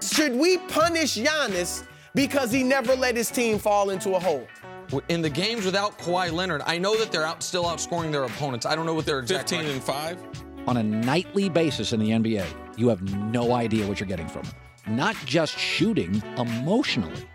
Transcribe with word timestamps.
Should 0.00 0.34
we 0.34 0.58
punish 0.58 1.16
Giannis 1.16 1.84
because 2.14 2.52
he 2.52 2.62
never 2.62 2.94
let 2.94 3.16
his 3.16 3.30
team 3.30 3.58
fall 3.58 3.90
into 3.90 4.14
a 4.14 4.20
hole? 4.20 4.46
In 5.08 5.20
the 5.20 5.30
games 5.30 5.64
without 5.64 5.98
Kawhi 5.98 6.32
Leonard, 6.32 6.62
I 6.64 6.78
know 6.78 6.96
that 6.96 7.12
they're 7.12 7.26
out, 7.26 7.42
still 7.42 7.64
outscoring 7.64 8.10
their 8.10 8.24
opponents. 8.24 8.64
I 8.64 8.74
don't 8.74 8.86
know 8.86 8.94
what 8.94 9.06
their 9.06 9.18
exact 9.18 9.50
15 9.50 9.68
and 9.68 9.82
5. 9.82 10.18
On 10.66 10.76
a 10.76 10.82
nightly 10.82 11.48
basis 11.48 11.92
in 11.92 12.00
the 12.00 12.10
NBA, 12.10 12.46
you 12.76 12.88
have 12.88 13.02
no 13.02 13.52
idea 13.52 13.86
what 13.86 14.00
you're 14.00 14.06
getting 14.06 14.28
from 14.28 14.42
them. 14.42 14.54
Not 14.96 15.16
just 15.26 15.58
shooting, 15.58 16.22
emotionally. 16.36 17.28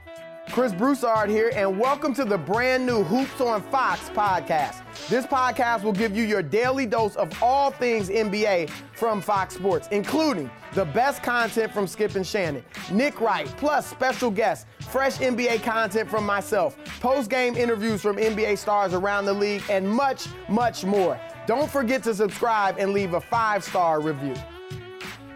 Chris 0.51 0.73
Broussard 0.73 1.29
here, 1.29 1.51
and 1.55 1.79
welcome 1.79 2.13
to 2.13 2.25
the 2.25 2.37
brand 2.37 2.85
new 2.85 3.01
Hoops 3.03 3.41
on 3.41 3.61
Fox 3.63 4.09
podcast. 4.09 4.81
This 5.07 5.25
podcast 5.25 5.83
will 5.83 5.93
give 5.93 6.15
you 6.15 6.23
your 6.23 6.43
daily 6.43 6.85
dose 6.85 7.15
of 7.15 7.31
all 7.41 7.71
things 7.71 8.09
NBA 8.09 8.69
from 8.93 9.21
Fox 9.21 9.55
Sports, 9.55 9.87
including 9.91 10.51
the 10.73 10.85
best 10.85 11.23
content 11.23 11.71
from 11.71 11.87
Skip 11.87 12.15
and 12.15 12.27
Shannon, 12.27 12.63
Nick 12.91 13.19
Wright, 13.19 13.47
plus 13.57 13.89
special 13.89 14.29
guests, 14.29 14.65
fresh 14.81 15.17
NBA 15.17 15.63
content 15.63 16.09
from 16.09 16.25
myself, 16.25 16.77
post 16.99 17.29
game 17.29 17.55
interviews 17.55 18.01
from 18.01 18.17
NBA 18.17 18.57
stars 18.57 18.93
around 18.93 19.25
the 19.25 19.33
league, 19.33 19.63
and 19.69 19.87
much, 19.89 20.27
much 20.49 20.83
more. 20.83 21.19
Don't 21.47 21.71
forget 21.71 22.03
to 22.03 22.13
subscribe 22.13 22.75
and 22.77 22.93
leave 22.93 23.13
a 23.13 23.21
five 23.21 23.63
star 23.63 24.01
review. 24.01 24.35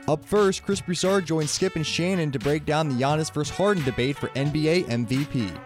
Up 0.10 0.24
first, 0.24 0.64
Chris 0.64 0.80
Broussard 0.80 1.26
joins 1.26 1.52
Skip 1.52 1.76
and 1.76 1.86
Shannon 1.86 2.32
to 2.32 2.40
break 2.40 2.66
down 2.66 2.88
the 2.88 2.96
Giannis 2.96 3.30
vs. 3.30 3.54
Harden 3.54 3.84
debate 3.84 4.18
for 4.18 4.30
NBA 4.30 4.86
MVP. 4.86 5.60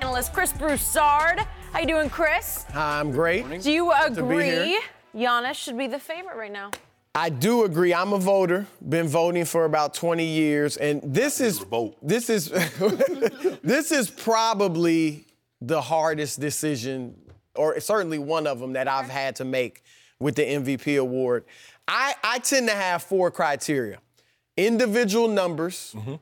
Analyst 0.00 0.32
Chris 0.32 0.52
Broussard. 0.52 1.38
How 1.72 1.78
you 1.78 1.86
doing, 1.86 2.10
Chris? 2.10 2.66
I'm 2.74 3.12
great. 3.12 3.62
Do 3.62 3.70
you 3.70 3.92
agree 3.92 4.50
here. 4.50 4.80
Giannis 5.14 5.54
should 5.54 5.78
be 5.78 5.86
the 5.86 6.00
favorite 6.00 6.36
right 6.36 6.50
now? 6.50 6.72
I 7.14 7.28
do 7.28 7.62
agree. 7.62 7.94
I'm 7.94 8.12
a 8.12 8.18
voter. 8.18 8.66
Been 8.88 9.06
voting 9.06 9.44
for 9.44 9.66
about 9.66 9.94
20 9.94 10.24
years, 10.24 10.76
and 10.76 11.00
this 11.04 11.40
is 11.40 11.60
vote. 11.60 11.96
this 12.02 12.28
is 12.28 12.48
this 13.62 13.92
is 13.92 14.10
probably 14.10 15.26
the 15.60 15.80
hardest 15.80 16.40
decision, 16.40 17.14
or 17.54 17.78
certainly 17.78 18.18
one 18.18 18.48
of 18.48 18.58
them 18.58 18.72
that 18.72 18.88
I've 18.88 19.10
had 19.10 19.36
to 19.36 19.44
make 19.44 19.84
with 20.18 20.34
the 20.34 20.42
MVP 20.42 21.00
award. 21.00 21.44
I, 21.90 22.14
I 22.22 22.38
tend 22.38 22.68
to 22.68 22.74
have 22.74 23.02
four 23.02 23.30
criteria: 23.30 23.98
individual 24.56 25.28
numbers, 25.28 25.92
mm-hmm. 25.96 26.14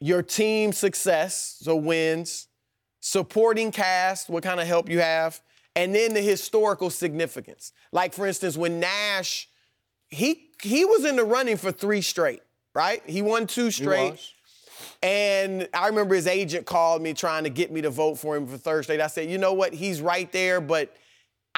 your 0.00 0.22
team 0.22 0.72
success, 0.72 1.58
so 1.62 1.76
wins, 1.76 2.48
supporting 3.00 3.70
cast, 3.70 4.28
what 4.28 4.42
kind 4.42 4.60
of 4.60 4.66
help 4.66 4.90
you 4.90 4.98
have, 4.98 5.40
and 5.76 5.94
then 5.94 6.14
the 6.14 6.20
historical 6.20 6.90
significance. 6.90 7.72
Like 7.92 8.12
for 8.12 8.26
instance, 8.26 8.56
when 8.56 8.80
Nash 8.80 9.48
he 10.08 10.50
he 10.62 10.84
was 10.84 11.04
in 11.04 11.16
the 11.16 11.24
running 11.24 11.56
for 11.56 11.70
three 11.70 12.02
straight, 12.02 12.42
right? 12.74 13.02
He 13.06 13.22
won 13.22 13.46
two 13.46 13.70
straight. 13.70 14.18
And 15.02 15.68
I 15.72 15.86
remember 15.86 16.14
his 16.14 16.26
agent 16.26 16.66
called 16.66 17.02
me 17.02 17.12
trying 17.14 17.44
to 17.44 17.50
get 17.50 17.70
me 17.70 17.82
to 17.82 17.90
vote 17.90 18.16
for 18.16 18.36
him 18.36 18.46
for 18.46 18.56
Thursday. 18.56 19.00
I 19.00 19.06
said, 19.06 19.30
you 19.30 19.38
know 19.38 19.52
what? 19.52 19.72
He's 19.72 20.00
right 20.00 20.30
there, 20.32 20.60
but 20.60 20.94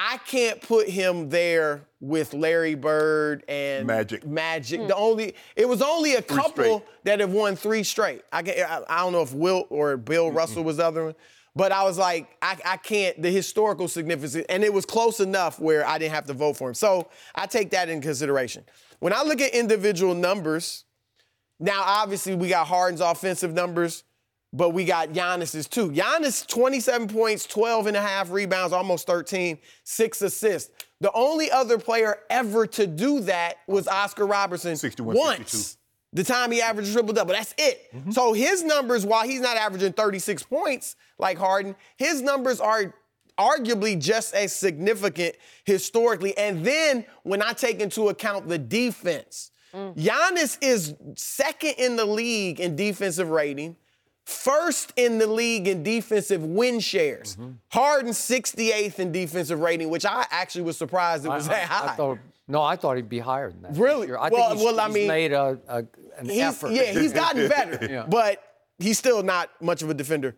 I 0.01 0.17
can't 0.25 0.61
put 0.61 0.87
him 0.87 1.27
there 1.27 1.81
with 1.99 2.33
Larry 2.33 2.73
Bird 2.73 3.43
and 3.49 3.85
Magic. 3.85 4.25
Magic. 4.25 4.87
The 4.87 4.95
hmm. 4.95 5.03
only 5.03 5.35
it 5.57 5.67
was 5.67 5.81
only 5.81 6.15
a 6.15 6.21
couple 6.21 6.51
straight. 6.79 6.83
that 7.03 7.19
have 7.19 7.33
won 7.33 7.57
three 7.57 7.83
straight. 7.83 8.21
I, 8.31 8.41
can, 8.41 8.65
I, 8.65 8.81
I 8.87 8.99
don't 8.99 9.11
know 9.11 9.21
if 9.21 9.33
Wilt 9.33 9.67
or 9.69 9.97
Bill 9.97 10.31
Russell 10.31 10.63
was 10.63 10.77
the 10.77 10.85
other 10.85 11.03
one, 11.03 11.15
but 11.53 11.73
I 11.73 11.83
was 11.83 11.97
like, 11.97 12.29
I, 12.41 12.57
I 12.65 12.77
can't. 12.77 13.21
The 13.21 13.29
historical 13.29 13.89
significance, 13.89 14.35
and 14.47 14.63
it 14.63 14.73
was 14.73 14.85
close 14.85 15.19
enough 15.19 15.59
where 15.59 15.85
I 15.85 15.97
didn't 15.97 16.13
have 16.13 16.27
to 16.27 16.33
vote 16.33 16.55
for 16.55 16.69
him. 16.69 16.75
So 16.75 17.09
I 17.35 17.45
take 17.45 17.71
that 17.71 17.89
in 17.89 17.99
consideration. 17.99 18.63
When 18.99 19.11
I 19.11 19.23
look 19.23 19.41
at 19.41 19.53
individual 19.53 20.15
numbers, 20.15 20.85
now 21.59 21.83
obviously 21.83 22.35
we 22.35 22.47
got 22.47 22.67
Harden's 22.67 23.01
offensive 23.01 23.53
numbers, 23.53 24.05
but 24.51 24.71
we 24.71 24.85
got 24.85 25.09
Giannis's 25.09 25.67
too. 25.67 25.91
Giannis 25.91 26.45
27 26.47 27.07
points, 27.07 27.45
12 27.45 27.87
and 27.87 27.97
a 27.97 28.01
half 28.01 28.31
rebounds, 28.31 28.73
almost 28.73 29.05
13, 29.05 29.57
six 29.83 30.21
assists. 30.21 30.71
The 31.01 31.11
only 31.13 31.51
other 31.51 31.77
player 31.77 32.17
ever 32.29 32.67
to 32.67 32.87
do 32.87 33.21
that 33.21 33.57
was 33.67 33.87
Oscar 33.87 34.25
Robertson 34.25 34.75
61, 34.75 35.15
once. 35.15 35.51
62. 35.51 35.79
The 36.11 36.23
time 36.23 36.51
he 36.51 36.61
averaged 36.61 36.89
a 36.89 36.93
triple 36.93 37.13
double. 37.13 37.33
That's 37.33 37.53
it. 37.57 37.93
Mm-hmm. 37.93 38.11
So 38.11 38.33
his 38.33 38.63
numbers, 38.63 39.05
while 39.05 39.27
he's 39.27 39.41
not 39.41 39.57
averaging 39.57 39.93
36 39.93 40.41
points 40.43 40.95
like 41.19 41.37
Harden, 41.37 41.75
his 41.97 42.21
numbers 42.21 42.59
are 42.59 42.95
arguably 43.37 43.97
just 43.97 44.33
as 44.33 44.51
significant 44.51 45.35
historically. 45.65 46.35
And 46.37 46.65
then 46.65 47.05
when 47.23 47.41
I 47.41 47.53
take 47.53 47.79
into 47.79 48.09
account 48.09 48.47
the 48.47 48.57
defense, 48.57 49.51
mm. 49.73 49.95
Giannis 49.95 50.57
is 50.61 50.95
second 51.15 51.75
in 51.77 51.95
the 51.95 52.05
league 52.05 52.59
in 52.59 52.75
defensive 52.75 53.29
rating, 53.29 53.77
first 54.29 54.93
in 54.95 55.17
the 55.17 55.27
league 55.27 55.67
in 55.67 55.83
defensive 55.83 56.43
win 56.43 56.79
shares. 56.79 57.35
Mm-hmm. 57.35 57.51
Harden 57.69 58.11
68th 58.11 58.99
in 58.99 59.11
defensive 59.11 59.59
rating, 59.59 59.89
which 59.89 60.05
I 60.05 60.25
actually 60.31 60.61
was 60.63 60.77
surprised 60.77 61.25
it 61.25 61.29
was 61.29 61.47
I, 61.49 61.53
that 61.53 61.71
I- 61.71 61.73
I 61.73 61.87
high. 61.89 61.95
thought, 61.95 62.17
no, 62.47 62.61
I 62.61 62.75
thought 62.75 62.95
he'd 62.95 63.09
be 63.09 63.19
higher 63.19 63.51
than 63.51 63.61
that. 63.63 63.75
Really? 63.77 64.07
I 64.13 64.29
Well- 64.29 64.49
think 64.49 64.59
he's, 64.59 64.65
well, 64.65 64.79
I 64.79 64.85
he's 64.87 64.93
mean, 64.95 65.07
made 65.07 65.33
a, 65.33 65.59
a, 65.67 65.77
an 66.17 66.29
He's- 66.29 66.55
effort. 66.55 66.71
Yeah, 66.71 66.91
he's 66.99 67.13
gotten 67.13 67.47
better, 67.57 68.05
but 68.09 68.41
he's 68.77 68.97
still 68.97 69.23
not 69.23 69.49
much 69.61 69.81
of 69.81 69.89
a 69.89 69.93
defender. 69.93 70.35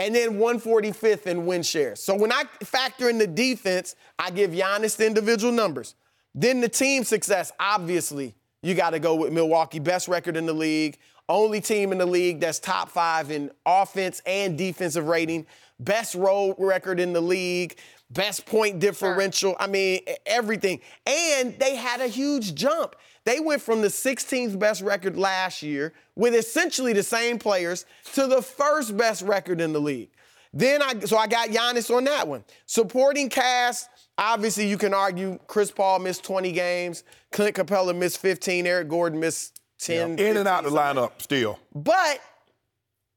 And 0.00 0.14
then 0.14 0.38
145th 0.38 1.26
in 1.26 1.44
win 1.46 1.62
shares. 1.64 2.00
So 2.00 2.14
when 2.14 2.30
I 2.32 2.44
factor 2.62 3.08
in 3.08 3.18
the 3.18 3.26
defense, 3.26 3.96
I 4.18 4.30
give 4.30 4.52
Giannis 4.52 4.96
the 4.96 5.06
individual 5.06 5.52
numbers. 5.52 5.96
Then 6.34 6.60
the 6.60 6.68
team 6.68 7.02
success, 7.02 7.50
obviously, 7.58 8.36
you 8.62 8.74
got 8.74 8.90
to 8.90 9.00
go 9.00 9.16
with 9.16 9.32
Milwaukee, 9.32 9.80
best 9.80 10.06
record 10.06 10.36
in 10.36 10.46
the 10.46 10.52
league, 10.52 10.98
only 11.28 11.60
team 11.60 11.92
in 11.92 11.98
the 11.98 12.06
league 12.06 12.40
that's 12.40 12.58
top 12.58 12.88
five 12.88 13.30
in 13.30 13.50
offense 13.66 14.22
and 14.26 14.56
defensive 14.56 15.06
rating, 15.06 15.46
best 15.80 16.14
road 16.14 16.56
record 16.58 17.00
in 17.00 17.12
the 17.12 17.20
league, 17.20 17.78
best 18.10 18.46
point 18.46 18.78
differential. 18.78 19.56
I 19.60 19.66
mean, 19.66 20.00
everything. 20.26 20.80
And 21.06 21.58
they 21.58 21.76
had 21.76 22.00
a 22.00 22.06
huge 22.06 22.54
jump. 22.54 22.96
They 23.24 23.40
went 23.40 23.60
from 23.60 23.82
the 23.82 23.88
16th 23.88 24.58
best 24.58 24.80
record 24.80 25.18
last 25.18 25.62
year 25.62 25.92
with 26.16 26.34
essentially 26.34 26.92
the 26.92 27.02
same 27.02 27.38
players 27.38 27.84
to 28.14 28.26
the 28.26 28.40
first 28.40 28.96
best 28.96 29.22
record 29.22 29.60
in 29.60 29.72
the 29.72 29.80
league. 29.80 30.10
Then 30.54 30.82
I 30.82 30.98
so 31.00 31.18
I 31.18 31.26
got 31.26 31.50
Giannis 31.50 31.94
on 31.94 32.04
that 32.04 32.26
one. 32.26 32.42
Supporting 32.64 33.28
cast, 33.28 33.90
obviously 34.16 34.66
you 34.66 34.78
can 34.78 34.94
argue 34.94 35.38
Chris 35.46 35.70
Paul 35.70 35.98
missed 35.98 36.24
20 36.24 36.52
games, 36.52 37.04
Clint 37.32 37.54
Capela 37.54 37.94
missed 37.94 38.18
15, 38.18 38.66
Eric 38.66 38.88
Gordon 38.88 39.20
missed 39.20 39.60
10. 39.78 40.18
In 40.18 40.36
and 40.36 40.48
out 40.48 40.64
the 40.64 40.70
lineup 40.70 41.12
still. 41.18 41.58
But 41.74 42.20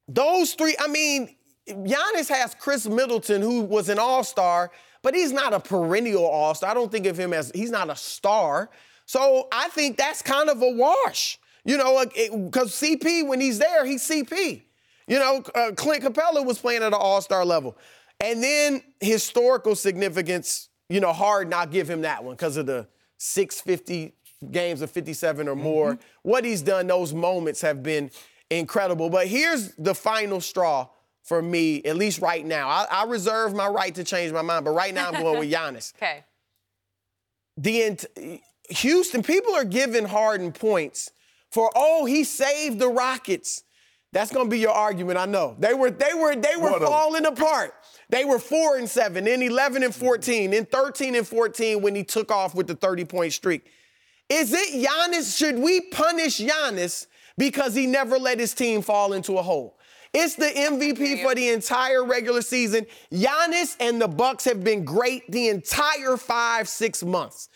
those 0.08 0.54
three, 0.54 0.76
I 0.80 0.88
mean, 0.88 1.36
Giannis 1.68 2.30
has 2.30 2.56
Khris 2.56 2.88
Middleton, 2.88 3.42
who 3.42 3.62
was 3.62 3.90
an 3.90 4.00
all-star, 4.00 4.72
but 5.02 5.16
he's 5.16 5.32
not 5.32 5.54
a 5.54 5.60
perennial 5.60 6.26
all-star. 6.26 6.70
I 6.70 6.74
don't 6.74 6.92
think 6.92 7.06
of 7.06 7.18
him 7.18 7.34
as 7.34 7.52
he's 7.54 7.72
not 7.72 7.90
a 7.90 7.96
star. 7.96 8.70
So 9.06 9.48
I 9.52 9.70
think 9.70 9.98
that's 9.98 10.22
kind 10.22 10.50
of 10.50 10.62
a 10.62 10.72
wash. 10.72 11.40
You 11.64 11.78
know, 11.78 12.04
because 12.06 12.72
CP, 12.72 13.28
when 13.28 13.40
he's 13.40 13.60
there, 13.60 13.86
he's 13.86 14.08
CP. 14.08 14.64
You 15.08 15.20
know, 15.20 15.44
uh, 15.54 15.72
Clint 15.76 16.04
Capela 16.04 16.46
was 16.46 16.58
playing 16.58 16.82
at 16.82 16.88
an 16.88 16.94
all-star 16.94 17.46
level. 17.46 17.78
And 18.20 18.44
then 18.44 18.84
historical 19.00 19.76
significance, 19.76 20.70
you 20.90 21.00
know, 21.00 21.12
hard 21.14 21.54
I'll 21.54 21.68
give 21.68 21.90
him 21.90 22.02
that 22.02 22.24
one 22.24 22.36
because 22.36 22.58
of 22.58 22.66
the 22.66 22.88
650 23.18 24.14
games 24.50 24.82
of 24.82 24.90
57 24.92 25.48
or 25.48 25.56
more. 25.56 25.94
Mm-hmm. 25.94 26.02
What 26.24 26.46
he's 26.46 26.62
done, 26.62 26.88
those 26.88 27.14
moments 27.14 27.62
have 27.62 27.84
been 27.84 28.10
incredible. 28.50 29.10
But 29.10 29.28
here's 29.28 29.74
the 29.76 29.94
final 29.94 30.42
straw 30.42 30.88
for 31.24 31.42
me, 31.42 31.84
at 31.84 31.96
least 31.96 32.22
right 32.22 32.46
now. 32.46 32.68
I, 32.68 32.88
I 32.90 33.04
reserve 33.06 33.54
my 33.54 33.68
right 33.68 33.94
to 33.96 34.04
change 34.04 34.32
my 34.34 34.42
mind, 34.42 34.66
but 34.66 34.72
right 34.72 34.94
now 34.94 35.10
I'm 35.10 35.22
going 35.22 35.40
with 35.40 35.52
Giannis. 35.54 35.94
Okay. 35.96 36.24
The 37.58 37.84
ent- 37.84 38.06
Houston, 38.70 39.22
people 39.22 39.54
are 39.54 39.66
giving 39.66 40.06
Harden 40.06 40.52
points 40.52 41.12
for, 41.52 41.70
oh, 41.76 42.06
he 42.06 42.24
saved 42.24 42.80
the 42.80 42.88
Rockets. 42.88 43.64
That's 44.14 44.32
gonna 44.32 44.50
be 44.50 44.60
your 44.60 44.72
argument, 44.72 45.18
I 45.18 45.26
know. 45.26 45.56
They 45.58 45.74
were 45.74 45.90
they 45.90 46.14
were 46.14 46.36
they 46.36 46.58
were 46.58 46.72
What 46.72 46.82
falling 46.82 47.26
apart. 47.26 47.74
They 48.10 48.26
were 48.26 48.40
four 48.40 48.78
and 48.78 48.90
seven, 48.90 49.24
then 49.24 49.42
11 49.42 49.84
and 49.84 49.96
14, 49.96 50.52
then 50.52 50.66
13 50.66 51.16
and 51.16 51.26
14 51.26 51.82
when 51.82 51.96
he 51.96 52.04
took 52.04 52.30
off 52.30 52.54
with 52.54 52.68
the 52.68 52.76
30-point 52.76 53.32
streak. 53.32 53.72
Is 54.32 54.54
it 54.54 54.88
Giannis? 54.88 55.38
Should 55.38 55.60
we 55.60 55.82
punish 55.82 56.40
Giannis 56.40 57.08
because 57.38 57.76
he 57.76 57.86
never 57.86 58.18
let 58.18 58.40
his 58.40 58.54
team 58.54 58.82
fall 58.82 59.12
into 59.12 59.38
a 59.38 59.42
hole? 59.42 59.78
It's 60.14 60.36
the 60.36 60.46
MVP 60.46 61.22
for 61.22 61.36
the 61.36 61.50
entire 61.50 62.06
regular 62.06 62.42
season. 62.42 62.86
Giannis 63.12 63.76
and 63.82 64.02
the 64.02 64.08
Bucks 64.08 64.46
have 64.46 64.64
been 64.64 64.86
great 64.86 65.30
the 65.30 65.50
entire 65.50 66.16
five, 66.16 66.70
six 66.70 67.04
months. 67.04 67.50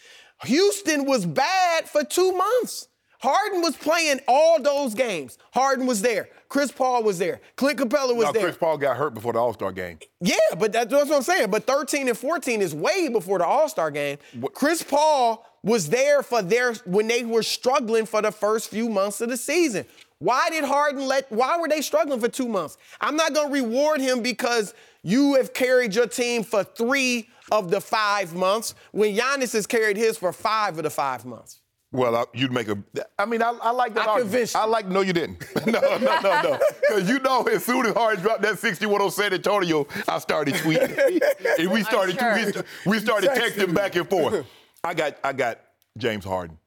Houston 0.43 1.05
was 1.05 1.25
bad 1.25 1.87
for 1.87 2.03
two 2.03 2.33
months. 2.33 2.89
Harden 3.19 3.61
was 3.61 3.75
playing 3.77 4.19
all 4.27 4.61
those 4.61 4.93
games. 4.93 5.37
Harden 5.53 5.87
was 5.87 6.01
there. 6.01 6.29
Chris 6.49 6.71
Paul 6.71 7.03
was 7.03 7.17
there. 7.17 7.41
Clint 7.55 7.79
Capela 7.79 8.15
was 8.15 8.25
Now, 8.25 8.31
there. 8.33 8.43
Chris 8.43 8.57
Paul 8.57 8.77
got 8.77 8.97
hurt 8.97 9.13
before 9.13 9.33
the 9.33 9.39
All 9.39 9.53
Star 9.53 9.71
game. 9.71 9.97
Yeah, 10.21 10.35
but 10.57 10.71
that's 10.71 10.91
what 10.93 11.11
I'm 11.11 11.21
saying. 11.23 11.49
But 11.49 11.65
13 11.65 12.07
and 12.07 12.17
14 12.17 12.61
is 12.61 12.75
way 12.75 13.07
before 13.07 13.39
the 13.39 13.45
All 13.45 13.67
Star 13.67 13.91
game. 13.91 14.17
Chris 14.53 14.83
Paul 14.83 15.45
was 15.65 15.89
there 15.89 16.21
for 16.23 16.41
their 16.41 16.73
when 16.85 17.07
they 17.07 17.25
were 17.25 17.43
struggling 17.43 18.05
for 18.05 18.21
the 18.21 18.31
first 18.31 18.69
few 18.69 18.87
months 18.87 19.19
of 19.19 19.29
the 19.29 19.35
season. 19.35 19.85
Why 20.19 20.49
did 20.49 20.63
Harden 20.63 21.05
let 21.05 21.29
why 21.29 21.57
were 21.57 21.67
they 21.67 21.81
struggling 21.81 22.21
for 22.21 22.29
2 22.29 22.47
months? 22.47 22.77
I'm 23.01 23.17
not 23.17 23.33
going 23.33 23.47
to 23.49 23.53
reward 23.53 23.99
him 23.99 24.21
because 24.21 24.73
you 25.03 25.33
have 25.33 25.53
carried 25.53 25.93
your 25.93 26.07
team 26.07 26.43
for 26.43 26.63
3 26.63 27.27
of 27.51 27.69
the 27.71 27.81
5 27.81 28.33
months 28.35 28.75
when 28.91 29.15
Giannis 29.15 29.51
has 29.53 29.67
carried 29.67 29.97
his 29.97 30.17
for 30.17 30.31
5 30.31 30.77
of 30.77 30.83
the 30.83 30.89
5 30.89 31.25
months. 31.25 31.59
Well, 31.91 32.15
I, 32.15 32.25
you'd 32.33 32.51
make 32.51 32.67
a. 32.67 32.77
I 33.17 33.25
mean, 33.25 33.41
I, 33.41 33.51
I 33.61 33.71
like 33.71 33.93
that. 33.93 34.07
I 34.07 34.11
argument. 34.11 34.31
convinced. 34.31 34.55
I 34.55 34.65
like. 34.65 34.87
No, 34.87 35.01
you 35.01 35.13
didn't. 35.13 35.43
no, 35.65 35.79
no, 35.79 35.97
no, 35.97 36.41
no. 36.41 36.59
Because 36.81 37.09
you 37.09 37.19
know, 37.19 37.43
as 37.43 37.63
soon 37.63 37.85
as 37.85 37.93
Harden 37.93 38.21
dropped 38.21 38.41
that 38.41 38.59
61 38.59 39.01
on 39.01 39.11
San 39.11 39.33
Antonio, 39.33 39.87
I 40.07 40.19
started 40.19 40.55
tweeting, 40.55 41.21
and 41.59 41.71
we 41.71 41.83
started. 41.83 42.19
sure. 42.19 42.63
we, 42.85 42.91
we 42.91 42.99
started 42.99 43.29
Texting 43.31 43.67
texting 43.67 43.73
back 43.73 43.95
and 43.95 44.09
forth. 44.09 44.45
I 44.85 44.93
got. 44.93 45.17
I 45.23 45.33
got 45.33 45.59
James 45.97 46.23
Harden, 46.23 46.57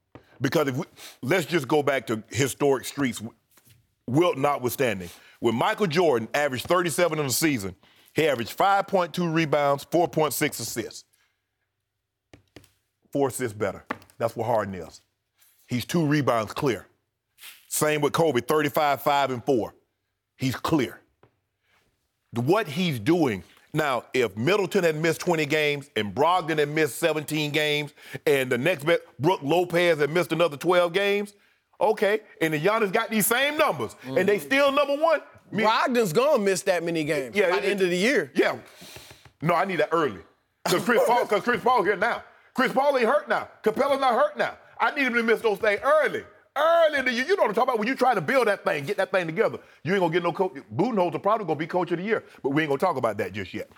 because 0.41 0.69
if 0.69 0.77
we, 0.77 0.85
let's 1.23 1.47
just 1.47 1.69
go 1.69 1.83
back 1.83 2.07
to 2.09 2.23
historic 2.31 2.85
streaks, 2.85 3.23
Wilt 4.09 4.39
notwithstanding. 4.39 5.11
When 5.41 5.55
Michael 5.55 5.87
Jordan 5.87 6.29
averaged 6.33 6.67
37 6.67 7.19
in 7.19 7.27
the 7.27 7.33
season, 7.33 7.77
he 8.15 8.27
averaged 8.27 8.57
5.2 8.57 9.33
rebounds, 9.33 9.85
4.6 9.85 10.61
assists. 10.61 11.05
Four 13.13 13.29
assists 13.29 13.57
better. 13.57 13.85
That's 14.17 14.35
what 14.35 14.47
Harden 14.47 14.75
is. 14.75 15.03
He's 15.69 15.85
two 15.85 16.07
rebounds 16.07 16.55
clear. 16.55 16.87
Same 17.69 18.01
with 18.01 18.15
Kobe, 18.15 18.41
35, 18.41 19.03
5, 19.03 19.31
and 19.31 19.45
4. 19.45 19.75
He's 20.37 20.57
clear. 20.57 21.01
What 22.33 22.67
he's 22.67 22.99
doing. 22.99 23.45
Now, 23.75 24.05
if 24.15 24.37
Middleton 24.37 24.83
had 24.85 24.97
missed 24.97 25.21
20 25.21 25.45
games 25.47 25.91
and 25.97 26.15
Brogdon 26.15 26.59
had 26.59 26.69
missed 26.71 26.99
17 26.99 27.51
games 27.51 27.93
and 28.27 28.51
the 28.51 28.59
next 28.59 28.85
best, 28.85 29.03
Brook 29.19 29.41
Lopez 29.43 29.99
had 29.99 30.11
missed 30.11 30.33
another 30.33 30.57
12 30.57 30.93
games, 30.93 31.35
okay, 31.81 32.21
and 32.41 32.55
the 32.55 32.61
Giannis 32.61 32.93
got 32.93 33.11
these 33.11 33.27
same 33.27 33.59
numbers 33.59 33.95
and 34.07 34.27
they 34.29 34.39
still 34.39 34.73
number 34.73 34.97
one. 34.97 35.21
me- 35.53 35.65
Brogdon's 35.65 36.13
to 36.13 36.39
miss 36.39 36.63
that 36.63 36.83
many 36.83 37.05
games 37.05 37.37
Yeah, 37.37 37.51
by 37.51 37.59
it- 37.59 37.63
the 37.63 37.69
end 37.69 37.81
of 37.83 37.91
the 37.91 37.97
year. 37.97 38.31
Yeah. 38.35 38.57
No, 39.43 39.55
I 39.55 39.65
need 39.65 39.77
that 39.77 39.91
early. 39.93 40.21
Because 40.65 40.85
Chris 40.85 41.03
Paul, 41.07 41.23
because 41.25 41.43
Chris 41.43 41.63
Paul 41.63 41.83
here 41.85 41.97
now. 41.97 42.23
Chris 42.55 42.73
Paul 42.73 42.97
ain't 42.99 43.07
hurt 43.07 43.29
now. 43.29 43.49
Capela's 43.63 44.01
not 44.01 44.15
hurt 44.15 44.37
now. 44.37 44.57
I 44.81 44.91
need 44.95 45.07
him 45.07 45.15
to 45.15 45.23
miss 45.23 45.41
those 45.41 45.59
things 45.59 45.81
early. 45.83 46.25
Early 46.59 46.99
in 46.99 47.05
the 47.05 47.13
year. 47.13 47.25
You 47.25 47.37
know 47.37 47.43
what 47.43 47.49
I'm 47.51 47.55
talking 47.55 47.71
about? 47.71 47.79
When 47.79 47.89
you 47.89 47.95
try 47.95 48.15
to 48.15 48.21
build 48.21 48.49
that 48.49 48.65
thing, 48.65 48.85
get 48.85 48.97
that 48.97 49.11
thing 49.11 49.27
together. 49.27 49.59
You 49.85 49.93
ain't 49.93 50.01
gonna 50.01 50.13
get 50.13 50.23
no 50.23 50.33
coach. 50.33 50.55
Budenholzer 50.75 51.15
are 51.15 51.19
probably 51.19 51.47
gonna 51.47 51.59
be 51.59 51.67
coach 51.67 51.91
of 51.93 51.99
the 51.99 52.05
year, 52.05 52.25
but 52.43 52.51
we 52.51 52.63
ain't 52.63 52.71
gonna 52.71 52.79
talk 52.79 52.97
about 52.97 53.19
that 53.19 53.33
just 53.33 53.55
yet. 53.55 53.69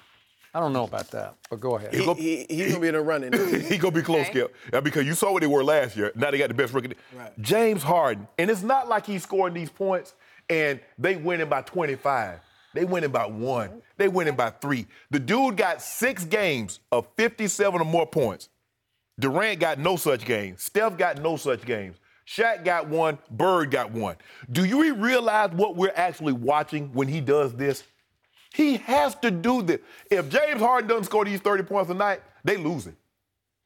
I 0.53 0.59
don't 0.59 0.73
know 0.73 0.85
about 0.85 1.09
that, 1.13 1.37
but 1.49 1.61
go 1.61 1.77
ahead. 1.77 1.95
He, 1.95 2.03
he, 2.03 2.47
he's 2.49 2.73
going 2.73 2.75
to 2.75 2.81
be 2.81 2.89
in 2.89 2.95
the 2.95 3.01
running. 3.01 3.33
he 3.67 3.79
gonna 3.79 3.95
be 3.95 4.03
close, 4.03 4.23
Okay. 4.23 4.31
Skip. 4.31 4.57
Yeah, 4.73 4.81
because 4.81 5.07
you 5.07 5.15
saw 5.15 5.33
what 5.33 5.43
they 5.43 5.47
were 5.47 5.63
last 5.63 5.97
year. 5.97 6.11
Now 6.17 6.33
they 6.33 6.39
got 6.39 6.49
the 6.49 6.55
best 6.55 6.73
rookie. 6.73 6.95
Right. 7.17 7.41
James 7.41 7.85
Harden, 7.85 8.27
and 8.37 8.51
it's 8.51 8.63
not 8.63 8.89
like 8.89 9.07
he's 9.07 9.23
scoring 9.23 9.55
these 9.55 9.71
points 9.71 10.15
and 10.49 10.81
they 10.99 11.15
winning 11.17 11.49
by 11.49 11.63
25. 11.63 12.41
They 12.75 12.85
winning 12.85 13.11
by 13.11 13.27
one. 13.27 13.83
They 13.97 14.09
winning 14.09 14.35
by 14.35 14.51
three. 14.51 14.87
The 15.11 15.21
dude 15.21 15.57
got 15.57 15.81
six 15.81 16.25
games 16.25 16.81
of 16.91 17.07
57 17.17 17.81
or 17.81 17.85
more 17.85 18.07
points. 18.07 18.49
Durant 19.19 19.61
got 19.61 19.79
no 19.79 19.97
such 19.97 20.25
games. 20.25 20.63
Steph 20.63 20.97
got 20.97 21.21
no 21.21 21.37
such 21.37 21.65
games. 21.65 21.97
Shaq 22.31 22.65
got 22.65 22.87
one. 22.89 23.19
Bird 23.31 23.71
got 23.71 23.91
one. 23.91 24.17
Do 24.53 24.65
you 24.65 24.95
realize 24.95 25.51
what 25.51 25.75
we're 25.75 25.93
actually 25.97 26.33
watching 26.33 26.93
when 26.93 27.09
he 27.09 27.21
does 27.21 27.55
this? 27.55 27.83
He 28.55 28.77
has 28.79 29.15
to 29.17 29.31
do 29.31 29.63
this. 29.63 29.81
If 30.11 30.29
James 30.29 30.61
Harden 30.61 30.89
doesn't 30.89 31.05
score 31.05 31.25
these 31.25 31.41
30 31.41 31.65
points 31.65 31.91
a 31.91 31.95
night, 31.95 32.21
they 32.45 32.57
it. 32.57 32.95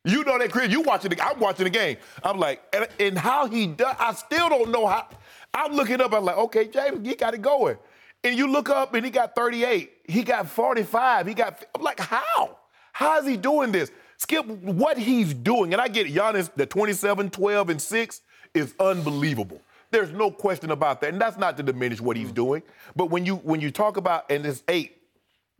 You 0.07 0.23
know 0.25 0.39
that, 0.39 0.51
Chris. 0.51 0.71
You 0.71 0.83
watching 0.83 1.11
the 1.11 1.23
I'm 1.23 1.39
watching 1.41 1.65
the 1.65 1.71
game. 1.71 1.97
I'm 2.23 2.39
like, 2.39 2.63
and, 2.75 2.87
and 3.01 3.19
how 3.19 3.47
he 3.47 3.67
does, 3.67 3.97
I 3.99 4.13
still 4.13 4.49
don't 4.49 4.71
know 4.71 4.87
how. 4.87 5.09
I'm 5.53 5.73
looking 5.73 6.01
up, 6.01 6.13
I'm 6.13 6.25
like, 6.25 6.37
okay, 6.37 6.69
James, 6.69 7.07
he 7.07 7.15
got 7.15 7.33
it 7.33 7.43
going. 7.43 7.79
And 8.23 8.37
you 8.37 8.51
look 8.51 8.71
up 8.71 8.95
and 8.95 9.05
he 9.05 9.11
got 9.11 9.35
38. 9.35 9.93
He 10.07 10.23
got 10.23 10.49
45. 10.49 11.27
He 11.27 11.35
got, 11.35 11.65
I'm 11.75 11.83
like, 11.83 12.01
how? 12.01 12.59
How 12.93 13.19
is 13.21 13.27
he 13.27 13.37
doing 13.37 13.73
this? 13.73 13.91
Skip, 14.19 14.47
what 14.47 14.97
he's 14.99 15.35
doing, 15.35 15.73
and 15.73 15.83
I 15.83 15.89
get 15.89 16.07
Giannis, 16.07 16.51
the 16.55 16.65
27, 16.65 17.31
12, 17.31 17.71
and 17.71 17.83
6 17.83 18.21
is 18.55 18.75
unbelievable. 18.81 19.61
There's 19.91 20.12
no 20.12 20.31
question 20.31 20.71
about 20.71 21.01
that. 21.03 21.12
And 21.12 21.21
that's 21.21 21.37
not 21.37 21.56
to 21.59 21.62
diminish 21.62 22.01
what 22.01 22.17
he's 22.17 22.31
mm. 22.31 22.35
doing. 22.35 22.62
But 22.97 23.11
when 23.11 23.27
you 23.27 23.37
when 23.37 23.61
you 23.61 23.71
talk 23.71 23.97
about, 23.97 24.31
and 24.31 24.45
it's 24.45 24.62
eight, 24.69 25.03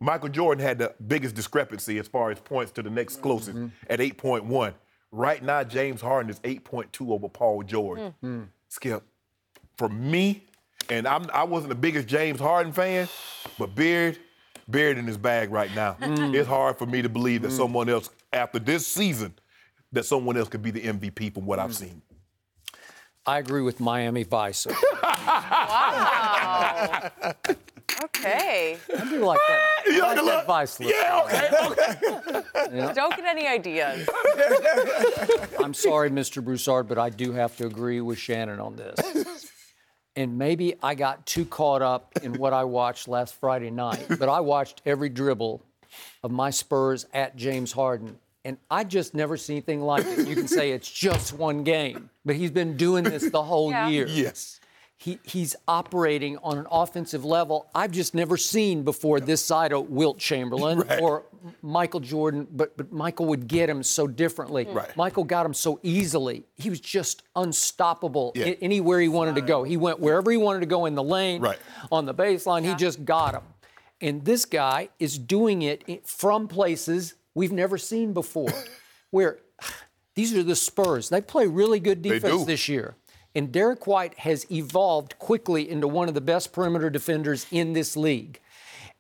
Michael 0.01 0.29
Jordan 0.29 0.65
had 0.65 0.79
the 0.79 0.95
biggest 1.07 1.35
discrepancy 1.35 1.99
as 1.99 2.09
far 2.09 2.31
as 2.31 2.41
points 2.41 2.73
to 2.73 2.83
the 2.83 2.91
next 2.91 3.23
closest 3.23 3.57
mm-hmm. 3.57 3.69
at 3.89 4.01
8.1. 4.01 4.75
Right 5.13 5.43
now, 5.43 5.63
James 5.63 6.01
Harden 6.01 6.31
is 6.31 6.41
8.2 6.41 7.11
over 7.11 7.29
Paul 7.29 7.63
George. 7.63 8.01
Mm. 8.01 8.15
Mm. 8.25 8.47
Skip, 8.69 9.05
for 9.77 9.89
me, 9.89 10.45
and 10.91 11.07
I'm, 11.07 11.27
I 11.33 11.45
wasn't 11.45 11.69
the 11.71 11.77
biggest 11.77 12.09
James 12.09 12.41
Harden 12.41 12.73
fan, 12.73 13.09
but 13.59 13.75
Beard, 13.75 14.19
Beard 14.69 14.99
in 14.99 15.07
his 15.07 15.17
bag 15.17 15.51
right 15.53 15.73
now. 15.75 15.97
It's 16.01 16.49
hard 16.49 16.77
for 16.77 16.87
me 16.87 17.01
to 17.03 17.09
believe 17.09 17.43
that 17.43 17.53
someone 17.53 17.89
else, 17.89 18.11
after 18.33 18.59
this 18.59 18.87
season, 18.87 19.35
that 19.93 20.05
someone 20.05 20.37
else 20.37 20.49
could 20.49 20.63
be 20.63 20.73
the 20.73 20.81
MVP 20.81 21.33
from 21.33 21.47
what 21.47 21.59
I've 21.59 21.75
seen. 21.75 22.03
I 23.27 23.39
agree 23.39 23.63
with 23.63 23.81
Miami 23.81 24.23
Vice. 24.25 24.67
Wow. 25.27 27.11
okay. 28.05 28.77
I 28.99 29.05
do 29.09 29.25
like 29.25 29.41
that. 29.49 29.61
I 29.87 30.15
like 30.15 30.25
that 30.25 30.47
Vice 30.47 30.81
list. 30.81 30.95
Yeah, 30.95 31.23
okay, 31.25 31.49
okay. 32.67 32.93
Don't 32.95 33.17
get 33.17 33.25
any 33.25 33.47
ideas. 33.47 34.09
I'm 35.59 35.73
sorry, 35.75 36.11
Mr. 36.11 36.45
Broussard, 36.45 36.87
but 36.89 36.99
I 36.99 37.09
do 37.11 37.33
have 37.33 37.57
to 37.57 37.67
agree 37.67 38.01
with 38.01 38.19
Shannon 38.19 38.61
on 38.61 38.77
this. 38.77 39.51
And 40.17 40.37
maybe 40.39 40.75
I 40.83 40.95
got 40.95 41.25
too 41.27 41.45
caught 41.47 41.83
up 41.83 42.13
in 42.23 42.35
what 42.35 42.53
I 42.53 42.65
watched 42.65 43.09
last 43.09 43.35
Friday 43.35 43.71
night, 43.71 44.07
but 44.19 44.29
I 44.29 44.41
watched 44.41 44.83
every 44.85 45.09
dribble 45.09 45.63
of 46.23 46.31
my 46.31 46.51
Spurs 46.51 47.07
at 47.15 47.37
James 47.37 47.73
Harden. 47.73 48.19
And 48.45 48.59
I 48.71 48.85
just 48.85 49.15
never 49.15 49.37
see 49.37 49.55
anything 49.55 49.81
like 49.81 50.05
it. 50.05 50.27
You 50.29 50.35
can 50.35 50.49
say 50.49 50.73
it's 50.73 50.91
just 50.91 51.33
one 51.33 51.65
game, 51.65 52.11
but 52.27 52.37
he's 52.37 52.51
been 52.51 52.77
doing 52.77 53.05
this 53.05 53.31
the 53.31 53.43
whole 53.43 53.71
Yeah. 53.71 53.89
year. 53.89 54.07
Yes. 54.07 54.61
He, 54.97 55.19
he's 55.25 55.57
operating 55.67 56.39
on 56.39 56.57
an 56.57 56.67
offensive 56.71 57.25
level 57.25 57.67
I've 57.75 57.91
just 57.91 58.15
never 58.15 58.37
seen 58.37 58.85
before 58.85 59.19
this 59.19 59.43
side 59.45 59.73
of 59.73 59.91
Wilt 59.91 60.19
Chamberlain 60.19 60.79
Right. 60.81 61.01
or 61.01 61.25
Michael 61.63 62.01
Jordan, 62.01 62.47
but, 62.51 62.77
but 62.77 62.93
Michael 62.93 63.27
would 63.27 63.49
get 63.49 63.69
him 63.69 63.83
so 63.83 64.07
differently. 64.07 64.65
Mm. 64.67 64.75
Right. 64.75 64.97
Michael 64.97 65.25
got 65.25 65.45
him 65.45 65.53
so 65.53 65.79
easily. 65.83 66.45
He 66.55 66.71
was 66.71 66.81
just 66.81 67.23
unstoppable 67.35 68.33
Yeah. 68.35 68.47
a- 68.47 68.59
anywhere 68.63 69.01
he 69.01 69.09
wanted 69.09 69.35
to 69.35 69.41
go. 69.41 69.63
He 69.65 69.77
went 69.77 70.01
wherever 70.01 70.31
he 70.31 70.37
wanted 70.37 70.61
to 70.61 70.67
go 70.67 70.87
in 70.87 70.95
the 70.95 71.03
lane, 71.03 71.41
Right. 71.43 71.59
on 71.91 72.07
the 72.07 72.15
baseline. 72.15 72.65
He 72.65 72.75
just 72.75 73.05
got 73.05 73.35
him. 73.35 73.43
And 74.01 74.25
this 74.25 74.45
guy 74.45 74.91
is 74.99 75.19
doing 75.19 75.63
it 75.63 76.07
from 76.07 76.47
places 76.49 77.15
we've 77.35 77.53
never 77.53 77.79
seen 77.79 78.13
before. 78.13 78.53
where 79.15 79.39
these 80.17 80.35
are 80.35 80.43
the 80.43 80.57
Spurs. 80.57 81.09
They 81.09 81.21
play 81.21 81.47
really 81.47 81.81
good 81.81 82.03
defense 82.03 82.45
this 82.45 82.69
year. 82.69 82.97
And 83.37 83.51
Derrick 83.51 83.87
White 83.87 84.19
has 84.21 84.51
evolved 84.51 85.19
quickly 85.19 85.69
into 85.69 85.89
one 85.89 86.09
of 86.09 86.15
the 86.15 86.21
best 86.21 86.53
perimeter 86.53 86.91
defenders 86.91 87.47
in 87.51 87.73
this 87.73 87.97
league. 87.97 88.41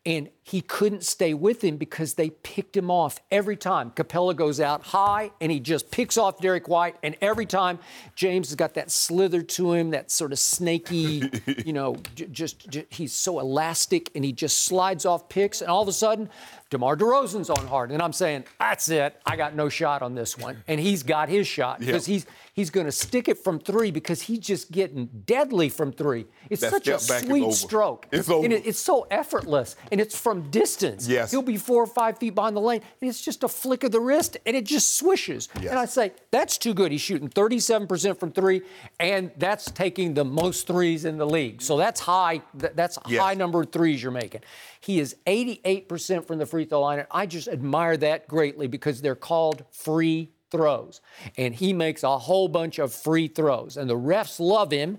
And 0.06 0.28
he 0.46 0.60
couldn't 0.60 1.02
stay 1.04 1.32
with 1.32 1.64
him 1.64 1.78
because 1.78 2.14
they 2.14 2.28
picked 2.28 2.76
him 2.76 2.90
off 2.90 3.18
every 3.30 3.56
time. 3.56 3.90
Capela 3.92 4.36
goes 4.36 4.60
out 4.60 4.82
high 4.82 5.30
and 5.40 5.50
he 5.50 5.58
just 5.58 5.90
picks 5.90 6.18
off 6.18 6.38
Derrick 6.38 6.68
White. 6.68 6.96
And 7.02 7.16
every 7.22 7.46
time 7.46 7.78
James 8.14 8.48
has 8.50 8.54
got 8.54 8.74
that 8.74 8.90
slither 8.90 9.40
to 9.40 9.72
him, 9.72 9.90
that 9.92 10.10
sort 10.10 10.32
of 10.32 10.38
snaky, 10.38 11.30
you 11.64 11.72
know, 11.72 11.96
j- 12.14 12.26
just, 12.26 12.68
j- 12.68 12.84
he's 12.90 13.14
so 13.14 13.40
elastic 13.40 14.10
and 14.14 14.22
he 14.22 14.32
just 14.32 14.62
slides 14.64 15.06
off 15.06 15.30
picks. 15.30 15.62
And 15.62 15.70
all 15.70 15.80
of 15.80 15.88
a 15.88 15.92
sudden, 15.94 16.28
DeMar 16.68 16.96
DeRozan's 16.98 17.48
on 17.48 17.66
hard. 17.66 17.90
And 17.90 18.02
I'm 18.02 18.12
saying, 18.12 18.44
that's 18.58 18.90
it. 18.90 19.18
I 19.24 19.36
got 19.36 19.54
no 19.54 19.70
shot 19.70 20.02
on 20.02 20.14
this 20.14 20.36
one. 20.36 20.62
And 20.68 20.78
he's 20.78 21.02
got 21.02 21.30
his 21.30 21.46
shot 21.46 21.80
because 21.80 22.04
he's 22.04 22.26
he's 22.52 22.68
going 22.70 22.86
to 22.86 22.92
stick 22.92 23.28
it 23.28 23.38
from 23.38 23.58
three 23.60 23.90
because 23.90 24.22
he's 24.22 24.40
just 24.40 24.70
getting 24.70 25.06
deadly 25.24 25.68
from 25.70 25.90
three. 25.92 26.26
It's 26.50 26.60
That 26.60 26.70
such 26.70 26.88
a 26.88 26.98
step 26.98 27.16
back 27.16 27.22
is 27.24 27.28
sweet 27.28 27.52
stroke. 27.54 28.06
It's 28.12 28.28
And 28.28 28.52
it- 28.52 28.66
it's 28.66 28.78
so 28.78 29.06
effortless 29.10 29.74
and 29.90 30.00
it's 30.00 30.18
from 30.18 30.33
distance. 30.34 31.06
Yes. 31.08 31.30
He'll 31.30 31.42
be 31.42 31.56
four 31.56 31.82
or 31.82 31.86
five 31.86 32.18
feet 32.18 32.34
behind 32.34 32.56
the 32.56 32.60
lane 32.60 32.80
and 33.00 33.10
it's 33.10 33.20
just 33.20 33.42
a 33.44 33.48
flick 33.48 33.84
of 33.84 33.92
the 33.92 34.00
wrist 34.00 34.36
and 34.46 34.56
it 34.56 34.64
just 34.64 34.96
swishes. 34.96 35.48
Yes. 35.60 35.70
And 35.70 35.78
I 35.78 35.84
say, 35.86 36.12
that's 36.30 36.58
too 36.58 36.74
good. 36.74 36.92
He's 36.92 37.00
shooting 37.00 37.28
37% 37.28 38.18
from 38.18 38.32
three 38.32 38.62
and 39.00 39.30
that's 39.36 39.70
taking 39.70 40.14
the 40.14 40.24
most 40.24 40.66
threes 40.66 41.04
in 41.04 41.16
the 41.18 41.26
league. 41.26 41.62
So 41.62 41.76
that's 41.76 42.00
high. 42.00 42.42
That's 42.54 42.96
a 42.98 43.02
Yes. 43.08 43.20
high 43.22 43.34
number 43.34 43.60
of 43.62 43.72
threes 43.72 44.02
you're 44.02 44.12
making. 44.12 44.42
He 44.80 45.00
is 45.00 45.16
88% 45.26 46.26
from 46.26 46.38
the 46.38 46.46
free 46.46 46.64
throw 46.64 46.80
line. 46.80 46.98
And 47.00 47.08
I 47.10 47.26
just 47.26 47.48
admire 47.48 47.96
that 47.98 48.28
greatly 48.28 48.66
because 48.66 49.00
they're 49.00 49.14
called 49.14 49.64
free 49.70 50.30
throws. 50.50 51.00
And 51.36 51.54
he 51.54 51.72
makes 51.72 52.02
a 52.02 52.16
whole 52.18 52.48
bunch 52.48 52.78
of 52.78 52.92
free 52.92 53.28
throws. 53.28 53.76
And 53.76 53.88
the 53.90 53.96
refs 53.96 54.38
love 54.38 54.70
him 54.70 54.98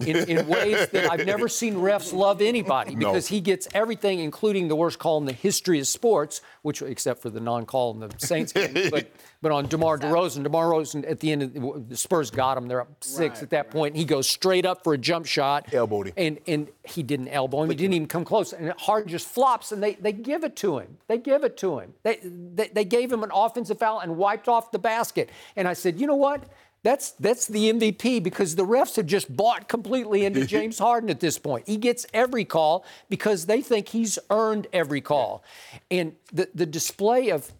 in, 0.00 0.16
in 0.28 0.46
ways 0.46 0.88
that 0.88 1.10
I've 1.10 1.26
never 1.26 1.48
seen 1.48 1.74
refs 1.74 2.12
love 2.12 2.40
anybody 2.40 2.94
because 2.94 3.30
no. 3.30 3.34
he 3.34 3.40
gets 3.40 3.66
everything, 3.74 4.20
including 4.20 4.68
the 4.68 4.76
worst 4.76 4.98
call 4.98 5.18
in 5.18 5.24
the 5.24 5.32
history 5.32 5.80
of 5.80 5.86
sports, 5.88 6.40
which 6.62 6.82
except 6.82 7.20
for 7.20 7.30
the 7.30 7.40
non-call 7.40 7.94
in 7.94 8.00
the 8.00 8.14
Saints 8.18 8.52
game, 8.52 8.74
but 8.90 9.10
but 9.40 9.52
on 9.52 9.66
DeMar 9.66 9.98
DeRozan, 9.98 10.42
DeMar 10.42 10.66
DeRozan 10.66 11.08
at 11.08 11.20
the 11.20 11.30
end 11.30 11.42
of 11.42 11.88
the 11.88 11.96
Spurs 11.96 12.30
got 12.30 12.58
him. 12.58 12.66
They're 12.66 12.80
up 12.80 13.04
six 13.04 13.36
right, 13.36 13.42
at 13.42 13.50
that 13.50 13.66
right. 13.66 13.70
point. 13.70 13.96
He 13.96 14.04
goes 14.04 14.28
straight 14.28 14.66
up 14.66 14.82
for 14.82 14.94
a 14.94 14.98
jump 14.98 15.26
shot. 15.26 15.72
Elbowed 15.72 16.08
him. 16.08 16.14
And 16.16 16.38
and 16.46 16.68
he 16.84 17.02
didn't 17.02 17.28
elbow 17.28 17.62
him. 17.62 17.70
He 17.70 17.76
didn't 17.76 17.94
even 17.94 18.08
come 18.08 18.24
close. 18.24 18.52
And 18.52 18.72
Harden 18.78 19.08
just 19.08 19.28
flops 19.28 19.72
and 19.72 19.82
they, 19.82 19.94
they 19.94 20.12
give 20.12 20.44
it 20.44 20.56
to 20.56 20.78
him. 20.78 20.98
They 21.06 21.18
give 21.18 21.44
it 21.44 21.56
to 21.58 21.78
him. 21.78 21.94
They, 22.02 22.18
they 22.22 22.68
they 22.68 22.84
gave 22.84 23.12
him 23.12 23.22
an 23.22 23.30
offensive 23.32 23.78
foul 23.78 24.00
and 24.00 24.16
wiped 24.16 24.48
off 24.48 24.70
the 24.70 24.78
basket. 24.78 25.30
And 25.56 25.68
I 25.68 25.72
said, 25.72 26.00
you 26.00 26.06
know 26.06 26.16
what? 26.16 26.44
That's 26.84 27.10
that's 27.12 27.46
the 27.46 27.72
MVP 27.72 28.22
because 28.22 28.54
the 28.54 28.64
refs 28.64 28.96
have 28.96 29.06
just 29.06 29.34
bought 29.34 29.68
completely 29.68 30.24
into 30.24 30.46
James 30.54 30.78
Harden 30.78 31.10
at 31.10 31.20
this 31.20 31.38
point. 31.38 31.66
He 31.66 31.76
gets 31.76 32.06
every 32.14 32.44
call 32.44 32.84
because 33.08 33.46
they 33.46 33.60
think 33.62 33.88
he's 33.88 34.18
earned 34.30 34.68
every 34.72 35.00
call. 35.00 35.42
And 35.90 36.14
the, 36.32 36.48
the 36.54 36.66
display 36.66 37.30
of 37.30 37.52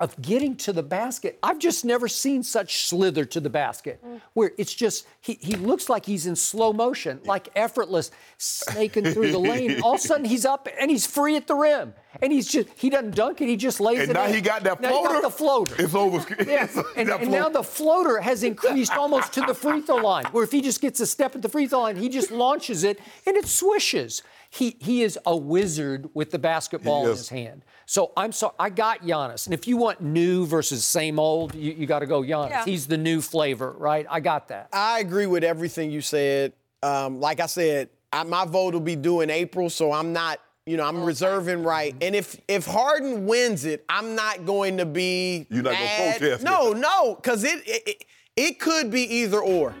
of 0.00 0.20
getting 0.20 0.56
to 0.56 0.72
the 0.72 0.82
basket. 0.82 1.38
I've 1.42 1.58
just 1.58 1.84
never 1.84 2.08
seen 2.08 2.42
such 2.42 2.86
slither 2.86 3.24
to 3.26 3.40
the 3.40 3.50
basket 3.50 4.00
mm. 4.04 4.20
where 4.34 4.52
it's 4.56 4.74
just, 4.74 5.06
he, 5.20 5.38
he 5.40 5.54
looks 5.54 5.88
like 5.88 6.06
he's 6.06 6.26
in 6.26 6.36
slow 6.36 6.72
motion, 6.72 7.20
like 7.24 7.48
effortless, 7.56 8.10
snaking 8.38 9.04
through 9.04 9.32
the 9.32 9.38
lane. 9.38 9.80
All 9.82 9.94
of 9.94 10.00
a 10.00 10.02
sudden 10.02 10.24
he's 10.24 10.44
up 10.44 10.68
and 10.80 10.90
he's 10.90 11.06
free 11.06 11.36
at 11.36 11.46
the 11.46 11.54
rim. 11.54 11.94
And 12.22 12.32
he's 12.32 12.48
just, 12.48 12.68
he 12.76 12.90
doesn't 12.90 13.14
dunk 13.14 13.40
it, 13.40 13.48
he 13.48 13.56
just 13.56 13.80
lays 13.80 14.00
and 14.00 14.10
it 14.10 14.14
now 14.14 14.26
in. 14.26 14.34
he 14.34 14.40
got 14.40 14.62
that 14.64 14.80
now 14.80 14.90
floater. 14.90 15.08
He 15.08 15.14
got 15.14 15.22
the 15.22 15.36
floater. 15.36 15.74
It's 15.78 15.94
over. 15.94 16.18
Yeah. 16.48 16.68
and, 16.96 17.10
and 17.10 17.30
now 17.30 17.48
the 17.48 17.62
floater 17.62 18.20
has 18.20 18.42
increased 18.42 18.92
almost 18.92 19.32
to 19.34 19.42
the 19.42 19.54
free 19.54 19.80
throw 19.80 19.96
line, 19.96 20.24
where 20.26 20.44
if 20.44 20.52
he 20.52 20.60
just 20.60 20.80
gets 20.80 21.00
a 21.00 21.06
step 21.06 21.34
at 21.34 21.42
the 21.42 21.48
free 21.48 21.66
throw 21.66 21.80
line, 21.80 21.96
he 21.96 22.08
just 22.08 22.30
launches 22.30 22.84
it 22.84 23.00
and 23.26 23.36
it 23.36 23.46
swishes. 23.46 24.22
He, 24.50 24.76
he 24.80 25.02
is 25.02 25.18
a 25.26 25.36
wizard 25.36 26.08
with 26.14 26.30
the 26.30 26.38
basketball 26.38 27.04
in 27.04 27.10
his 27.10 27.28
hand. 27.28 27.64
So 27.86 28.12
I'm 28.16 28.32
sorry, 28.32 28.54
I 28.58 28.70
got 28.70 29.02
Giannis. 29.02 29.46
And 29.46 29.54
if 29.54 29.68
you 29.68 29.76
want 29.76 30.00
new 30.00 30.46
versus 30.46 30.84
same 30.84 31.18
old, 31.18 31.54
you, 31.54 31.72
you 31.72 31.86
got 31.86 31.98
to 31.98 32.06
go 32.06 32.22
Giannis. 32.22 32.50
Yeah. 32.50 32.64
He's 32.64 32.86
the 32.86 32.96
new 32.96 33.20
flavor, 33.20 33.72
right? 33.72 34.06
I 34.08 34.20
got 34.20 34.48
that. 34.48 34.68
I 34.72 35.00
agree 35.00 35.26
with 35.26 35.44
everything 35.44 35.90
you 35.90 36.00
said. 36.00 36.54
Um, 36.82 37.20
like 37.20 37.40
I 37.40 37.46
said, 37.46 37.90
I, 38.12 38.24
my 38.24 38.46
vote 38.46 38.72
will 38.72 38.80
be 38.80 38.96
due 38.96 39.20
in 39.20 39.30
April, 39.30 39.68
so 39.68 39.92
I'm 39.92 40.12
not 40.12 40.40
you 40.68 40.76
know, 40.76 40.84
I'm 40.84 41.02
reserving 41.02 41.62
right. 41.62 41.96
And 42.02 42.14
if 42.14 42.38
if 42.46 42.66
Harden 42.66 43.24
wins 43.24 43.64
it, 43.64 43.86
I'm 43.88 44.14
not 44.14 44.44
going 44.44 44.76
to 44.76 44.84
be. 44.84 45.46
You're 45.48 45.62
not 45.62 45.72
going 45.72 46.12
to 46.12 46.18
protest. 46.18 46.44
No, 46.44 46.74
no, 46.74 47.14
because 47.14 47.42
it, 47.42 47.62
it 47.64 48.04
it 48.36 48.60
could 48.60 48.90
be 48.90 49.02
either 49.02 49.40
or. 49.40 49.74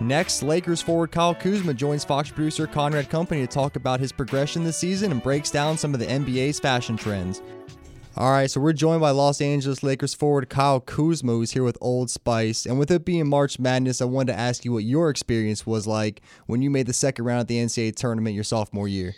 Next, 0.00 0.42
Lakers 0.42 0.82
forward 0.82 1.12
Kyle 1.12 1.34
Kuzma 1.34 1.72
joins 1.72 2.04
Fox 2.04 2.30
producer 2.30 2.66
Conrad 2.66 3.08
Company 3.08 3.42
to 3.42 3.46
talk 3.46 3.76
about 3.76 4.00
his 4.00 4.12
progression 4.12 4.64
this 4.64 4.76
season 4.76 5.12
and 5.12 5.22
breaks 5.22 5.50
down 5.50 5.78
some 5.78 5.94
of 5.94 6.00
the 6.00 6.06
NBA's 6.06 6.58
fashion 6.58 6.96
trends. 6.96 7.40
All 8.16 8.30
right, 8.30 8.48
so 8.48 8.60
we're 8.60 8.72
joined 8.72 9.00
by 9.00 9.10
Los 9.10 9.40
Angeles 9.40 9.82
Lakers 9.82 10.14
forward 10.14 10.48
Kyle 10.48 10.80
Kuzma, 10.80 11.32
who's 11.32 11.50
here 11.50 11.64
with 11.64 11.76
Old 11.80 12.10
Spice. 12.10 12.64
And 12.64 12.78
with 12.78 12.90
it 12.90 13.04
being 13.04 13.28
March 13.28 13.58
Madness, 13.58 14.00
I 14.00 14.04
wanted 14.04 14.34
to 14.34 14.38
ask 14.38 14.64
you 14.64 14.72
what 14.72 14.84
your 14.84 15.10
experience 15.10 15.66
was 15.66 15.86
like 15.86 16.22
when 16.46 16.62
you 16.62 16.70
made 16.70 16.86
the 16.86 16.92
second 16.92 17.24
round 17.24 17.40
at 17.40 17.48
the 17.48 17.58
NCAA 17.58 17.96
tournament 17.96 18.36
your 18.36 18.44
sophomore 18.44 18.86
year. 18.86 19.16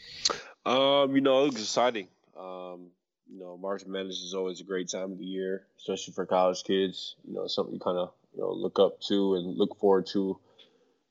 Um, 0.64 1.14
you 1.14 1.20
know, 1.20 1.44
it 1.44 1.52
was 1.52 1.60
exciting. 1.60 2.08
Um, 2.38 2.86
you 3.30 3.38
know, 3.38 3.58
March 3.58 3.84
Madness 3.86 4.22
is 4.22 4.32
always 4.32 4.60
a 4.60 4.64
great 4.64 4.88
time 4.88 5.12
of 5.12 5.18
the 5.18 5.26
year, 5.26 5.66
especially 5.78 6.14
for 6.14 6.24
college 6.24 6.64
kids. 6.64 7.16
You 7.28 7.34
know, 7.34 7.46
something 7.46 7.74
you 7.74 7.80
kind 7.80 7.98
of 7.98 8.12
you 8.34 8.40
know 8.40 8.50
look 8.50 8.78
up 8.78 9.00
to 9.08 9.34
and 9.34 9.58
look 9.58 9.78
forward 9.78 10.06
to 10.12 10.38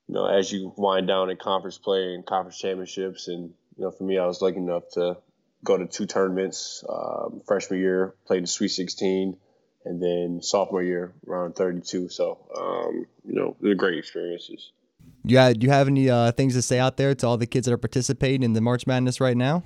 you 0.07 0.15
know, 0.15 0.25
as 0.25 0.51
you 0.51 0.73
wind 0.77 1.07
down 1.07 1.29
in 1.29 1.37
conference 1.37 1.77
play 1.77 2.13
and 2.13 2.25
conference 2.25 2.57
championships. 2.57 3.27
And, 3.27 3.53
you 3.77 3.83
know, 3.85 3.91
for 3.91 4.03
me, 4.03 4.17
I 4.17 4.25
was 4.25 4.41
lucky 4.41 4.57
enough 4.57 4.83
to 4.93 5.17
go 5.63 5.77
to 5.77 5.87
two 5.87 6.05
tournaments. 6.05 6.83
Um, 6.87 7.41
freshman 7.45 7.79
year, 7.79 8.15
played 8.27 8.43
the 8.43 8.47
Sweet 8.47 8.69
16, 8.69 9.37
and 9.85 10.01
then 10.01 10.41
sophomore 10.41 10.83
year, 10.83 11.13
around 11.27 11.55
32. 11.55 12.09
So, 12.09 12.39
um, 12.55 13.05
you 13.25 13.35
know, 13.35 13.55
they're 13.59 13.75
great 13.75 13.97
experiences. 13.97 14.71
Yeah, 15.23 15.53
do 15.53 15.65
you 15.65 15.71
have 15.71 15.87
any 15.87 16.09
uh, 16.09 16.31
things 16.31 16.53
to 16.53 16.61
say 16.61 16.79
out 16.79 16.97
there 16.97 17.15
to 17.15 17.27
all 17.27 17.37
the 17.37 17.47
kids 17.47 17.65
that 17.65 17.73
are 17.73 17.77
participating 17.77 18.43
in 18.43 18.53
the 18.53 18.61
March 18.61 18.85
Madness 18.85 19.19
right 19.19 19.37
now? 19.37 19.63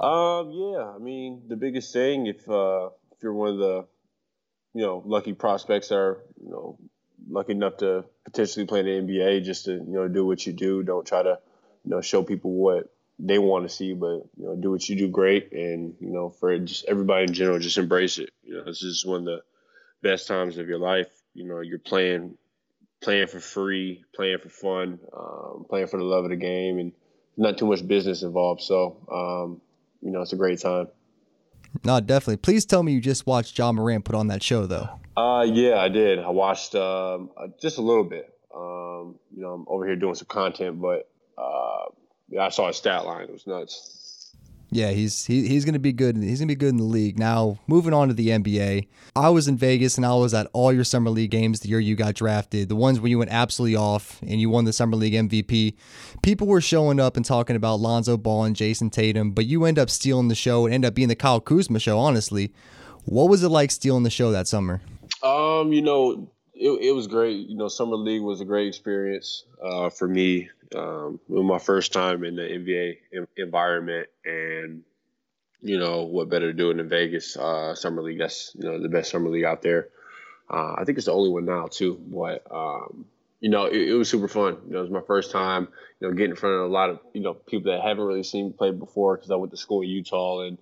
Um, 0.00 0.50
yeah, 0.50 0.92
I 0.94 0.98
mean, 0.98 1.42
the 1.46 1.56
biggest 1.56 1.92
thing, 1.92 2.26
if 2.26 2.48
uh, 2.48 2.86
if 3.12 3.22
you're 3.22 3.32
one 3.32 3.50
of 3.50 3.58
the, 3.58 3.86
you 4.74 4.82
know, 4.82 5.02
lucky 5.06 5.32
prospects 5.32 5.88
that 5.88 5.98
are, 5.98 6.24
you 6.42 6.50
know, 6.50 6.78
lucky 7.32 7.52
enough 7.52 7.78
to 7.78 8.04
potentially 8.24 8.66
play 8.66 8.80
in 8.80 8.86
the 8.86 9.12
NBA, 9.12 9.44
just 9.44 9.64
to 9.64 9.72
you 9.72 9.84
know 9.86 10.08
do 10.08 10.24
what 10.24 10.46
you 10.46 10.52
do. 10.52 10.82
Don't 10.82 11.06
try 11.06 11.22
to 11.22 11.38
you 11.84 11.90
know 11.90 12.00
show 12.00 12.22
people 12.22 12.52
what 12.52 12.92
they 13.18 13.38
want 13.38 13.68
to 13.68 13.74
see, 13.74 13.94
but 13.94 14.22
you 14.36 14.44
know 14.44 14.56
do 14.56 14.70
what 14.70 14.88
you 14.88 14.96
do 14.96 15.08
great, 15.08 15.52
and 15.52 15.94
you 16.00 16.10
know 16.10 16.30
for 16.30 16.58
just 16.58 16.84
everybody 16.86 17.24
in 17.24 17.32
general, 17.32 17.58
just 17.58 17.78
embrace 17.78 18.18
it. 18.18 18.30
You 18.42 18.56
know, 18.56 18.64
this 18.64 18.82
is 18.82 19.04
one 19.04 19.20
of 19.20 19.24
the 19.24 19.42
best 20.02 20.28
times 20.28 20.58
of 20.58 20.68
your 20.68 20.78
life. 20.78 21.08
You 21.34 21.44
know, 21.44 21.60
you're 21.60 21.78
playing 21.78 22.36
playing 23.02 23.26
for 23.26 23.40
free, 23.40 24.04
playing 24.14 24.38
for 24.38 24.48
fun, 24.48 24.98
um, 25.16 25.66
playing 25.68 25.88
for 25.88 25.98
the 25.98 26.04
love 26.04 26.24
of 26.24 26.30
the 26.30 26.36
game, 26.36 26.78
and 26.78 26.92
not 27.36 27.58
too 27.58 27.66
much 27.66 27.86
business 27.86 28.22
involved. 28.22 28.62
So, 28.62 28.96
um, 29.10 29.60
you 30.00 30.10
know, 30.12 30.22
it's 30.22 30.32
a 30.32 30.36
great 30.36 30.60
time. 30.60 30.88
No, 31.84 32.00
definitely. 32.00 32.36
Please 32.36 32.66
tell 32.66 32.82
me 32.82 32.92
you 32.92 33.00
just 33.00 33.26
watched 33.26 33.58
Ja 33.58 33.72
Morant 33.72 34.04
put 34.04 34.14
on 34.14 34.28
that 34.28 34.42
show, 34.42 34.66
though. 34.66 34.88
Uh, 35.16 35.46
yeah, 35.48 35.78
I 35.78 35.88
did. 35.88 36.18
I 36.18 36.30
watched 36.30 36.74
um, 36.74 37.30
uh, 37.36 37.48
just 37.60 37.78
a 37.78 37.82
little 37.82 38.04
bit. 38.04 38.32
Um, 38.54 39.16
you 39.34 39.42
know, 39.42 39.52
I'm 39.52 39.64
over 39.68 39.86
here 39.86 39.96
doing 39.96 40.14
some 40.14 40.26
content, 40.26 40.80
but 40.80 41.10
uh, 41.36 41.86
yeah, 42.28 42.46
I 42.46 42.48
saw 42.48 42.68
his 42.68 42.76
stat 42.76 43.04
line. 43.04 43.24
It 43.24 43.32
was 43.32 43.46
nuts. 43.46 44.02
Yeah, 44.74 44.90
he's 44.90 45.26
he, 45.26 45.46
he's 45.46 45.66
gonna 45.66 45.78
be 45.78 45.92
good. 45.92 46.16
He's 46.16 46.40
gonna 46.40 46.46
be 46.46 46.54
good 46.54 46.70
in 46.70 46.78
the 46.78 46.84
league. 46.84 47.18
Now, 47.18 47.58
moving 47.66 47.92
on 47.92 48.08
to 48.08 48.14
the 48.14 48.28
NBA, 48.28 48.88
I 49.14 49.28
was 49.28 49.46
in 49.46 49.58
Vegas 49.58 49.98
and 49.98 50.06
I 50.06 50.14
was 50.14 50.32
at 50.32 50.48
all 50.54 50.72
your 50.72 50.82
summer 50.82 51.10
league 51.10 51.30
games 51.30 51.60
the 51.60 51.68
year 51.68 51.78
you 51.78 51.94
got 51.94 52.14
drafted. 52.14 52.70
The 52.70 52.76
ones 52.76 52.98
where 52.98 53.10
you 53.10 53.18
went 53.18 53.30
absolutely 53.30 53.76
off 53.76 54.18
and 54.22 54.40
you 54.40 54.48
won 54.48 54.64
the 54.64 54.72
summer 54.72 54.96
league 54.96 55.12
MVP. 55.12 55.74
People 56.22 56.46
were 56.46 56.62
showing 56.62 56.98
up 56.98 57.18
and 57.18 57.24
talking 57.24 57.54
about 57.54 57.80
Lonzo 57.80 58.16
Ball 58.16 58.44
and 58.44 58.56
Jayson 58.56 58.88
Tatum, 58.88 59.32
but 59.32 59.44
you 59.44 59.66
end 59.66 59.78
up 59.78 59.90
stealing 59.90 60.28
the 60.28 60.34
show 60.34 60.64
and 60.64 60.74
end 60.74 60.86
up 60.86 60.94
being 60.94 61.08
the 61.08 61.16
Kyle 61.16 61.40
Kuzma 61.40 61.78
show. 61.78 61.98
Honestly, 61.98 62.50
what 63.04 63.28
was 63.28 63.42
it 63.42 63.50
like 63.50 63.70
stealing 63.70 64.04
the 64.04 64.10
show 64.10 64.30
that 64.32 64.48
summer? 64.48 64.80
Um, 65.22 65.72
you 65.72 65.82
know, 65.82 66.30
it, 66.54 66.70
it 66.70 66.92
was 66.92 67.06
great. 67.06 67.48
You 67.48 67.56
know, 67.56 67.68
summer 67.68 67.96
league 67.96 68.22
was 68.22 68.40
a 68.40 68.44
great 68.44 68.68
experience 68.68 69.44
uh, 69.62 69.90
for 69.90 70.08
me. 70.08 70.48
Um, 70.74 71.20
it 71.28 71.32
was 71.32 71.44
my 71.44 71.58
first 71.58 71.92
time 71.92 72.24
in 72.24 72.36
the 72.36 72.42
NBA 72.42 73.26
environment, 73.36 74.08
and 74.24 74.82
you 75.60 75.78
know 75.78 76.02
what 76.02 76.28
better 76.28 76.50
to 76.50 76.56
do 76.56 76.70
it 76.70 76.80
in 76.80 76.88
Vegas 76.88 77.36
uh, 77.36 77.74
summer 77.74 78.02
league? 78.02 78.18
That's 78.18 78.54
you 78.58 78.64
know 78.64 78.80
the 78.80 78.88
best 78.88 79.10
summer 79.10 79.28
league 79.28 79.44
out 79.44 79.62
there. 79.62 79.88
Uh, 80.50 80.74
I 80.78 80.84
think 80.84 80.98
it's 80.98 81.06
the 81.06 81.12
only 81.12 81.30
one 81.30 81.44
now 81.44 81.66
too. 81.66 82.00
But 82.06 82.46
um, 82.50 83.06
you 83.40 83.50
know, 83.50 83.66
it, 83.66 83.88
it, 83.88 83.94
was 83.94 84.08
super 84.08 84.28
fun. 84.28 84.58
You 84.66 84.72
know, 84.72 84.78
it 84.78 84.82
was 84.82 84.90
my 84.90 85.02
first 85.06 85.30
time. 85.30 85.68
You 86.00 86.08
know, 86.08 86.14
getting 86.14 86.30
in 86.30 86.36
front 86.36 86.56
of 86.56 86.62
a 86.62 86.72
lot 86.72 86.90
of 86.90 87.00
you 87.12 87.20
know 87.20 87.34
people 87.34 87.70
that 87.72 87.82
haven't 87.82 88.04
really 88.04 88.22
seen 88.22 88.46
me 88.46 88.52
play 88.52 88.72
before 88.72 89.16
because 89.16 89.30
I 89.30 89.36
went 89.36 89.52
to 89.52 89.56
school 89.56 89.82
in 89.82 89.88
Utah, 89.88 90.40
and 90.40 90.58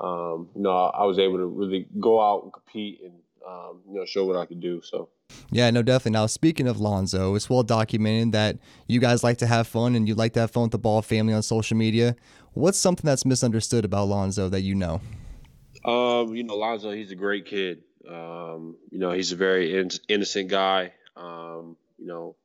um, 0.00 0.48
you 0.54 0.62
know 0.62 0.70
I 0.70 1.04
was 1.04 1.18
able 1.18 1.38
to 1.38 1.46
really 1.46 1.86
go 1.98 2.20
out 2.20 2.44
and 2.44 2.52
compete 2.52 3.00
and 3.02 3.12
um, 3.46 3.80
you 3.86 3.94
know 3.94 4.04
show 4.04 4.24
what 4.24 4.36
I 4.36 4.46
could 4.46 4.60
do. 4.60 4.80
So. 4.82 5.08
Yeah, 5.50 5.70
no, 5.70 5.82
definitely. 5.82 6.12
Now, 6.12 6.26
speaking 6.26 6.68
of 6.68 6.80
Lonzo, 6.80 7.34
it's 7.34 7.48
well 7.48 7.62
documented 7.62 8.32
that 8.32 8.58
you 8.86 9.00
guys 9.00 9.22
like 9.24 9.38
to 9.38 9.46
have 9.46 9.66
fun 9.66 9.94
and 9.94 10.06
you 10.06 10.14
like 10.14 10.34
to 10.34 10.40
have 10.40 10.50
fun 10.50 10.64
with 10.64 10.72
the 10.72 10.78
Ball 10.78 11.02
family 11.02 11.32
on 11.32 11.42
social 11.42 11.76
media. 11.76 12.16
What's 12.52 12.78
something 12.78 13.06
that's 13.06 13.24
misunderstood 13.24 13.84
about 13.84 14.08
Lonzo 14.08 14.48
that 14.50 14.60
you 14.60 14.74
know? 14.74 15.00
Um, 15.84 16.34
you 16.34 16.44
know, 16.44 16.56
Lonzo, 16.56 16.90
he's 16.90 17.10
a 17.10 17.16
great 17.16 17.46
kid. 17.46 17.82
Um, 18.08 18.76
you 18.90 18.98
know, 18.98 19.12
he's 19.12 19.32
a 19.32 19.36
very 19.36 19.78
in- 19.78 19.90
innocent 20.08 20.48
guy. 20.48 20.92
Um, 21.16 21.76
you 21.98 22.06
know, 22.06 22.36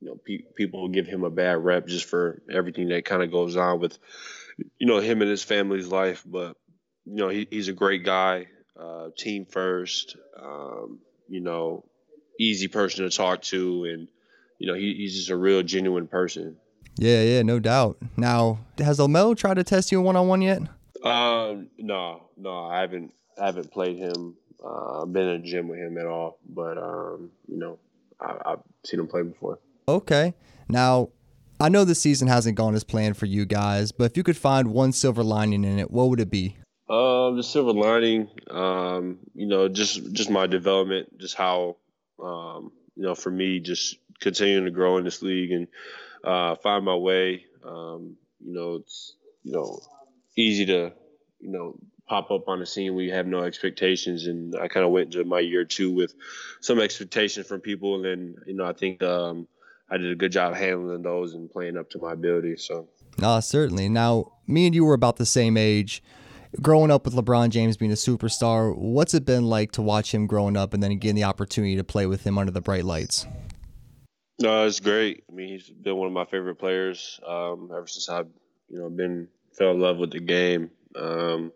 you 0.00 0.08
know, 0.08 0.20
pe- 0.24 0.44
people 0.54 0.88
give 0.88 1.06
him 1.06 1.24
a 1.24 1.30
bad 1.30 1.64
rep 1.64 1.86
just 1.86 2.08
for 2.08 2.42
everything 2.50 2.88
that 2.88 3.04
kind 3.04 3.22
of 3.22 3.30
goes 3.30 3.56
on 3.56 3.80
with, 3.80 3.98
you 4.78 4.86
know, 4.86 4.98
him 4.98 5.22
and 5.22 5.30
his 5.30 5.42
family's 5.42 5.88
life. 5.88 6.22
But 6.26 6.56
you 7.06 7.16
know, 7.16 7.28
he, 7.28 7.46
he's 7.50 7.68
a 7.68 7.72
great 7.72 8.04
guy. 8.04 8.48
Uh, 8.78 9.08
team 9.16 9.46
first. 9.46 10.16
Um, 10.40 11.00
you 11.28 11.40
know, 11.40 11.84
easy 12.38 12.68
person 12.68 13.08
to 13.08 13.16
talk 13.16 13.42
to, 13.42 13.84
and 13.84 14.08
you 14.58 14.66
know 14.66 14.74
he, 14.74 14.94
he's 14.94 15.14
just 15.14 15.30
a 15.30 15.36
real 15.36 15.62
genuine 15.62 16.06
person. 16.06 16.56
Yeah, 16.98 17.22
yeah, 17.22 17.42
no 17.42 17.58
doubt. 17.58 17.98
Now, 18.16 18.58
has 18.78 18.98
Omel 18.98 19.36
tried 19.36 19.54
to 19.54 19.64
test 19.64 19.92
you 19.92 20.00
one 20.00 20.16
on 20.16 20.28
one 20.28 20.42
yet? 20.42 20.62
Um, 21.02 21.68
no, 21.78 22.28
no, 22.36 22.64
I 22.64 22.80
haven't. 22.80 23.12
I 23.40 23.46
haven't 23.46 23.70
played 23.70 23.96
him. 23.98 24.36
Uh, 24.64 25.02
I've 25.02 25.12
been 25.12 25.28
in 25.28 25.42
the 25.42 25.46
gym 25.46 25.68
with 25.68 25.78
him 25.78 25.98
at 25.98 26.06
all, 26.06 26.38
but 26.48 26.78
um, 26.78 27.30
you 27.48 27.58
know, 27.58 27.78
I, 28.20 28.36
I've 28.46 28.60
seen 28.84 29.00
him 29.00 29.08
play 29.08 29.22
before. 29.22 29.58
Okay. 29.88 30.34
Now, 30.68 31.10
I 31.60 31.68
know 31.68 31.84
the 31.84 31.94
season 31.94 32.28
hasn't 32.28 32.56
gone 32.56 32.74
as 32.74 32.84
planned 32.84 33.16
for 33.16 33.26
you 33.26 33.44
guys, 33.46 33.92
but 33.92 34.04
if 34.04 34.16
you 34.16 34.22
could 34.22 34.36
find 34.36 34.68
one 34.68 34.92
silver 34.92 35.22
lining 35.22 35.64
in 35.64 35.78
it, 35.78 35.90
what 35.90 36.08
would 36.08 36.20
it 36.20 36.30
be? 36.30 36.56
Um, 37.26 37.36
the 37.36 37.42
silver 37.42 37.72
lining, 37.72 38.28
um, 38.50 39.18
you 39.34 39.46
know, 39.46 39.68
just 39.68 40.12
just 40.12 40.30
my 40.30 40.46
development, 40.46 41.18
just 41.18 41.34
how 41.34 41.76
um, 42.22 42.72
you 42.94 43.02
know, 43.02 43.14
for 43.14 43.30
me, 43.30 43.60
just 43.60 43.98
continuing 44.20 44.64
to 44.64 44.70
grow 44.70 44.98
in 44.98 45.04
this 45.04 45.22
league 45.22 45.52
and 45.52 45.68
uh, 46.24 46.56
find 46.56 46.84
my 46.84 46.94
way. 46.94 47.44
Um, 47.64 48.16
you 48.40 48.52
know, 48.52 48.76
it's 48.76 49.14
you 49.42 49.52
know 49.52 49.78
easy 50.36 50.66
to 50.66 50.92
you 51.40 51.50
know 51.50 51.78
pop 52.08 52.30
up 52.30 52.48
on 52.48 52.60
the 52.60 52.66
scene 52.66 52.94
where 52.94 53.04
you 53.04 53.12
have 53.12 53.26
no 53.26 53.42
expectations, 53.42 54.26
and 54.26 54.54
I 54.56 54.68
kind 54.68 54.86
of 54.86 54.92
went 54.92 55.14
into 55.14 55.24
my 55.28 55.40
year 55.40 55.64
two 55.64 55.92
with 55.92 56.14
some 56.60 56.80
expectations 56.80 57.46
from 57.46 57.60
people, 57.60 57.96
and 57.96 58.04
then 58.04 58.36
you 58.46 58.54
know 58.54 58.66
I 58.66 58.72
think 58.72 59.02
um, 59.02 59.48
I 59.90 59.96
did 59.96 60.10
a 60.10 60.16
good 60.16 60.32
job 60.32 60.54
handling 60.54 61.02
those 61.02 61.34
and 61.34 61.50
playing 61.50 61.76
up 61.76 61.90
to 61.90 61.98
my 61.98 62.12
ability. 62.12 62.56
So. 62.56 62.88
No, 63.18 63.40
certainly. 63.40 63.88
Now, 63.88 64.32
me 64.46 64.66
and 64.66 64.74
you 64.74 64.84
were 64.84 64.92
about 64.92 65.16
the 65.16 65.24
same 65.24 65.56
age. 65.56 66.02
Growing 66.60 66.90
up 66.90 67.04
with 67.04 67.14
LeBron 67.14 67.50
James 67.50 67.76
being 67.76 67.92
a 67.92 67.96
superstar, 67.96 68.76
what's 68.76 69.14
it 69.14 69.24
been 69.24 69.44
like 69.44 69.72
to 69.72 69.82
watch 69.82 70.14
him 70.14 70.26
growing 70.26 70.56
up 70.56 70.74
and 70.74 70.82
then 70.82 70.96
getting 70.98 71.16
the 71.16 71.24
opportunity 71.24 71.76
to 71.76 71.84
play 71.84 72.06
with 72.06 72.24
him 72.24 72.38
under 72.38 72.52
the 72.52 72.60
bright 72.60 72.84
lights? 72.84 73.26
No, 74.38 74.66
it's 74.66 74.80
great. 74.80 75.24
I 75.30 75.34
mean, 75.34 75.48
he's 75.48 75.68
been 75.68 75.96
one 75.96 76.06
of 76.06 76.12
my 76.12 76.26
favorite 76.26 76.56
players 76.56 77.20
um, 77.26 77.70
ever 77.74 77.86
since 77.86 78.08
I've, 78.08 78.28
you 78.68 78.78
know, 78.78 78.90
been 78.90 79.28
fell 79.56 79.70
in 79.70 79.80
love 79.80 79.96
with 79.96 80.12
the 80.12 80.20
game. 80.20 80.70
Um, 80.94 81.52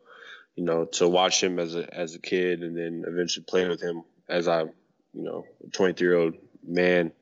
you 0.56 0.64
know, 0.64 0.84
to 0.84 1.08
watch 1.08 1.42
him 1.42 1.58
as 1.58 1.74
a 1.74 1.92
as 1.94 2.14
a 2.14 2.18
kid 2.18 2.62
and 2.62 2.76
then 2.76 3.04
eventually 3.06 3.44
play 3.44 3.68
with 3.68 3.80
him 3.80 4.02
as 4.28 4.48
I, 4.48 4.62
you 4.62 4.72
know, 5.14 5.44
23 5.72 6.06
year 6.06 6.16
old 6.16 6.34
man, 6.66 7.12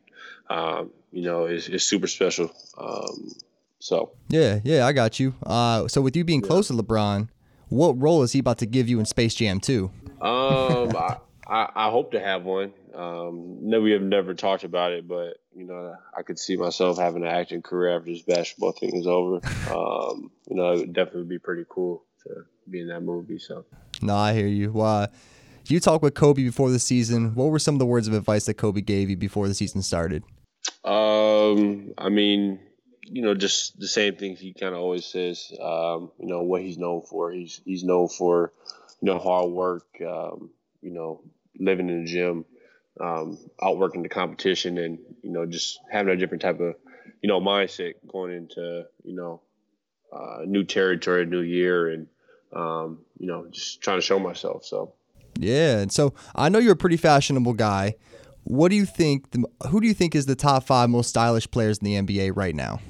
um, 0.51 0.91
you 1.13 1.23
know, 1.23 1.47
is, 1.47 1.69
is 1.69 1.87
super 1.87 2.07
special. 2.07 2.51
Um, 2.77 3.31
so 3.79 4.13
yeah, 4.29 4.61
yeah, 4.65 4.87
I 4.87 4.93
got 4.93 5.21
you. 5.21 5.35
Uh, 5.45 5.89
so 5.89 6.01
with 6.01 6.17
you 6.17 6.25
being 6.25 6.41
yeah. 6.41 6.49
close 6.49 6.69
to 6.69 6.75
LeBron, 6.75 7.29
what 7.69 8.01
role 8.01 8.23
is 8.23 8.33
he 8.33 8.39
about 8.39 8.59
to 8.59 8.67
give 8.67 8.89
you 8.89 8.99
in 8.99 9.07
Space 9.07 9.35
Jam 9.35 9.61
2? 9.61 9.91
Um, 10.21 10.21
I, 10.97 11.17
I, 11.47 11.71
I, 11.75 11.91
hope 11.91 12.13
to 12.13 12.21
have 12.21 12.45
one. 12.45 12.73
Um, 12.95 13.59
no, 13.63 13.81
we 13.81 13.93
have 13.93 14.03
never 14.03 14.35
talked 14.35 14.65
about 14.65 14.93
it, 14.93 15.07
but 15.07 15.39
you 15.55 15.65
know, 15.65 15.95
I 16.17 16.23
could 16.23 16.39
see 16.39 16.57
myself 16.57 16.99
having 16.99 17.23
an 17.23 17.29
acting 17.29 17.63
career 17.63 17.97
after 17.97 18.11
this 18.11 18.23
basketball 18.23 18.73
thing 18.73 18.97
is 18.97 19.07
over. 19.07 19.41
Um, 19.71 20.31
you 20.49 20.57
know, 20.57 20.73
it 20.73 20.79
would 20.81 20.93
definitely 20.93 21.25
be 21.25 21.39
pretty 21.39 21.65
cool 21.69 22.05
to 22.25 22.45
be 22.71 22.81
in 22.81 22.89
that 22.89 23.03
movie. 23.03 23.39
So, 23.39 23.65
no, 24.03 24.17
I 24.17 24.35
hear 24.35 24.47
you. 24.47 24.73
Why? 24.73 25.01
Well, 25.01 25.09
you 25.67 25.81
talked 25.81 26.03
with 26.03 26.15
Kobe 26.15 26.43
before 26.43 26.71
the 26.71 26.79
season. 26.79 27.35
What 27.35 27.51
were 27.51 27.59
some 27.59 27.75
of 27.75 27.79
the 27.79 27.87
words 27.87 28.09
of 28.09 28.15
advice 28.15 28.47
that 28.47 28.55
Kobe 28.55 28.81
gave 28.81 29.11
you 29.11 29.17
before 29.17 29.49
the 29.49 29.55
season 29.55 29.83
started? 29.83 30.25
Um, 30.85 31.93
I 31.99 32.09
mean, 32.09 32.59
you 33.11 33.23
know, 33.23 33.35
just 33.35 33.79
the 33.79 33.89
same 33.89 34.17
things 34.17 34.41
he 34.41 34.53
kind 34.53 34.75
of 34.75 34.81
always 34.81 35.07
says. 35.07 35.53
Um, 35.61 36.11
you 36.19 36.27
know 36.27 36.43
what 36.43 36.63
he's 36.63 36.79
known 36.79 37.03
for. 37.03 37.31
He's 37.31 37.61
he's 37.65 37.85
known 37.85 38.09
for, 38.09 38.53
you 39.01 39.07
know, 39.07 39.19
hard 39.19 39.51
work. 39.51 39.87
Um, 40.07 40.51
you 40.81 40.93
know, 40.93 41.23
living 41.59 41.89
in 41.89 42.05
the 42.05 42.11
gym, 42.11 42.45
um, 43.01 43.39
outworking 43.63 44.03
the 44.03 44.09
competition, 44.09 44.79
and 44.79 44.99
you 45.23 45.31
know, 45.31 45.47
just 45.47 45.81
having 45.91 46.13
a 46.13 46.17
different 46.17 46.43
type 46.43 46.61
of, 46.61 46.75
you 47.23 47.29
know, 47.29 47.41
mindset 47.41 47.95
going 48.11 48.33
into 48.33 48.85
you 49.05 49.15
know, 49.15 49.41
uh, 50.13 50.39
new 50.45 50.65
territory, 50.65 51.23
a 51.23 51.27
new 51.27 51.41
year, 51.41 51.89
and 51.91 52.07
um, 52.53 53.01
you 53.19 53.27
know, 53.27 53.47
just 53.51 53.81
trying 53.81 53.99
to 53.99 54.03
show 54.03 54.19
myself. 54.19 54.65
So. 54.65 54.95
Yeah, 55.39 55.79
and 55.79 55.93
so 55.93 56.15
I 56.35 56.49
know 56.49 56.59
you're 56.59 56.73
a 56.73 56.77
pretty 56.77 56.97
fashionable 56.97 57.55
guy. 57.55 57.95
What 58.45 58.71
do 58.71 58.77
you 58.77 58.87
think? 58.87 59.31
The, 59.31 59.45
who 59.69 59.81
do 59.81 59.87
you 59.87 59.95
think 59.95 60.15
is 60.15 60.27
the 60.27 60.35
top 60.35 60.65
five 60.65 60.91
most 60.91 61.09
stylish 61.11 61.49
players 61.51 61.79
in 61.79 61.85
the 61.85 61.95
NBA 61.95 62.37
right 62.37 62.55
now? 62.55 62.81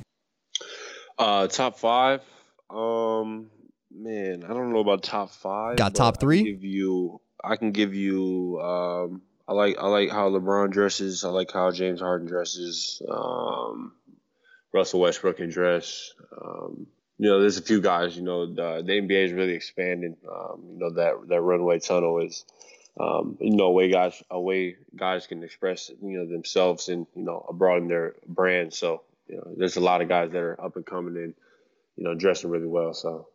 Uh, 1.19 1.49
top 1.49 1.79
five. 1.79 2.23
Um, 2.71 3.51
man, 3.91 4.45
I 4.45 4.49
don't 4.49 4.73
know 4.73 4.81
about 4.81 5.03
top 5.03 5.31
five. 5.31 5.77
Got 5.77 5.95
top 5.95 6.21
three? 6.21 6.41
I 6.41 6.43
give 6.45 6.65
you. 6.65 7.21
I 7.43 7.57
can 7.57 7.73
give 7.73 7.95
you. 7.95 8.61
Um, 8.61 9.23
I 9.47 9.53
like 9.53 9.79
I 9.79 9.87
like 9.87 10.11
how 10.11 10.31
LeBron 10.31 10.71
dresses. 10.71 11.25
I 11.25 11.31
like 11.31 11.51
how 11.53 11.71
James 11.71 12.01
Harden 12.01 12.29
dresses. 12.29 13.03
Um, 13.09 13.93
Russell 14.73 15.01
Westbrook 15.01 15.39
can 15.39 15.49
dress. 15.49 16.13
Um, 16.41 16.87
you 17.19 17.29
know, 17.29 17.41
there's 17.41 17.59
a 17.59 17.63
few 17.63 17.81
guys. 17.81 18.17
You 18.17 18.23
know, 18.23 18.47
the, 18.47 18.83
the 18.85 18.93
NBA 18.93 19.25
is 19.25 19.33
really 19.33 19.55
expanding. 19.55 20.17
Um, 20.31 20.63
you 20.73 20.79
know 20.79 20.91
that 20.91 21.29
that 21.29 21.41
runway 21.41 21.81
tunnel 21.81 22.21
is. 22.21 22.45
Um, 23.01 23.39
you 23.41 23.55
know, 23.55 23.67
a 23.67 23.71
way 23.71 23.91
guys 23.91 24.21
a 24.29 24.41
way 24.41 24.77
guys 24.97 25.29
can 25.29 25.45
express 25.45 25.89
you 26.03 26.19
know 26.19 26.27
themselves 26.27 26.89
and 26.89 27.07
you 27.15 27.23
know 27.23 27.47
broaden 27.53 27.89
their 27.89 28.17
brand. 28.27 28.75
So 28.75 29.03
you 29.28 29.37
know, 29.37 29.54
there's 29.56 29.76
a 29.76 29.80
lot 29.80 30.00
of 30.00 30.08
guys 30.08 30.30
that 30.32 30.38
are 30.38 30.61
up 30.61 30.76
and 30.76 30.87
coming 30.87 31.17
and 31.17 31.34
you 31.97 32.04
know 32.04 32.14
dressing 32.14 32.50
really 32.50 32.67
well. 32.67 32.95
So 32.95 33.28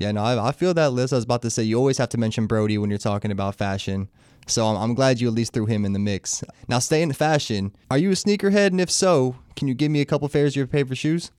yeah, 0.00 0.12
no, 0.12 0.22
I, 0.22 0.48
I 0.48 0.52
feel 0.52 0.74
that 0.74 0.92
list. 0.92 1.12
I 1.12 1.16
was 1.16 1.24
about 1.24 1.42
to 1.42 1.50
say 1.50 1.62
you 1.62 1.78
always 1.78 1.98
have 1.98 2.08
to 2.10 2.18
mention 2.18 2.46
Brody 2.46 2.78
when 2.78 2.90
you're 2.90 2.98
talking 2.98 3.30
about 3.30 3.54
fashion. 3.54 4.08
So 4.46 4.66
I'm, 4.66 4.76
I'm 4.76 4.94
glad 4.94 5.20
you 5.20 5.28
at 5.28 5.34
least 5.34 5.52
threw 5.52 5.66
him 5.66 5.84
in 5.84 5.92
the 5.92 5.98
mix. 5.98 6.44
Now, 6.68 6.78
stay 6.78 7.02
in 7.02 7.12
fashion, 7.12 7.74
are 7.90 7.98
you 7.98 8.10
a 8.10 8.14
sneakerhead? 8.14 8.68
And 8.68 8.80
if 8.80 8.90
so, 8.90 9.36
can 9.56 9.68
you 9.68 9.74
give 9.74 9.90
me 9.90 10.00
a 10.00 10.04
couple 10.04 10.28
pairs 10.28 10.52
of 10.52 10.56
your 10.56 10.66
favorite 10.66 10.96
shoes? 10.96 11.30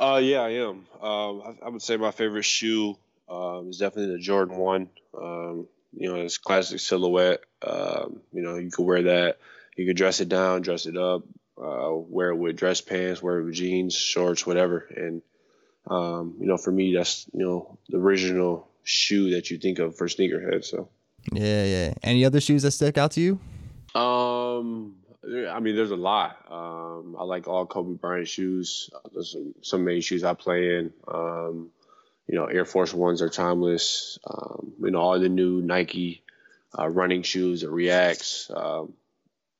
Uh, 0.00 0.20
yeah, 0.22 0.40
I 0.40 0.50
am. 0.50 0.86
Um, 1.00 1.42
I, 1.44 1.66
I, 1.66 1.68
would 1.68 1.82
say 1.82 1.96
my 1.96 2.10
favorite 2.10 2.44
shoe 2.44 2.96
um, 3.28 3.68
is 3.70 3.78
definitely 3.78 4.14
the 4.14 4.18
Jordan 4.18 4.56
One. 4.56 4.88
Um, 5.16 5.68
you 5.92 6.08
know, 6.08 6.16
it's 6.16 6.38
classic 6.38 6.80
silhouette. 6.80 7.40
Um, 7.62 8.20
you 8.32 8.42
know, 8.42 8.56
you 8.56 8.70
could 8.70 8.86
wear 8.86 9.02
that. 9.02 9.38
You 9.76 9.86
could 9.86 9.96
dress 9.96 10.20
it 10.20 10.28
down, 10.28 10.62
dress 10.62 10.86
it 10.86 10.96
up 10.96 11.22
uh, 11.62 11.92
wear 11.92 12.30
it 12.30 12.36
with 12.36 12.56
dress 12.56 12.80
pants, 12.80 13.22
wear 13.22 13.40
it 13.40 13.44
with 13.44 13.54
jeans, 13.54 13.94
shorts, 13.94 14.46
whatever. 14.46 14.86
And 14.96 15.22
um, 15.86 16.36
you 16.40 16.46
know, 16.46 16.56
for 16.56 16.70
me, 16.70 16.94
that's 16.94 17.26
you 17.32 17.44
know 17.44 17.78
the 17.88 17.98
original 17.98 18.68
shoe 18.82 19.30
that 19.30 19.50
you 19.50 19.58
think 19.58 19.78
of 19.78 19.96
for 19.96 20.06
sneakerhead. 20.06 20.64
So 20.64 20.88
yeah, 21.32 21.64
yeah. 21.64 21.94
Any 22.02 22.24
other 22.24 22.40
shoes 22.40 22.62
that 22.62 22.72
stick 22.72 22.98
out 22.98 23.12
to 23.12 23.20
you? 23.20 23.40
Um, 23.98 24.96
I 25.24 25.60
mean, 25.60 25.76
there's 25.76 25.90
a 25.90 25.96
lot. 25.96 26.44
Um, 26.50 27.16
I 27.18 27.24
like 27.24 27.48
all 27.48 27.66
Kobe 27.66 27.94
Bryant 27.94 28.28
shoes. 28.28 28.90
There's 29.12 29.32
some, 29.32 29.54
some 29.62 29.84
main 29.84 30.00
shoes 30.00 30.24
I 30.24 30.34
play 30.34 30.76
in. 30.76 30.92
Um, 31.06 31.70
you 32.26 32.34
know, 32.34 32.44
Air 32.44 32.64
Force 32.64 32.94
Ones 32.94 33.22
are 33.22 33.28
timeless. 33.28 34.18
Um, 34.26 34.72
you 34.82 34.90
know, 34.90 35.00
all 35.00 35.18
the 35.18 35.28
new 35.28 35.62
Nike 35.62 36.22
uh, 36.78 36.88
running 36.88 37.22
shoes, 37.22 37.62
the 37.62 37.70
Reacts. 37.70 38.50
Um, 38.54 38.94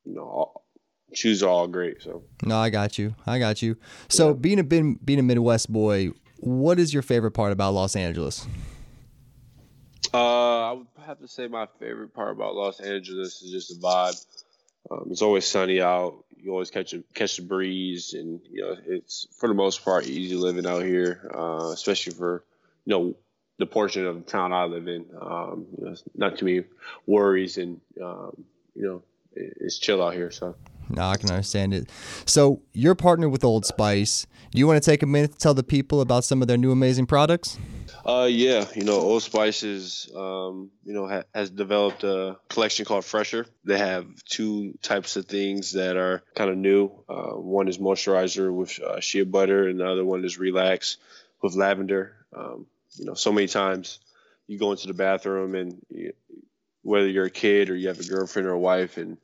you 0.05 0.15
know, 0.15 0.23
all, 0.23 0.63
shoes 1.13 1.43
are 1.43 1.49
all 1.49 1.67
great. 1.67 2.03
So 2.03 2.23
no, 2.45 2.59
I 2.59 2.71
got 2.71 2.99
you. 2.99 3.15
I 3.27 3.39
got 3.39 3.63
you. 3.63 3.77
So 4.09 4.29
yeah. 4.29 4.35
being 4.35 4.59
a 4.59 4.65
being 4.65 5.19
a 5.19 5.23
Midwest 5.23 5.73
boy, 5.73 6.13
what 6.39 6.79
is 6.79 6.93
your 6.93 7.03
favorite 7.03 7.33
part 7.33 7.53
about 7.53 7.75
Los 7.75 7.97
Angeles? 7.97 8.47
Uh, 10.13 10.71
I 10.71 10.73
would 10.73 10.87
have 11.07 11.19
to 11.21 11.29
say 11.29 11.49
my 11.49 11.67
favorite 11.79 12.15
part 12.15 12.33
about 12.33 12.55
Los 12.55 12.81
Angeles 12.81 13.43
is 13.43 13.51
just 13.51 13.69
the 13.69 13.87
vibe. 13.87 14.25
Um, 14.91 15.09
it's 15.11 15.23
always 15.23 15.45
sunny 15.45 15.81
out. 15.81 16.25
You 16.37 16.53
always 16.53 16.71
catch 16.71 16.93
a 16.93 17.03
catch 17.15 17.37
the 17.37 17.43
breeze, 17.43 18.15
and 18.15 18.41
you 18.51 18.63
know 18.63 18.77
it's 18.87 19.27
for 19.39 19.49
the 19.49 19.55
most 19.55 19.85
part 19.85 20.07
easy 20.07 20.37
living 20.37 20.67
out 20.67 20.83
here, 20.83 21.31
uh, 21.35 21.71
especially 21.73 22.15
for 22.15 22.45
you 22.85 22.95
know 22.95 23.15
the 23.59 23.67
portion 23.67 24.07
of 24.07 24.15
the 24.15 24.31
town 24.31 24.53
I 24.53 24.65
live 24.65 24.87
in. 24.87 25.07
Um, 25.21 25.67
you 25.77 25.85
know, 25.85 25.97
not 26.15 26.39
too 26.39 26.45
many 26.47 26.65
worries, 27.07 27.59
and 27.59 27.81
um, 28.01 28.45
you 28.75 28.83
know 28.83 29.03
it's 29.35 29.79
chill 29.79 30.03
out 30.03 30.15
here. 30.15 30.31
So 30.31 30.55
no, 30.91 31.03
I 31.03 31.17
can 31.17 31.31
understand 31.31 31.75
it. 31.75 31.91
So 32.27 32.63
you're 32.73 32.95
partnered 32.95 33.31
with 33.31 33.45
Old 33.45 33.67
Spice. 33.67 34.27
Do 34.51 34.59
you 34.59 34.67
want 34.67 34.83
to 34.83 34.91
take 34.91 35.03
a 35.03 35.07
minute 35.07 35.33
to 35.33 35.39
tell 35.39 35.55
the 35.55 35.63
people 35.63 36.01
about 36.01 36.25
some 36.25 36.41
of 36.43 36.49
their 36.49 36.57
new 36.57 36.73
amazing 36.73 37.07
products? 37.07 37.59
Uh, 38.07 38.27
yeah, 38.31 38.65
you 38.75 38.85
know, 38.85 38.99
Old 38.99 39.23
Spice 39.23 39.63
is, 39.63 40.11
um, 40.17 40.71
you 40.83 40.95
know, 40.95 41.07
ha- 41.07 41.25
has 41.35 41.51
developed 41.51 42.05
a 42.05 42.39
collection 42.49 42.87
called 42.87 43.05
Fresher. 43.05 43.47
They 43.65 43.77
have 43.77 44.07
two 44.25 44.79
types 44.81 45.17
of 45.17 45.27
things 45.27 45.73
that 45.73 45.97
are 45.97 46.23
kind 46.35 46.51
of 46.51 46.57
new. 46.57 46.91
Uh, 47.09 47.33
one 47.33 47.69
is 47.69 47.77
moisturizer 47.77 48.51
with 48.51 48.81
uh, 48.81 49.01
shea 49.01 49.25
butter, 49.25 49.69
and 49.69 49.81
the 49.81 49.87
other 49.87 50.05
one 50.05 50.25
is 50.25 50.39
relax 50.39 50.97
with 51.43 51.55
lavender. 51.55 52.17
Um, 52.35 52.67
you 52.95 53.05
know, 53.05 53.15
so 53.15 53.31
many 53.31 53.47
times 53.47 53.99
you 54.47 54.59
go 54.59 54.71
into 54.71 54.87
the 54.87 54.95
bathroom 54.95 55.55
and 55.55 55.79
you, 55.91 56.13
whether 56.83 57.09
you're 57.09 57.27
a 57.27 57.31
kid 57.31 57.69
or 57.69 57.77
you 57.77 57.89
have 57.89 58.01
a 58.01 58.05
girlfriend 58.05 58.49
or 58.49 58.53
a 58.53 58.59
wife, 58.59 58.97
and 58.97 59.19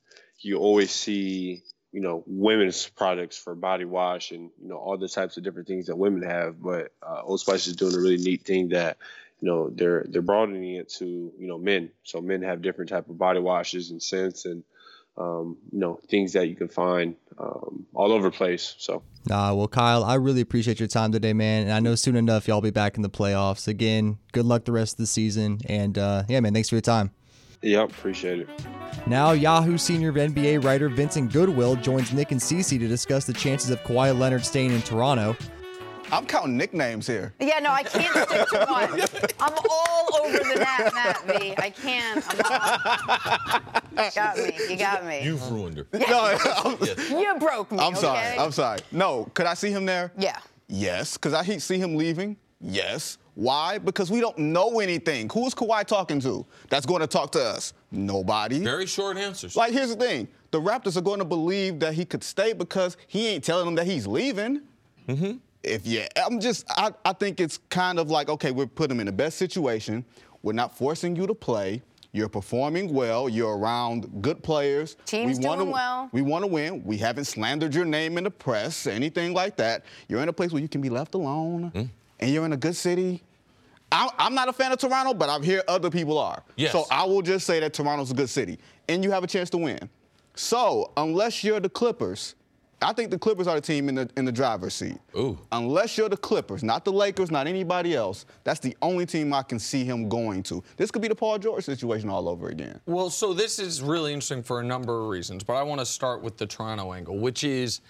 you 0.45 0.59
always 0.59 0.91
see 0.91 1.63
you 1.93 2.01
know 2.01 2.25
women's 2.27 2.89
products 2.89 3.37
for 3.37 3.55
body 3.55 3.85
wash 3.85 4.33
and 4.33 4.51
you 4.61 4.69
know 4.69 4.77
all 4.77 4.99
the 4.99 5.09
types 5.09 5.37
of 5.37 5.45
different 5.45 5.69
things 5.69 5.87
that 5.87 5.97
women 5.97 6.23
have 6.23 6.61
but 6.61 6.93
uh, 7.03 7.23
old 7.23 7.41
spice 7.41 7.67
is 7.67 7.77
doing 7.77 7.95
a 7.95 7.99
really 7.99 8.19
neat 8.19 8.43
thing 8.43 8.69
that 8.71 8.97
you 9.41 9.49
know 9.49 9.71
they're 9.71 10.05
they're 10.09 10.23
broadening 10.23 10.75
it 10.75 10.89
to 10.89 11.33
you 11.39 11.47
know 11.47 11.59
men 11.59 11.91
so 12.03 12.21
men 12.21 12.43
have 12.43 12.63
different 12.63 12.91
type 12.91 13.09
of 13.09 13.17
body 13.17 13.41
washes 13.41 13.91
and 13.91 14.03
scents 14.03 14.45
and 14.45 14.65
um, 15.17 15.57
you 15.73 15.79
know 15.79 16.01
things 16.09 16.33
that 16.33 16.49
you 16.49 16.57
can 16.57 16.69
find 16.69 17.15
um, 17.39 17.87
all 17.95 18.13
over 18.13 18.31
the 18.31 18.37
place 18.37 18.75
so 18.79 19.03
Nah, 19.27 19.55
well, 19.55 19.69
Kyle, 19.69 20.05
I 20.05 20.17
really 20.17 20.43
appreciate 20.43 20.79
your 20.79 20.87
time 20.87 21.11
today, 21.11 21.33
man. 21.33 21.63
And 21.63 21.73
I 21.73 21.81
know 21.81 21.95
soon 21.95 22.15
enough 22.15 22.47
y'all 22.47 22.61
be 22.61 22.71
back 22.71 22.97
in 22.97 23.03
the 23.03 23.09
playoffs. 23.09 23.67
Again, 23.67 24.19
good 24.33 24.45
luck 24.45 24.67
the 24.67 24.73
rest 24.73 24.95
of 24.95 24.99
the 24.99 25.07
season. 25.07 25.61
And 25.67 25.97
uh, 25.97 26.25
yeah, 26.29 26.41
man, 26.41 26.53
thanks 26.53 26.69
for 26.69 26.75
your 26.75 26.83
time. 26.83 27.11
Yep, 27.63 27.91
appreciate 27.91 28.41
it. 28.41 28.49
Now, 29.07 29.33
Yahoo 29.33 29.77
senior 29.79 30.13
NBA 30.13 30.65
writer 30.65 30.89
Vincent 30.89 31.33
Goodwill 31.33 31.77
joins 31.77 32.13
Nick 32.13 32.33
and 32.33 32.41
Cece 32.41 32.79
to 32.79 32.89
discuss 32.89 33.25
the 33.27 33.33
chances 33.33 33.71
of 33.71 33.81
Kawhi 33.83 34.17
Leonard 34.19 34.45
staying 34.45 34.73
in 34.73 34.83
Toronto. 34.83 35.37
I'm 36.13 36.27
counting 36.27 36.57
nicknames 36.57 37.07
here. 37.07 37.33
Yeah, 37.41 37.59
no, 37.61 37.71
I 37.71 37.83
can't 37.83 38.29
stick 38.29 38.49
to 38.49 38.67
one. 38.67 39.01
I'm 39.41 39.55
all 39.69 40.21
over 40.25 40.39
the 40.39 40.55
net, 40.57 40.95
Matt 40.95 41.25
V. 41.27 41.55
I 41.59 41.71
can't. 41.71 42.25
I'm 42.29 42.39
not. 43.97 44.15
got 44.15 44.37
me. 44.37 44.53
You 44.71 44.77
got 44.77 45.05
me. 45.07 45.25
You've 45.25 45.51
ruined 45.51 45.79
her. 45.79 45.87
No, 45.93 46.37
I'm, 46.65 46.79
You 47.19 47.35
broke 47.39 47.73
me. 47.73 47.79
I'm 47.79 47.95
sorry. 47.95 48.19
okay? 48.19 48.37
I'm 48.39 48.53
sorry. 48.53 48.81
No, 48.93 49.31
could 49.35 49.47
I 49.47 49.55
see 49.55 49.71
him 49.71 49.87
there? 49.87 50.13
Yeah. 50.19 50.39
Yes. 50.69 51.17
Could 51.17 51.35
I 51.35 51.43
see 51.59 51.79
him 51.79 51.97
leaving? 51.97 52.37
Yes. 52.61 53.19
Why? 53.35 53.79
Because 53.79 54.11
we 54.11 54.21
don't 54.21 54.39
know 54.39 54.81
anything. 54.81 55.29
Who 55.31 55.47
is 55.47 55.55
Kawhi 55.55 55.85
talking 55.85 56.21
to? 56.21 56.47
That's 56.69 56.87
going 56.87 57.01
to 57.01 57.07
talk 57.07 57.33
to 57.33 57.43
us. 57.43 57.73
Nobody. 57.91 58.61
Very 58.61 58.87
short 58.87 59.17
answers. 59.17 59.57
Like, 59.57 59.73
here's 59.73 59.91
the 59.95 59.97
thing: 59.97 60.29
the 60.51 60.61
Raptors 60.61 60.97
are 60.97 61.01
going 61.03 61.19
to 61.19 61.25
believe 61.25 61.81
that 61.81 61.95
he 61.95 62.05
could 62.05 62.23
stay 62.23 62.53
because 62.53 62.97
he 63.07 63.29
ain't 63.29 63.45
telling 63.45 63.65
them 63.65 63.75
that 63.75 63.87
he's 63.87 64.07
leaving. 64.07 64.63
Mm-hmm. 65.09 65.39
If 65.63 65.87
yeah, 65.87 66.07
I'm 66.25 66.41
just, 66.41 66.67
I, 66.71 66.93
I 67.05 67.13
think 67.15 67.41
it's 67.41 67.59
kind 67.71 67.99
of 67.99 68.11
like, 68.11 68.29
okay, 68.29 68.51
we 68.51 68.67
put 68.67 68.91
him 68.91 69.01
in 69.01 69.07
the 69.07 69.13
best 69.13 69.39
situation. 69.39 70.05
We're 70.43 70.53
not 70.53 70.77
forcing 70.77 71.17
you 71.17 71.27
to 71.27 71.35
play. 71.35 71.83
You're 72.13 72.29
performing 72.29 72.93
well. 72.95 73.29
You're 73.29 73.57
around 73.59 74.23
good 74.23 74.41
players. 74.43 74.97
Team's 75.05 75.41
we 75.41 75.47
wanna, 75.47 75.63
doing 75.63 75.73
well. 75.73 76.09
We 76.13 76.23
want 76.23 76.45
to 76.45 76.47
win. 76.47 76.85
We 76.85 76.97
haven't 76.99 77.25
slandered 77.25 77.75
your 77.75 77.85
name 77.87 78.19
in 78.19 78.25
the 78.25 78.31
press, 78.31 78.87
anything 78.87 79.35
like 79.35 79.57
that. 79.57 79.85
You're 80.09 80.23
in 80.23 80.29
a 80.29 80.33
place 80.33 80.53
where 80.53 80.63
you 80.63 80.69
can 80.69 80.81
be 80.81 80.91
left 80.91 81.15
alone, 81.15 81.73
Mm. 81.75 81.89
And 82.21 82.31
you're 82.31 82.45
in 82.45 82.53
a 82.53 82.57
good 82.57 82.77
city. 82.77 83.23
I, 83.93 84.11
I'm 84.19 84.35
not 84.35 84.49
a 84.49 84.53
fan 84.53 84.73
of 84.73 84.79
Toronto, 84.79 85.15
but 85.15 85.29
I'm 85.29 85.43
here 85.43 85.63
other 85.69 85.91
people 85.91 86.19
are. 86.19 86.43
Yes. 86.57 86.73
So 86.73 86.85
I 86.91 87.05
will 87.05 87.23
just 87.23 87.47
say 87.47 87.61
that 87.61 87.73
Toronto's 87.73 88.11
a 88.11 88.15
good 88.15 88.31
city, 88.31 88.59
and 88.89 89.05
you 89.05 89.11
have 89.11 89.23
a 89.23 89.29
chance 89.29 89.51
to 89.51 89.59
win. 89.59 89.89
So 90.35 90.91
unless 90.97 91.45
you're 91.45 91.61
the 91.61 91.69
Clippers, 91.69 92.35
I 92.83 92.93
think 92.93 93.11
the 93.11 93.19
Clippers 93.19 93.47
are 93.47 93.55
the 93.55 93.61
team 93.61 93.89
in 93.89 93.95
the 93.95 94.11
in 94.17 94.25
the 94.25 94.33
driver's 94.33 94.75
seat. 94.75 94.99
Ooh. 95.17 95.39
Unless 95.53 95.97
you're 95.97 96.09
the 96.09 96.17
Clippers, 96.17 96.63
not 96.63 96.85
the 96.85 96.93
Lakers, 96.93 97.31
not 97.31 97.47
anybody 97.47 97.95
else, 97.95 98.27
that's 98.43 98.61
the 98.61 98.77
only 98.83 99.07
team 99.07 99.33
I 99.33 99.43
can 99.43 99.59
see 99.59 99.85
him 99.85 100.09
going 100.09 100.43
to. 100.45 100.63
This 100.77 100.91
could 100.91 101.03
be 101.03 101.09
the 101.09 101.15
Paul 101.15 101.39
George 101.39 101.65
situation 101.65 102.11
all 102.11 102.29
over 102.29 102.49
again. 102.49 102.81
Well, 102.87 103.11
so 103.11 103.33
this 103.33 103.59
is 103.59 103.81
really 103.81 104.13
interesting 104.13 104.43
for 104.43 104.61
a 104.61 104.65
number 104.65 105.03
of 105.03 105.09
reasons, 105.09 105.45
but 105.45 105.55
I 105.55 105.63
want 105.63 105.81
to 105.81 105.87
start 105.87 106.23
with 106.23 106.37
the 106.37 106.47
Toronto 106.47 106.93
angle, 106.93 107.19
which 107.19 107.45
is 107.45 107.81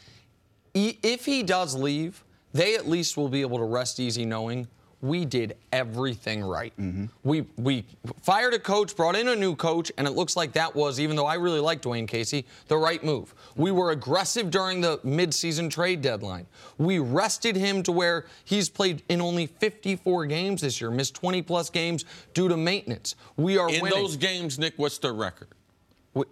if 0.75 1.25
he 1.25 1.43
does 1.43 1.75
leave, 1.75 2.24
they 2.55 2.77
at 2.77 2.89
least 2.89 3.19
will 3.19 3.29
be 3.29 3.43
able 3.43 3.59
to 3.59 3.65
rest 3.65 4.01
easy 4.01 4.25
knowing 4.25 4.67
we 5.05 5.27
did 5.27 5.57
everything 5.71 6.43
right. 6.43 6.73
Mm-hmm. 6.81 7.07
We 7.25 7.45
we 7.59 7.85
fired 8.23 8.55
a 8.55 8.59
coach, 8.59 8.97
brought 8.97 9.17
in 9.17 9.29
a 9.29 9.37
new 9.37 9.55
coach, 9.55 9.93
and 9.99 10.07
it 10.07 10.13
looks 10.13 10.35
like 10.35 10.55
that 10.55 10.75
was, 10.75 10.99
even 10.99 11.15
though 11.15 11.27
I 11.27 11.35
really 11.35 11.61
like 11.61 11.83
Dwane 11.83 12.09
Casey, 12.09 12.47
the 12.69 12.79
right 12.79 13.05
move. 13.05 13.35
We 13.55 13.71
were 13.71 13.91
aggressive 13.91 14.51
during 14.51 14.81
the 14.81 14.97
midseason 14.99 15.71
trade 15.71 16.01
deadline. 16.01 16.47
We 16.79 17.01
rested 17.01 17.55
him 17.55 17.83
to 17.83 17.93
where 17.93 18.25
he's 18.47 18.71
played 18.71 19.03
in 19.11 19.21
only 19.21 19.47
54 19.47 20.25
games 20.25 20.63
this 20.63 20.81
year, 20.81 20.91
missed 20.91 21.15
20 21.15 21.43
plus 21.43 21.69
games 21.69 22.07
due 22.33 22.49
to 22.49 22.57
maintenance. 22.57 23.15
We 23.37 23.59
are 23.59 23.67
winning. 23.67 23.81
In 23.81 23.83
winning. 23.83 23.99
those 23.99 24.17
games, 24.17 24.59
Nick, 24.59 24.73
what's 24.79 24.97
their 24.97 25.13
record? 25.13 25.49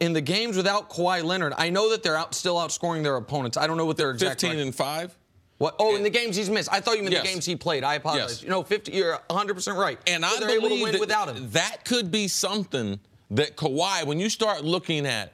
In 0.01 0.15
the 0.15 0.21
games 0.23 0.57
without 0.57 0.89
Kawhi 0.89 1.23
Leonard, 1.23 1.53
I 1.59 1.69
know 1.69 1.91
that 1.91 2.03
they're 2.03 2.17
out, 2.17 2.35
still 2.35 2.55
outscoring 2.57 3.03
their 3.03 3.17
opponents. 3.17 3.59
I 3.59 3.67
don't 3.67 3.77
know 3.77 3.85
what 3.85 3.99
their 3.99 4.13
exact 4.13 4.41
15 4.41 4.51
record- 4.51 4.63
and 4.63 4.75
5? 4.75 5.19
What? 5.59 5.77
Oh, 5.79 5.95
in 5.95 6.03
the 6.03 6.11
games 6.11 6.35
he's 6.37 6.51
missed. 6.51 6.69
I 6.73 6.81
thought 6.81 6.97
you 6.97 7.03
meant 7.03 7.13
Yes. 7.13 7.23
the 7.23 7.29
games 7.29 7.45
he 7.47 7.55
played. 7.57 7.85
I 7.85 7.95
apologize. 7.95 8.31
Yes. 8.31 8.43
You 8.43 8.49
know, 8.49 8.63
50. 8.63 8.93
You're 8.93 9.19
100 9.29 9.55
percent 9.55 9.79
right. 9.79 9.99
And 10.07 10.25
So 10.25 10.37
I 10.37 10.41
they're 10.41 10.51
able 10.51 10.69
to 10.71 10.99
without 10.99 11.29
him. 11.29 11.51
that 11.51 11.85
could 11.85 12.11
be 12.11 12.27
something 12.29 12.99
that 13.31 13.57
Kawhi, 13.57 14.05
when 14.05 14.19
you 14.19 14.29
start 14.29 14.65
looking 14.65 15.07
at 15.07 15.33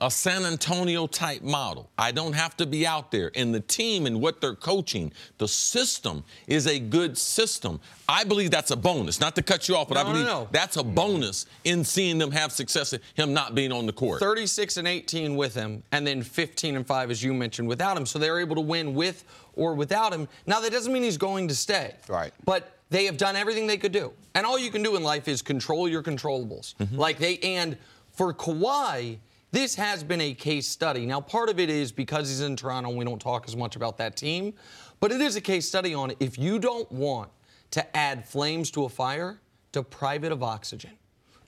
a 0.00 0.10
San 0.10 0.44
Antonio 0.44 1.06
type 1.06 1.42
model, 1.42 1.88
I 1.96 2.10
don't 2.10 2.32
have 2.32 2.56
to 2.56 2.66
be 2.66 2.84
out 2.84 3.12
there. 3.12 3.30
And 3.36 3.54
the 3.54 3.60
team 3.60 4.04
and 4.04 4.20
what 4.20 4.40
they're 4.40 4.56
coaching, 4.56 5.12
the 5.38 5.46
system 5.46 6.24
is 6.48 6.66
a 6.66 6.80
good 6.80 7.16
system. 7.16 7.80
I 8.08 8.24
believe 8.24 8.50
that's 8.50 8.72
a 8.72 8.76
bonus. 8.76 9.20
Not 9.20 9.36
to 9.36 9.42
cut 9.42 9.68
you 9.68 9.76
off, 9.76 9.86
but 9.86 9.96
I 9.96 10.02
No, 10.02 10.08
no, 10.08 10.12
believe 10.12 10.26
no. 10.26 10.48
that's 10.50 10.76
a 10.76 10.82
bonus 10.82 11.46
in 11.62 11.84
seeing 11.84 12.18
them 12.18 12.32
have 12.32 12.50
success, 12.50 12.92
him 13.14 13.32
not 13.32 13.54
being 13.54 13.70
on 13.70 13.86
the 13.86 13.92
court. 13.92 14.18
36 14.18 14.76
and 14.76 14.88
18 14.88 15.36
with 15.36 15.54
him, 15.54 15.84
and 15.92 16.04
then 16.04 16.20
15 16.24 16.74
and 16.74 16.84
5, 16.84 17.12
as 17.12 17.22
you 17.22 17.32
mentioned, 17.32 17.68
without 17.68 17.96
him. 17.96 18.04
So 18.04 18.18
they're 18.18 18.40
able 18.40 18.56
to 18.56 18.60
win 18.60 18.94
with 18.94 19.22
or 19.54 19.74
without 19.74 20.12
him. 20.12 20.28
Now, 20.46 20.60
that 20.60 20.72
doesn't 20.72 20.92
mean 20.92 21.02
he's 21.02 21.18
going 21.18 21.48
to 21.48 21.54
stay. 21.54 21.94
Right. 22.08 22.32
But 22.44 22.76
they 22.90 23.06
have 23.06 23.16
done 23.16 23.36
everything 23.36 23.66
they 23.66 23.76
could 23.76 23.92
do. 23.92 24.12
And 24.34 24.46
all 24.46 24.58
you 24.58 24.70
can 24.70 24.82
do 24.82 24.96
in 24.96 25.02
life 25.02 25.28
is 25.28 25.42
control 25.42 25.88
your 25.88 26.02
controllables. 26.02 26.74
Mm-hmm. 26.76 26.96
Like 26.96 27.18
they, 27.18 27.38
and 27.38 27.76
for 28.10 28.34
Kawhi, 28.34 29.18
this 29.50 29.74
has 29.74 30.02
been 30.02 30.20
a 30.20 30.34
case 30.34 30.66
study. 30.66 31.06
Now, 31.06 31.20
part 31.20 31.48
of 31.48 31.58
it 31.58 31.70
is 31.70 31.92
because 31.92 32.28
he's 32.28 32.40
in 32.40 32.56
Toronto, 32.56 32.90
and 32.90 32.98
we 32.98 33.04
don't 33.04 33.20
talk 33.20 33.44
as 33.46 33.56
much 33.56 33.76
about 33.76 33.98
that 33.98 34.16
team. 34.16 34.54
But 35.00 35.12
it 35.12 35.20
is 35.20 35.36
a 35.36 35.40
case 35.40 35.66
study 35.66 35.94
on 35.94 36.12
if 36.20 36.38
you 36.38 36.58
don't 36.58 36.90
want 36.92 37.30
to 37.72 37.96
add 37.96 38.26
flames 38.26 38.70
to 38.72 38.84
a 38.84 38.88
fire, 38.88 39.40
deprive 39.72 40.24
it 40.24 40.32
of 40.32 40.42
oxygen 40.42 40.92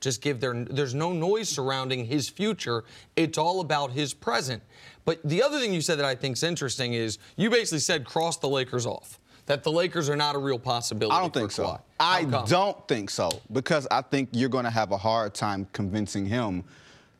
just 0.00 0.20
give 0.20 0.40
their 0.40 0.64
there's 0.64 0.94
no 0.94 1.12
noise 1.12 1.48
surrounding 1.48 2.04
his 2.04 2.28
future 2.28 2.84
it's 3.16 3.38
all 3.38 3.60
about 3.60 3.90
his 3.92 4.14
present 4.14 4.62
but 5.04 5.20
the 5.24 5.42
other 5.42 5.58
thing 5.58 5.72
you 5.72 5.80
said 5.80 5.98
that 5.98 6.06
i 6.06 6.14
think 6.14 6.36
is 6.36 6.42
interesting 6.42 6.94
is 6.94 7.18
you 7.36 7.50
basically 7.50 7.78
said 7.78 8.04
cross 8.04 8.36
the 8.38 8.48
lakers 8.48 8.86
off 8.86 9.18
that 9.46 9.62
the 9.62 9.70
lakers 9.70 10.08
are 10.08 10.16
not 10.16 10.34
a 10.34 10.38
real 10.38 10.58
possibility 10.58 11.14
I 11.14 11.20
don't 11.20 11.34
think 11.34 11.50
so. 11.50 11.78
I 12.00 12.24
don't 12.24 12.88
think 12.88 13.10
so 13.10 13.30
because 13.52 13.86
I 13.90 14.00
think 14.00 14.30
you're 14.32 14.48
going 14.48 14.64
to 14.64 14.70
have 14.70 14.90
a 14.92 14.96
hard 14.96 15.34
time 15.34 15.68
convincing 15.72 16.26
him 16.26 16.64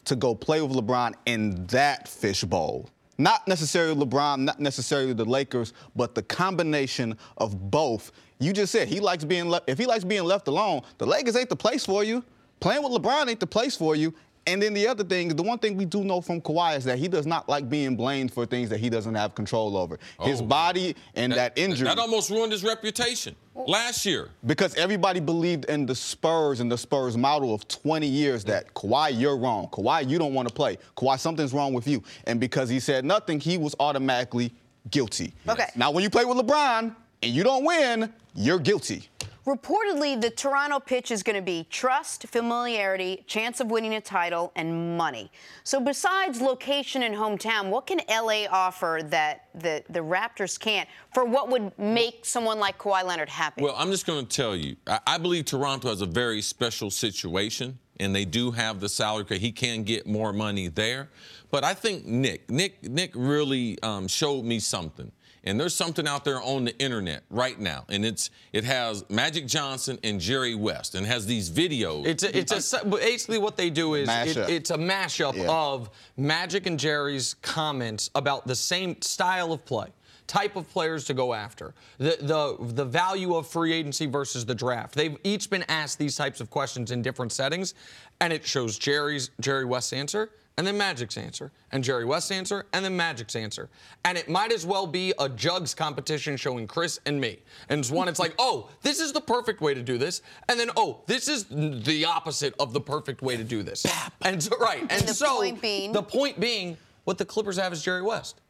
to 0.07 0.17
go 0.17 0.35
play 0.35 0.61
with 0.61 0.73
LeBron 0.73 1.15
in 1.27 1.67
that 1.67 2.09
fishbowl. 2.09 2.89
Not 3.17 3.47
necessarily 3.47 3.95
LeBron, 3.95 4.39
not 4.41 4.59
necessarily 4.59 5.13
the 5.13 5.25
Lakers, 5.25 5.73
but 5.95 6.15
the 6.15 6.23
combination 6.23 7.17
of 7.39 7.71
both. 7.71 8.11
You 8.41 8.53
just 8.53 8.73
said 8.73 8.89
he 8.89 9.01
likes 9.01 9.25
being 9.25 9.49
left. 9.49 9.69
If 9.69 9.79
he 9.79 9.87
likes 9.87 10.05
being 10.05 10.25
left 10.25 10.49
alone, 10.49 10.83
the 10.99 11.07
Lakers 11.07 11.37
ain't 11.37 11.49
the 11.49 11.57
place 11.57 11.87
for 11.87 12.03
you. 12.03 12.25
Playing 12.61 12.83
with 12.83 12.93
LeBron 12.93 13.29
ain't 13.29 13.40
the 13.40 13.47
place 13.47 13.77
for 13.77 13.95
you. 13.97 14.14
And 14.47 14.61
then 14.61 14.75
the 14.75 14.87
other 14.87 15.05
thing, 15.05 15.29
the 15.35 15.43
one 15.43 15.59
thing 15.59 15.75
we 15.75 15.87
do 15.87 16.05
know 16.05 16.21
from 16.21 16.38
Kawhi 16.43 16.77
is 16.77 16.85
that 16.85 16.99
he 16.99 17.09
does 17.09 17.25
not 17.27 17.49
like 17.49 17.71
being 17.71 17.97
blamed 17.97 18.31
for 18.31 18.45
things 18.45 18.69
that 18.69 18.79
he 18.79 18.90
doesn't 18.90 19.14
have 19.14 19.35
control 19.35 19.75
over. 19.75 19.99
His 20.21 20.43
Oh. 20.43 20.45
body 20.45 20.95
and 21.14 21.33
that, 21.33 21.57
injury. 21.57 21.88
That 21.88 21.99
almost 21.99 22.29
ruined 22.29 22.53
his 22.53 22.62
reputation 22.62 23.37
last 23.55 24.05
year. 24.05 24.29
Because 24.45 24.75
everybody 24.75 25.19
believed 25.19 25.64
in 25.67 25.87
the 25.87 25.95
Spurs 25.95 26.61
and 26.61 26.71
the 26.71 26.77
Spurs 26.77 27.17
model 27.17 27.55
of 27.55 27.67
20 27.69 28.07
years 28.07 28.45
that 28.45 28.75
Kawhi, 28.75 29.19
you're 29.19 29.38
wrong. 29.38 29.69
Kawhi, 29.69 30.07
you 30.07 30.19
don't 30.19 30.35
want 30.35 30.47
to 30.49 30.53
play. 30.55 30.77
Kawhi, 30.95 31.19
something's 31.19 31.55
wrong 31.55 31.73
with 31.73 31.88
you. 31.88 32.03
And 32.27 32.38
because 32.38 32.69
he 32.69 32.81
said 32.81 33.07
nothing, 33.07 33.40
he 33.40 33.57
was 33.57 33.75
automatically 33.81 34.53
guilty. 34.90 35.33
Okay. 35.49 35.69
Now, 35.75 35.90
when 35.90 36.03
you 36.03 36.11
play 36.11 36.27
with 36.27 36.37
LeBron 36.37 36.95
and 37.23 37.33
you 37.33 37.45
don't 37.45 37.64
win, 37.64 38.12
you're 38.35 38.59
guilty. 38.59 39.09
Reportedly, 39.47 40.19
the 40.19 40.31
Toronto 40.31 40.81
pitch 40.81 41.11
is 41.11 41.23
going 41.23 41.37
to 41.37 41.43
be 41.43 41.67
trust, 41.69 42.27
familiarity, 42.29 43.25
chance 43.27 43.61
of 43.61 43.71
winning 43.71 43.95
a 43.95 44.01
title, 44.01 44.53
and 44.57 44.97
money. 44.97 45.31
So, 45.65 45.81
besides 45.81 46.41
location 46.41 47.03
and 47.03 47.15
hometown, 47.15 47.69
what 47.69 47.87
can 47.87 48.01
LA 48.09 48.47
offer 48.51 49.01
that 49.05 49.49
the, 49.55 49.85
the 49.91 50.01
Raptors 50.01 50.59
can't 50.59 50.89
for 51.13 51.27
what 51.27 51.51
would 51.51 51.79
make 51.79 52.25
someone 52.25 52.59
like 52.59 52.79
Kawhi 52.79 53.05
Leonard 53.05 53.29
happy? 53.29 53.63
Well, 53.63 53.75
I'm 53.77 53.91
just 53.91 54.07
going 54.07 54.27
to 54.27 54.37
tell 54.37 54.57
you, 54.57 54.77
I, 54.87 55.01
I 55.07 55.19
believe 55.19 55.45
Toronto 55.45 55.89
has 55.89 56.01
a 56.01 56.07
very 56.07 56.41
special 56.41 56.91
situation, 56.91 57.79
and 58.01 58.15
they 58.15 58.25
do 58.25 58.51
have 58.51 58.81
the 58.81 58.89
salary 58.89 59.25
because 59.25 59.41
he 59.41 59.53
can 59.53 59.83
get 59.83 60.07
more 60.07 60.33
money 60.33 60.69
there. 60.69 61.11
But 61.51 61.65
I 61.65 61.75
think 61.75 62.07
Nick, 62.07 62.51
Nick, 62.51 62.83
Nick 62.83 63.13
really 63.15 63.79
um, 63.83 64.09
showed 64.09 64.47
me 64.47 64.59
something. 64.59 65.13
And 65.47 65.61
there's 65.61 65.75
something 65.75 66.09
out 66.09 66.25
there 66.25 66.41
on 66.43 66.65
the 66.65 66.77
internet 66.79 67.23
right 67.29 67.59
now, 67.61 67.85
and 67.91 68.05
it's 68.05 68.31
it 68.55 68.65
has 68.65 69.05
Magic 69.11 69.47
Johnson 69.47 69.99
and 70.03 70.19
Jerry 70.19 70.55
West, 70.55 70.95
and 70.95 71.07
has 71.07 71.27
these 71.27 71.51
videos. 71.51 72.07
It's 72.07 72.23
a, 72.23 72.37
it's 72.37 72.73
a, 72.73 72.81
uh, 72.81 72.85
basically 72.85 73.37
what 73.39 73.57
they 73.59 73.69
do 73.69 73.93
is 73.95 74.09
it, 74.09 74.37
it's 74.49 74.71
a 74.71 74.79
mashup 74.79 75.37
Yeah. 75.37 75.51
of 75.51 75.91
Magic 76.17 76.67
and 76.67 76.79
Jerry's 76.81 77.35
comments 77.43 78.09
about 78.15 78.47
the 78.47 78.57
same 78.57 79.01
style 79.03 79.53
of 79.53 79.65
play, 79.67 79.89
type 80.27 80.57
of 80.57 80.69
players 80.71 81.05
to 81.05 81.15
go 81.15 81.35
after, 81.35 81.75
the 81.99 82.17
the 82.21 82.57
the 82.75 82.85
value 82.85 83.35
of 83.35 83.47
free 83.47 83.73
agency 83.73 84.07
versus 84.07 84.45
the 84.45 84.55
draft. 84.55 84.95
They've 84.95 85.17
each 85.25 85.51
been 85.51 85.65
asked 85.69 85.99
these 85.99 86.17
types 86.17 86.41
of 86.41 86.51
questions 86.51 86.91
in 86.91 87.03
different 87.03 87.33
settings, 87.33 87.75
and 88.21 88.33
it 88.33 88.45
shows 88.47 88.79
Jerry's 88.79 89.31
Jerry 89.41 89.65
West's 89.65 89.93
answer. 89.93 90.31
And 90.57 90.65
then 90.65 90.79
Magic's 90.79 91.17
answer, 91.17 91.51
and 91.73 91.83
Jerry 91.83 92.05
West's 92.05 92.31
answer, 92.31 92.67
and 92.73 92.85
then 92.85 92.97
Magic's 92.97 93.35
answer. 93.35 93.69
And 94.05 94.17
it 94.17 94.29
might 94.29 94.53
as 94.53 94.65
well 94.65 94.87
be 94.87 95.13
a 95.19 95.29
jugs 95.29 95.75
competition 95.75 96.37
showing 96.37 96.69
Chris 96.69 97.01
and 97.07 97.21
me. 97.21 97.41
And 97.69 97.81
it's 97.81 97.91
one, 97.91 98.07
it's 98.07 98.21
like, 98.21 98.37
oh, 98.39 98.71
this 98.83 99.01
is 99.01 99.13
the 99.13 99.21
perfect 99.21 99.61
way 99.61 99.75
to 99.75 99.83
do 99.83 99.99
this. 99.99 100.23
And 100.49 100.61
then, 100.61 100.71
oh, 100.77 101.01
this 101.07 101.27
is 101.27 101.47
the 101.47 102.05
opposite 102.05 102.55
of 102.61 102.73
the 102.73 102.81
perfect 102.81 103.21
way 103.21 103.37
to 103.37 103.43
do 103.43 103.65
this. 103.65 103.85
And 104.23 104.41
so, 104.41 104.57
right. 104.61 104.83
And, 104.83 104.93
And 104.93 105.03
the 105.09 105.15
so, 105.15 105.39
point 105.39 105.61
being? 105.61 105.91
the 105.91 106.05
point 106.05 106.39
being, 106.39 106.77
what 107.03 107.19
the 107.19 107.25
Clippers 107.25 107.57
have 107.57 107.73
is 107.73 107.83
Jerry 107.83 108.03
West. 108.03 108.41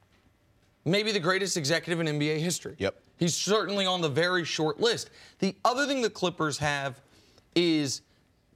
Maybe 0.84 1.12
the 1.12 1.20
greatest 1.20 1.56
executive 1.56 2.00
in 2.00 2.18
NBA 2.18 2.38
history. 2.38 2.74
Yep. 2.78 3.00
He's 3.16 3.34
certainly 3.34 3.86
on 3.86 4.00
the 4.00 4.08
very 4.08 4.44
short 4.44 4.80
list. 4.80 5.10
The 5.38 5.56
other 5.64 5.86
thing 5.86 6.02
the 6.02 6.10
Clippers 6.10 6.58
have 6.58 7.00
is 7.54 8.02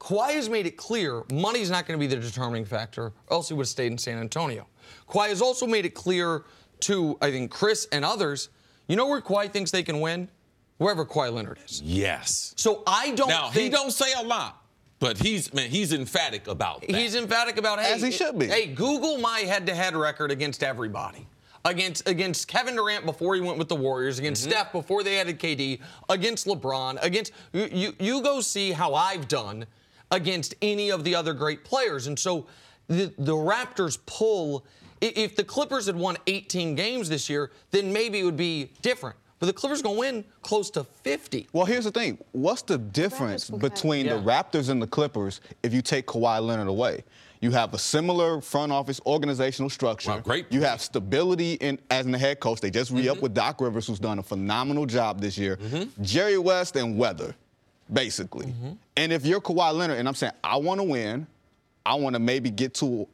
Kawhi 0.00 0.34
has 0.34 0.48
made 0.48 0.66
it 0.66 0.76
clear 0.76 1.22
money's 1.32 1.70
not 1.70 1.86
going 1.86 1.98
to 1.98 2.00
be 2.00 2.12
the 2.12 2.20
determining 2.20 2.64
factor, 2.64 3.04
or 3.04 3.12
else 3.30 3.48
he 3.48 3.54
would 3.54 3.62
have 3.62 3.68
stayed 3.68 3.92
in 3.92 3.98
San 3.98 4.18
Antonio. 4.18 4.66
Kawhi 5.08 5.28
has 5.28 5.40
also 5.40 5.66
made 5.66 5.86
it 5.86 5.94
clear 5.94 6.44
to, 6.80 7.16
I 7.22 7.30
think, 7.30 7.50
Chris 7.50 7.86
and 7.92 8.04
others, 8.04 8.50
You 8.88 8.96
know 8.96 9.06
where 9.06 9.20
Kawhi 9.20 9.50
thinks 9.52 9.70
they 9.70 9.82
can 9.82 10.00
win? 10.00 10.28
Wherever 10.78 11.04
Kawhi 11.04 11.32
Leonard 11.32 11.58
is. 11.66 11.82
Yes. 11.82 12.54
So 12.56 12.82
I 12.86 13.10
don't 13.10 13.28
Now 13.28 13.50
think 13.50 13.64
he 13.64 13.70
don't 13.70 13.90
say 13.92 14.12
a 14.18 14.22
lot, 14.22 14.62
but 14.98 15.18
he's 15.18 15.52
man, 15.52 15.70
he's 15.70 15.92
emphatic 15.92 16.46
about 16.48 16.80
that. 16.80 16.94
He's 16.94 17.14
emphatic 17.14 17.58
about 17.58 17.80
hey, 17.80 17.92
As 17.92 18.02
he 18.02 18.10
should 18.10 18.38
be. 18.38 18.46
Hey, 18.46 18.66
Google 18.66 19.18
my 19.18 19.40
head-to-head 19.40 19.94
record 19.94 20.30
against 20.30 20.62
everybody. 20.62 21.26
Against 21.68 22.08
against 22.08 22.48
Kevin 22.48 22.76
Durant 22.76 23.04
before 23.04 23.34
he 23.34 23.40
went 23.42 23.58
with 23.58 23.68
the 23.68 23.76
Warriors, 23.76 24.18
against 24.18 24.42
Mm-hmm. 24.42 24.50
Steph 24.52 24.72
before 24.72 25.02
they 25.02 25.18
added 25.20 25.38
KD, 25.38 25.80
against 26.08 26.46
LeBron, 26.46 26.98
against 27.02 27.32
you, 27.52 27.68
you 27.70 27.92
you 28.00 28.22
go 28.22 28.40
see 28.40 28.72
how 28.72 28.94
I've 28.94 29.28
done 29.28 29.66
against 30.10 30.54
any 30.62 30.90
of 30.90 31.04
the 31.04 31.14
other 31.14 31.34
great 31.34 31.64
players. 31.64 32.06
And 32.06 32.18
so 32.18 32.46
the 32.86 33.12
the 33.18 33.34
Raptors 33.34 33.98
pull 34.06 34.64
if 35.02 35.36
the 35.36 35.44
Clippers 35.44 35.86
had 35.86 35.94
won 35.96 36.16
18 36.26 36.74
games 36.74 37.08
this 37.08 37.28
year, 37.28 37.50
then 37.70 37.92
maybe 37.92 38.18
it 38.20 38.24
would 38.24 38.36
be 38.36 38.70
different. 38.82 39.16
But 39.38 39.46
the 39.46 39.52
Clippers 39.52 39.82
going 39.82 39.94
to 39.94 40.00
win 40.00 40.24
close 40.42 40.68
to 40.70 40.82
50. 40.82 41.46
Well, 41.52 41.64
here's 41.66 41.84
the 41.84 41.92
thing. 41.92 42.18
What's 42.32 42.62
the 42.62 42.78
difference 42.78 43.48
will 43.50 43.60
have- 43.60 43.72
between 43.74 44.06
the 44.06 44.14
Raptors 44.14 44.68
and 44.70 44.82
the 44.82 44.86
Clippers 44.88 45.40
if 45.62 45.72
you 45.72 45.82
take 45.82 46.06
Kawhi 46.06 46.40
Leonard 46.44 46.66
away? 46.66 47.04
You 47.40 47.50
have 47.52 47.72
a 47.72 47.78
similar 47.78 48.40
front 48.40 48.72
office 48.72 49.00
organizational 49.06 49.70
structure. 49.70 50.10
Wow, 50.10 50.20
great 50.20 50.46
You 50.50 50.62
have 50.62 50.80
stability 50.80 51.54
in 51.54 51.78
as 51.90 52.06
in 52.06 52.12
the 52.12 52.18
head 52.18 52.40
coach. 52.40 52.60
They 52.60 52.70
just 52.70 52.90
re-upped 52.90 53.16
mm-hmm. 53.16 53.22
with 53.22 53.34
Doc 53.34 53.60
Rivers, 53.60 53.86
who's 53.86 54.00
done 54.00 54.18
a 54.18 54.22
phenomenal 54.22 54.86
job 54.86 55.20
this 55.20 55.38
year. 55.38 55.56
Mm-hmm. 55.56 56.02
Jerry 56.02 56.38
West 56.38 56.76
and 56.76 56.98
weather, 56.98 57.34
basically. 57.92 58.46
Mm-hmm. 58.46 58.72
And 58.96 59.12
if 59.12 59.24
you're 59.24 59.40
Kawhi 59.40 59.72
Leonard, 59.72 59.98
and 59.98 60.08
I'm 60.08 60.14
saying 60.14 60.32
I 60.42 60.56
want 60.56 60.80
to 60.80 60.84
win, 60.84 61.26
I 61.86 61.94
want 61.94 62.14
to 62.14 62.20
maybe 62.20 62.50
get 62.50 62.74
to 62.74 63.08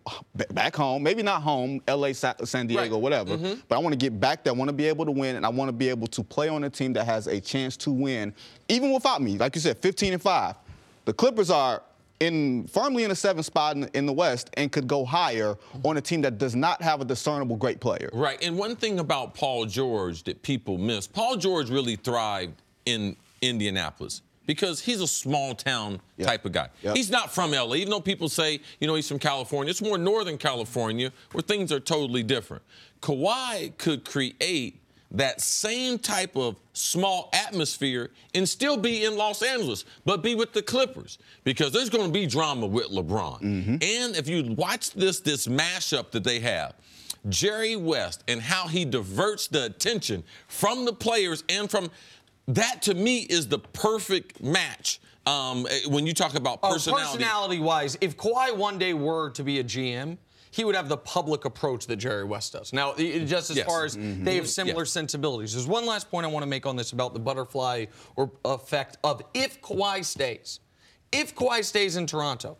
back 0.53 0.75
home, 0.75 1.03
maybe 1.03 1.23
not 1.23 1.43
home, 1.43 1.81
LA, 1.87 2.13
Sa- 2.13 2.35
San 2.45 2.67
Diego, 2.67 2.95
Right. 2.95 3.03
whatever. 3.03 3.37
But 3.37 3.77
I 3.77 3.79
want 3.79 3.93
to 3.93 3.97
get 3.97 4.19
back 4.19 4.43
there. 4.43 4.53
I 4.53 4.57
want 4.57 4.69
to 4.69 4.73
be 4.73 4.87
able 4.87 5.05
to 5.05 5.13
win, 5.13 5.37
and 5.37 5.47
I 5.47 5.49
want 5.49 5.69
to 5.69 5.73
be 5.73 5.89
able 5.91 6.09
to 6.09 6.25
play 6.25 6.49
on 6.49 6.65
a 6.65 6.71
team 6.71 6.93
that 6.95 7.05
has 7.05 7.29
a 7.29 7.41
chance 7.41 7.77
to 7.79 7.93
win, 7.93 8.35
even 8.69 8.93
without 8.93 9.23
me. 9.23 9.39
Like 9.39 9.55
you 9.55 9.61
said, 9.61 9.79
15 9.79 10.15
and 10.15 10.23
five. 10.23 10.57
The 11.05 11.13
Clippers 11.13 11.51
are 11.51 11.83
in 12.21 12.67
firmly 12.69 13.03
in 13.05 13.11
the 13.11 13.17
seventh 13.17 13.47
spot 13.47 13.77
in, 13.77 13.85
in 13.95 14.07
the 14.07 14.13
West 14.13 14.51
and 14.55 14.71
could 14.73 14.87
go 14.87 15.05
higher 15.05 15.57
on 15.85 15.97
a 15.97 16.01
team 16.01 16.21
that 16.23 16.39
does 16.39 16.55
not 16.55 16.81
have 16.83 17.01
a 17.01 17.05
discernible 17.05 17.57
great 17.57 17.81
player. 17.81 18.09
Right. 18.13 18.43
And 18.43 18.57
one 18.57 18.77
thing 18.77 18.99
about 19.01 19.35
Paul 19.35 19.67
George 19.67 20.23
that 20.25 20.43
people 20.43 20.79
miss, 20.79 21.07
Paul 21.07 21.37
George 21.37 21.71
really 21.71 21.97
thrived 21.97 22.61
in 22.87 23.17
Indianapolis 23.43 24.23
because 24.47 24.81
he's 24.81 25.01
a 25.01 25.07
small 25.07 25.55
town 25.55 26.01
Yep. 26.17 26.29
type 26.29 26.45
of 26.45 26.53
guy. 26.53 26.69
Yep. 26.83 26.97
He's 26.97 27.11
not 27.11 27.35
from 27.35 27.51
LA, 27.53 27.75
even 27.77 27.91
though 27.91 28.01
people 28.01 28.29
say, 28.29 28.61
you 28.79 28.87
know, 28.87 28.95
he's 28.95 29.09
from 29.09 29.19
California. 29.19 29.71
It's 29.71 29.83
more 29.83 29.99
Northern 29.99 30.39
California 30.39 31.11
where 31.33 31.43
things 31.43 31.73
are 31.73 31.81
totally 31.81 32.23
different. 32.23 32.63
Kawhi 33.03 33.77
could 33.79 34.05
create 34.05 34.81
that 35.15 35.41
same 35.41 35.99
type 35.99 36.37
of 36.37 36.57
small 36.73 37.31
atmosphere 37.33 38.11
and 38.35 38.49
still 38.49 38.77
be 38.77 39.05
in 39.05 39.17
Los 39.17 39.43
Angeles, 39.43 39.85
but 40.05 40.23
be 40.23 40.35
with 40.35 40.53
the 40.53 40.63
Clippers 40.63 41.19
because 41.45 41.73
there's 41.73 41.89
going 41.89 42.07
to 42.07 42.13
be 42.13 42.27
drama 42.27 42.67
with 42.67 42.89
LeBron. 42.91 43.41
And 43.83 44.17
if 44.17 44.29
you 44.29 44.55
watch 44.55 44.91
this 44.93 45.21
this 45.21 45.47
mashup 45.47 46.11
that 46.11 46.25
they 46.25 46.41
have, 46.41 46.75
Jerry 47.29 47.77
West 47.77 48.23
and 48.29 48.41
how 48.43 48.67
he 48.69 48.85
diverts 48.85 49.49
the 49.49 49.65
attention 49.65 50.25
from 50.49 50.85
the 50.85 50.93
players 50.93 51.43
and 51.49 51.71
from 51.71 51.91
that 52.49 52.83
to 52.83 52.95
me 52.95 53.21
is 53.21 53.49
the 53.49 53.59
perfect 53.61 54.43
match. 54.43 55.01
Um, 55.27 55.67
eh, 55.71 55.89
when 55.89 56.07
you 56.07 56.13
talk 56.13 56.35
about 56.35 56.59
Oh, 56.63 56.73
personality, 56.75 57.07
personality 57.19 57.59
wise, 57.61 57.97
if 58.03 58.15
Kawhi 58.19 58.55
one 58.55 58.77
day 58.77 58.93
were 58.93 59.31
to 59.31 59.43
be 59.43 59.59
a 59.61 59.65
GM, 59.65 60.19
he 60.55 60.63
would 60.65 60.77
have 60.77 60.89
the 60.89 60.97
public 60.97 61.45
approach 61.47 61.89
that 61.89 61.97
Jerry 61.97 62.23
West 62.23 62.53
does. 62.53 62.73
Now, 62.73 62.95
just 62.95 63.51
as 63.51 63.57
Yes. 63.57 63.67
far 63.67 63.85
as 63.85 63.97
mm-hmm. 63.97 64.23
they 64.23 64.37
have 64.37 64.49
similar 64.49 64.83
Yeah. 64.83 64.89
sensibilities. 64.89 65.53
There's 65.53 65.67
one 65.67 65.85
last 65.85 66.09
point 66.13 66.25
I 66.25 66.29
want 66.29 66.45
to 66.45 66.47
make 66.49 66.65
on 66.65 66.77
this 66.77 66.93
about 66.93 67.13
the 67.13 67.19
butterfly 67.19 67.87
or 68.15 68.31
effect 68.45 68.99
of 69.03 69.21
if 69.35 69.61
Kawhi 69.61 70.05
stays. 70.05 70.61
If 71.11 71.35
Kawhi 71.35 71.65
stays 71.65 71.97
in 71.97 72.07
Toronto, 72.07 72.57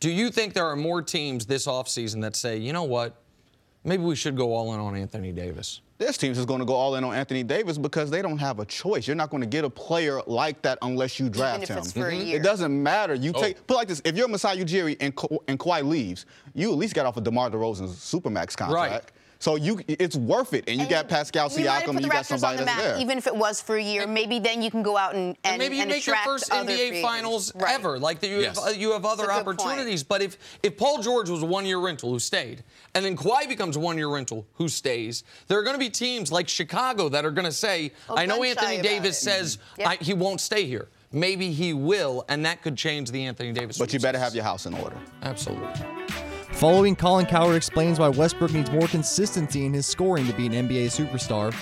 do 0.00 0.10
you 0.10 0.30
think 0.30 0.54
there 0.54 0.64
are 0.64 0.74
more 0.76 1.02
teams 1.02 1.44
this 1.44 1.66
offseason 1.66 2.22
that 2.22 2.34
say, 2.34 2.56
you 2.56 2.72
know 2.72 2.84
what, 2.84 3.20
maybe 3.84 4.04
we 4.04 4.16
should 4.16 4.34
go 4.34 4.54
all 4.54 4.72
in 4.72 4.80
on 4.80 4.96
Anthony 4.96 5.30
Davis? 5.30 5.82
This 5.98 6.16
team 6.16 6.30
is 6.30 6.44
going 6.46 6.60
to 6.60 6.64
go 6.64 6.74
all 6.74 6.94
in 6.94 7.02
on 7.02 7.12
Anthony 7.12 7.42
Davis 7.42 7.76
because 7.76 8.08
they 8.08 8.22
don't 8.22 8.38
have 8.38 8.60
a 8.60 8.64
choice. 8.64 9.08
You're 9.08 9.16
not 9.16 9.30
going 9.30 9.40
to 9.40 9.48
get 9.48 9.64
a 9.64 9.70
player 9.70 10.20
like 10.28 10.62
that 10.62 10.78
unless 10.82 11.18
you 11.18 11.28
draft 11.28 11.66
him. 11.66 11.78
it's 11.78 11.90
for 11.92 12.08
a 12.08 12.12
mm-hmm. 12.12 12.26
year. 12.26 12.36
It 12.36 12.44
doesn't 12.44 12.82
matter. 12.82 13.14
You 13.14 13.32
Oh. 13.34 13.40
take 13.42 13.66
put 13.66 13.76
like 13.76 13.88
this: 13.88 14.00
if 14.04 14.16
you're 14.16 14.28
Masai 14.28 14.64
Ujiri 14.64 14.96
and 15.00 15.14
Ka- 15.16 15.26
and 15.48 15.58
Kawhi 15.58 15.86
leaves, 15.86 16.24
you 16.54 16.70
at 16.70 16.78
least 16.78 16.94
got 16.94 17.04
off 17.04 17.16
of 17.16 17.24
DeMar 17.24 17.50
DeRozan's 17.50 17.96
supermax 17.96 18.56
contract. 18.56 18.92
Right. 18.92 19.12
So 19.40 19.54
you, 19.54 19.80
it's 19.86 20.16
worth 20.16 20.52
it, 20.52 20.64
and 20.66 20.80
you 20.80 20.88
got 20.88 21.08
Pascal 21.08 21.48
you 21.52 21.64
might 21.64 21.70
have 21.70 21.82
Siakam, 21.84 21.88
and 21.90 22.00
you 22.04 22.10
got 22.10 22.24
Raptors 22.24 22.32
on 22.32 22.38
somebody 22.40 22.58
the 22.58 22.64
that's 22.64 22.76
map, 22.82 22.84
there. 22.94 23.00
even 23.00 23.18
if 23.18 23.26
it 23.28 23.36
was 23.36 23.60
for 23.62 23.76
a 23.76 23.82
year. 23.82 24.04
Maybe 24.06 24.40
then 24.40 24.62
you 24.62 24.70
can 24.70 24.82
go 24.82 24.96
out 24.96 25.14
and 25.14 25.36
and, 25.44 25.52
And 25.52 25.58
maybe 25.58 25.76
you 25.76 25.82
and 25.82 25.90
make 25.92 26.04
your 26.06 26.16
first 26.24 26.50
NBA 26.50 26.70
agents. 26.70 27.02
Finals 27.02 27.54
Right. 27.54 27.72
ever. 27.74 28.00
Like 28.00 28.18
that 28.20 28.28
you 28.28 28.40
Yes. 28.40 28.62
have, 28.64 28.74
you 28.76 28.92
have 28.92 29.04
other 29.04 29.26
That's 29.26 29.44
point. 29.44 29.60
opportunities. 29.60 30.02
But 30.02 30.22
if 30.22 30.38
if 30.64 30.76
Paul 30.76 31.02
George 31.02 31.28
was 31.30 31.42
a 31.42 31.46
one-year 31.46 31.78
rental 31.78 32.10
who 32.10 32.18
stayed, 32.18 32.64
and 32.96 33.04
then 33.04 33.16
Kawhi 33.16 33.46
becomes 33.48 33.76
a 33.76 33.80
one-year 33.80 34.08
rental 34.08 34.44
who 34.54 34.68
stays, 34.68 35.22
there 35.46 35.56
are 35.58 35.62
going 35.62 35.74
to 35.76 35.78
be 35.78 35.90
teams 35.90 36.32
like 36.32 36.48
Chicago 36.48 37.08
that 37.08 37.24
are 37.24 37.30
going 37.30 37.44
to 37.46 37.52
say, 37.52 37.92
Well, 38.08 38.18
"I 38.18 38.26
know 38.26 38.42
Anthony 38.42 38.76
about 38.78 38.82
Davis 38.84 39.18
it. 39.18 39.24
says 39.24 39.58
Yeah. 39.78 39.90
I, 39.90 39.96
he 40.00 40.14
won't 40.14 40.40
stay 40.40 40.64
here. 40.64 40.88
Maybe 41.12 41.52
he 41.52 41.72
will, 41.74 42.24
and 42.28 42.44
that 42.44 42.60
could 42.62 42.76
change 42.76 43.12
the 43.12 43.24
Anthony 43.24 43.52
Davis." 43.52 43.78
but 43.78 43.92
you 43.92 44.00
better 44.00 44.18
have 44.18 44.34
your 44.34 44.44
house 44.44 44.66
in 44.66 44.74
order. 44.74 44.96
absolutely. 45.22 45.97
Following 46.58 46.96
Colin 46.96 47.24
Cowherd 47.24 47.54
explains 47.54 48.00
why 48.00 48.08
Westbrook 48.08 48.52
needs 48.52 48.68
more 48.72 48.88
consistency 48.88 49.64
in 49.64 49.72
his 49.72 49.86
scoring 49.86 50.26
to 50.26 50.32
be 50.32 50.46
an 50.46 50.52
NBA 50.52 50.86
superstar. 50.86 51.54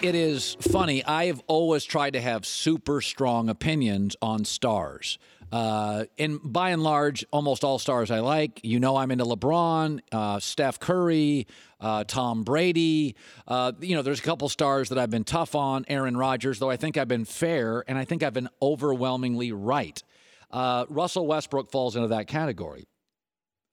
It 0.00 0.14
is 0.14 0.56
funny. 0.62 1.04
I 1.04 1.26
have 1.26 1.42
always 1.48 1.84
tried 1.84 2.14
to 2.14 2.20
have 2.22 2.46
super 2.46 3.02
strong 3.02 3.50
opinions 3.50 4.16
on 4.22 4.46
stars. 4.46 5.18
Uh, 5.52 6.06
and 6.18 6.40
by 6.42 6.70
and 6.70 6.82
large, 6.82 7.26
almost 7.30 7.62
all 7.62 7.78
stars 7.78 8.10
I 8.10 8.20
like. 8.20 8.58
You 8.62 8.80
know, 8.80 8.96
I'm 8.96 9.10
into 9.10 9.26
LeBron, 9.26 10.00
uh, 10.12 10.40
Steph 10.40 10.80
Curry, 10.80 11.46
uh, 11.78 12.04
Tom 12.04 12.44
Brady. 12.44 13.16
Uh, 13.46 13.72
you 13.80 13.94
know, 13.94 14.00
there's 14.00 14.20
a 14.20 14.22
couple 14.22 14.48
stars 14.48 14.88
that 14.88 14.96
I've 14.96 15.10
been 15.10 15.24
tough 15.24 15.54
on. 15.54 15.84
Aaron 15.88 16.16
Rodgers, 16.16 16.58
though 16.58 16.70
I 16.70 16.78
think 16.78 16.96
I've 16.96 17.06
been 17.06 17.26
fair 17.26 17.84
and 17.86 17.98
I 17.98 18.06
think 18.06 18.22
I've 18.22 18.32
been 18.32 18.48
overwhelmingly 18.62 19.52
right. 19.52 20.02
Uh, 20.50 20.86
Russell 20.88 21.26
Westbrook 21.26 21.70
falls 21.70 21.96
into 21.96 22.08
that 22.08 22.28
category. 22.28 22.86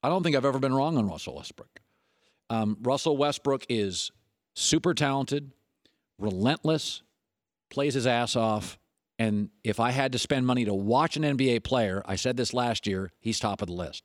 I 0.05 0.09
don't 0.09 0.21
think 0.21 0.35
I've 0.35 0.45
ever 0.45 0.59
been 0.59 0.75
wrong 0.75 0.99
on 0.99 1.09
Russell 1.09 1.35
Westbrook. 1.35 1.79
Um, 2.51 2.77
Russell 2.83 3.17
Westbrook 3.17 3.65
is 3.69 4.11
super 4.53 4.93
talented, 4.93 5.49
relentless, 6.19 7.01
plays 7.71 7.95
his 7.95 8.05
ass 8.05 8.35
off. 8.35 8.77
And 9.17 9.49
if 9.63 9.79
I 9.79 9.89
had 9.89 10.11
to 10.11 10.19
spend 10.19 10.45
money 10.45 10.63
to 10.65 10.75
watch 10.75 11.17
an 11.17 11.23
NBA 11.23 11.63
player, 11.63 12.03
I 12.05 12.17
said 12.17 12.37
this 12.37 12.53
last 12.53 12.85
year, 12.85 13.13
he's 13.19 13.39
top 13.39 13.63
of 13.63 13.67
the 13.67 13.73
list. 13.73 14.03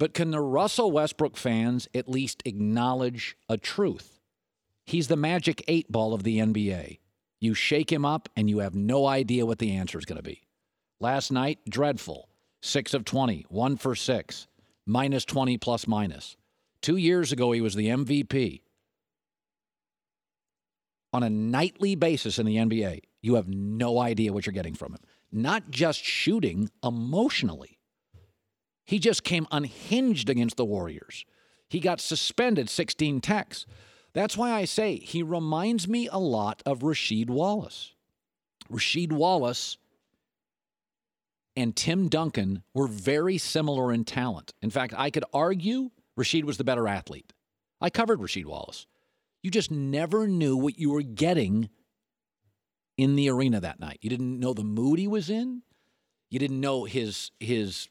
But 0.00 0.14
can 0.14 0.32
the 0.32 0.40
Russell 0.40 0.90
Westbrook 0.90 1.36
fans 1.36 1.86
at 1.94 2.08
least 2.08 2.42
acknowledge 2.44 3.36
a 3.48 3.56
truth? 3.56 4.18
He's 4.84 5.06
the 5.06 5.14
magic 5.14 5.62
eight 5.68 5.92
ball 5.92 6.12
of 6.12 6.24
the 6.24 6.38
NBA. 6.38 6.98
You 7.38 7.54
shake 7.54 7.92
him 7.92 8.04
up 8.04 8.28
and 8.34 8.50
you 8.50 8.58
have 8.58 8.74
no 8.74 9.06
idea 9.06 9.46
what 9.46 9.60
the 9.60 9.76
answer 9.76 9.96
is 9.96 10.06
going 10.06 10.16
to 10.16 10.24
be. 10.24 10.42
Last 10.98 11.30
night, 11.30 11.60
dreadful. 11.68 12.28
Six 12.60 12.94
of 12.94 13.04
20, 13.04 13.46
one 13.48 13.76
for 13.76 13.94
six, 13.94 14.48
minus 14.86 15.24
20 15.24 15.58
plus 15.58 15.86
minus. 15.86 16.36
Two 16.80 16.96
years 16.96 17.32
ago, 17.32 17.52
he 17.52 17.60
was 17.60 17.74
the 17.74 17.88
MVP. 17.88 18.62
On 21.12 21.22
a 21.22 21.30
nightly 21.30 21.94
basis 21.94 22.38
in 22.38 22.46
the 22.46 22.56
NBA, 22.56 23.00
you 23.20 23.34
have 23.34 23.48
no 23.48 23.98
idea 23.98 24.32
what 24.32 24.46
you're 24.46 24.52
getting 24.52 24.74
from 24.74 24.92
him. 24.94 25.00
Not 25.30 25.70
just 25.70 26.02
shooting, 26.02 26.70
emotionally. 26.82 27.78
He 28.84 28.98
just 28.98 29.22
came 29.22 29.46
unhinged 29.50 30.28
against 30.28 30.56
the 30.56 30.64
Warriors. 30.64 31.24
He 31.68 31.80
got 31.80 32.00
suspended 32.00 32.68
16 32.68 33.20
techs. 33.20 33.64
That's 34.12 34.36
why 34.36 34.52
I 34.52 34.64
say 34.64 34.96
he 34.96 35.22
reminds 35.22 35.88
me 35.88 36.08
a 36.08 36.18
lot 36.18 36.62
of 36.66 36.80
Rasheed 36.80 37.30
Wallace. 37.30 37.94
Rasheed 38.70 39.12
Wallace 39.12 39.78
and 41.56 41.76
Tim 41.76 42.08
Duncan 42.08 42.62
were 42.74 42.86
very 42.86 43.38
similar 43.38 43.92
in 43.92 44.04
talent. 44.04 44.52
In 44.62 44.70
fact, 44.70 44.94
I 44.96 45.10
could 45.10 45.24
argue 45.32 45.90
Rasheed 46.18 46.44
was 46.44 46.56
the 46.56 46.64
better 46.64 46.88
athlete. 46.88 47.32
I 47.80 47.90
covered 47.90 48.20
Rasheed 48.20 48.46
Wallace. 48.46 48.86
You 49.42 49.50
just 49.50 49.70
never 49.70 50.26
knew 50.26 50.56
what 50.56 50.78
you 50.78 50.90
were 50.90 51.02
getting 51.02 51.68
in 52.96 53.16
the 53.16 53.28
arena 53.28 53.60
that 53.60 53.80
night. 53.80 53.98
You 54.00 54.10
didn't 54.10 54.38
know 54.38 54.54
the 54.54 54.64
mood 54.64 54.98
he 54.98 55.08
was 55.08 55.28
in. 55.28 55.62
You 56.30 56.38
didn't 56.38 56.60
know 56.60 56.84
his 56.84 57.30
his 57.40 57.88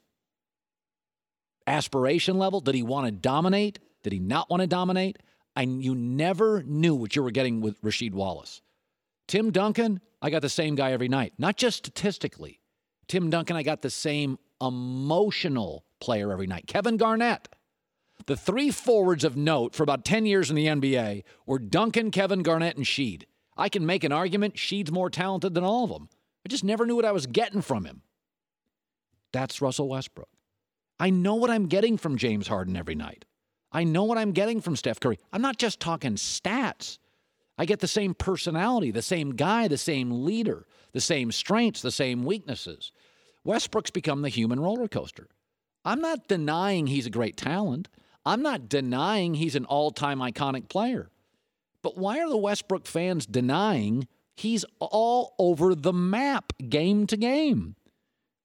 aspiration 1.67 2.37
level. 2.39 2.61
Did 2.61 2.75
he 2.75 2.83
want 2.83 3.05
to 3.05 3.11
dominate? 3.11 3.79
Did 4.03 4.13
he 4.13 4.19
not 4.19 4.49
want 4.49 4.61
to 4.61 4.67
dominate? 4.67 5.17
And 5.55 5.83
you 5.83 5.93
never 5.93 6.63
knew 6.63 6.95
what 6.95 7.15
you 7.15 7.21
were 7.21 7.31
getting 7.31 7.61
with 7.61 7.81
Rasheed 7.81 8.13
Wallace. 8.13 8.61
Tim 9.27 9.51
Duncan, 9.51 9.99
I 10.21 10.29
got 10.29 10.41
the 10.41 10.49
same 10.49 10.75
guy 10.75 10.93
every 10.93 11.09
night, 11.09 11.33
not 11.37 11.57
just 11.57 11.77
statistically. 11.77 12.60
Tim 13.11 13.29
Duncan, 13.29 13.57
I 13.57 13.63
got 13.63 13.81
the 13.81 13.89
same 13.89 14.39
emotional 14.61 15.83
player 15.99 16.31
every 16.31 16.47
night. 16.47 16.65
Kevin 16.65 16.95
Garnett. 16.95 17.49
The 18.25 18.37
three 18.37 18.71
forwards 18.71 19.25
of 19.25 19.35
note 19.35 19.75
for 19.75 19.83
about 19.83 20.05
10 20.05 20.25
years 20.25 20.49
in 20.49 20.55
the 20.55 20.67
NBA 20.67 21.23
were 21.45 21.59
Duncan, 21.59 22.11
Kevin 22.11 22.41
Garnett, 22.41 22.77
and 22.77 22.85
Sheed. 22.85 23.23
I 23.57 23.67
can 23.67 23.85
make 23.85 24.05
an 24.05 24.13
argument 24.13 24.55
Sheed's 24.55 24.93
more 24.93 25.09
talented 25.09 25.55
than 25.55 25.65
all 25.65 25.83
of 25.83 25.89
them. 25.89 26.07
I 26.45 26.47
just 26.47 26.63
never 26.63 26.85
knew 26.85 26.95
what 26.95 27.03
I 27.03 27.11
was 27.11 27.27
getting 27.27 27.61
from 27.61 27.83
him. 27.83 28.03
That's 29.33 29.61
Russell 29.61 29.89
Westbrook. 29.89 30.29
I 30.97 31.09
know 31.09 31.35
what 31.35 31.51
I'm 31.51 31.65
getting 31.65 31.97
from 31.97 32.15
James 32.15 32.47
Harden 32.47 32.77
every 32.77 32.95
night. 32.95 33.25
I 33.73 33.83
know 33.83 34.05
what 34.05 34.19
I'm 34.19 34.31
getting 34.31 34.61
from 34.61 34.77
Steph 34.77 35.01
Curry. 35.01 35.19
I'm 35.33 35.41
not 35.41 35.57
just 35.57 35.81
talking 35.81 36.15
stats. 36.15 36.97
I 37.57 37.65
get 37.65 37.81
the 37.81 37.89
same 37.89 38.13
personality, 38.13 38.89
the 38.89 39.01
same 39.01 39.31
guy, 39.31 39.67
the 39.67 39.77
same 39.77 40.23
leader, 40.23 40.65
the 40.93 41.01
same 41.01 41.31
strengths, 41.31 41.81
the 41.81 41.91
same 41.91 42.23
weaknesses. 42.23 42.91
Westbrook's 43.43 43.91
become 43.91 44.21
the 44.21 44.29
human 44.29 44.59
roller 44.59 44.87
coaster. 44.87 45.27
I'm 45.83 45.99
not 45.99 46.27
denying 46.27 46.87
he's 46.87 47.07
a 47.07 47.11
great 47.11 47.37
talent. 47.37 47.87
I'm 48.23 48.43
not 48.43 48.69
denying 48.69 49.33
he's 49.33 49.55
an 49.55 49.65
all 49.65 49.91
time 49.91 50.19
iconic 50.19 50.69
player. 50.69 51.09
But 51.81 51.97
why 51.97 52.19
are 52.19 52.29
the 52.29 52.37
Westbrook 52.37 52.85
fans 52.85 53.25
denying 53.25 54.07
he's 54.35 54.63
all 54.79 55.33
over 55.39 55.73
the 55.73 55.93
map 55.93 56.53
game 56.69 57.07
to 57.07 57.17
game? 57.17 57.75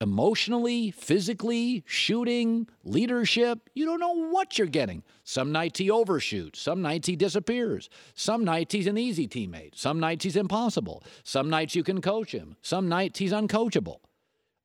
Emotionally, 0.00 0.90
physically, 0.90 1.82
shooting, 1.86 2.66
leadership, 2.84 3.70
you 3.74 3.86
don't 3.86 4.00
know 4.00 4.28
what 4.28 4.58
you're 4.58 4.66
getting. 4.66 5.02
Some 5.24 5.52
nights 5.52 5.78
he 5.78 5.90
overshoots, 5.90 6.58
some 6.60 6.82
nights 6.82 7.06
he 7.06 7.16
disappears, 7.16 7.88
some 8.14 8.44
nights 8.44 8.74
he's 8.74 8.86
an 8.86 8.98
easy 8.98 9.26
teammate, 9.26 9.74
some 9.74 9.98
nights 9.98 10.24
he's 10.24 10.36
impossible, 10.36 11.02
some 11.24 11.48
nights 11.48 11.74
you 11.74 11.82
can 11.82 12.02
coach 12.02 12.32
him, 12.32 12.56
some 12.60 12.88
nights 12.88 13.18
he's 13.18 13.32
uncoachable. 13.32 14.00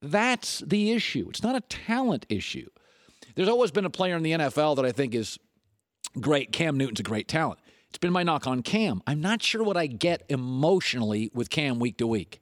That's 0.02 0.58
the 0.66 0.92
issue. 0.92 1.28
It's 1.30 1.42
not 1.42 1.54
a 1.54 1.60
talent 1.60 2.26
issue. 2.28 2.68
There's 3.36 3.48
always 3.48 3.70
been 3.70 3.84
a 3.84 3.90
player 3.90 4.16
in 4.16 4.22
the 4.22 4.32
NFL 4.32 4.76
that 4.76 4.84
I 4.84 4.92
think 4.92 5.14
is 5.14 5.38
great. 6.20 6.52
Cam 6.52 6.76
Newton's 6.76 7.00
a 7.00 7.04
great 7.04 7.28
talent. 7.28 7.60
It's 7.88 7.98
been 7.98 8.12
my 8.12 8.22
knock 8.22 8.46
on 8.46 8.62
Cam. 8.62 9.02
I'm 9.06 9.20
not 9.20 9.42
sure 9.42 9.62
what 9.62 9.76
I 9.76 9.86
get 9.86 10.24
emotionally 10.28 11.30
with 11.34 11.50
Cam 11.50 11.78
week 11.78 11.98
to 11.98 12.06
week. 12.06 12.40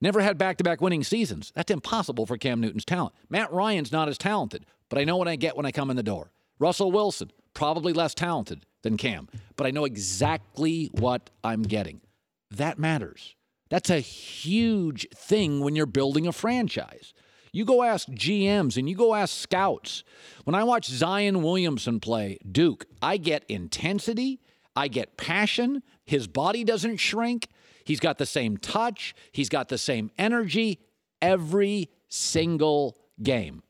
Never 0.00 0.20
had 0.20 0.38
back 0.38 0.58
to 0.58 0.64
back 0.64 0.80
winning 0.80 1.02
seasons. 1.02 1.52
That's 1.54 1.70
impossible 1.70 2.26
for 2.26 2.36
Cam 2.36 2.60
Newton's 2.60 2.84
talent. 2.84 3.14
Matt 3.28 3.52
Ryan's 3.52 3.90
not 3.90 4.08
as 4.08 4.18
talented, 4.18 4.64
but 4.88 4.98
I 4.98 5.04
know 5.04 5.16
what 5.16 5.28
I 5.28 5.36
get 5.36 5.56
when 5.56 5.66
I 5.66 5.72
come 5.72 5.90
in 5.90 5.96
the 5.96 6.02
door. 6.02 6.30
Russell 6.58 6.92
Wilson, 6.92 7.32
probably 7.54 7.92
less 7.92 8.14
talented 8.14 8.66
than 8.82 8.96
Cam, 8.96 9.28
but 9.56 9.66
I 9.66 9.70
know 9.70 9.84
exactly 9.84 10.90
what 10.92 11.30
I'm 11.42 11.62
getting. 11.62 12.02
That 12.50 12.78
matters. 12.78 13.34
That's 13.70 13.90
a 13.90 14.00
huge 14.00 15.08
thing 15.14 15.60
when 15.60 15.74
you're 15.74 15.86
building 15.86 16.26
a 16.26 16.32
franchise. 16.32 17.14
You 17.52 17.64
go 17.64 17.82
ask 17.82 18.08
GMs 18.08 18.76
and 18.76 18.88
you 18.88 18.96
go 18.96 19.14
ask 19.14 19.34
scouts. 19.34 20.02
When 20.44 20.54
I 20.54 20.64
watch 20.64 20.86
Zion 20.86 21.42
Williamson 21.42 22.00
play 22.00 22.38
Duke, 22.50 22.86
I 23.00 23.16
get 23.16 23.44
intensity, 23.48 24.40
I 24.74 24.88
get 24.88 25.16
passion. 25.16 25.82
His 26.04 26.26
body 26.26 26.64
doesn't 26.64 26.96
shrink. 26.96 27.48
He's 27.84 28.00
got 28.00 28.18
the 28.18 28.26
same 28.26 28.56
touch, 28.56 29.14
he's 29.30 29.48
got 29.48 29.68
the 29.68 29.78
same 29.78 30.10
energy 30.18 30.80
every 31.22 31.90
single 32.08 32.98
game. 33.22 33.62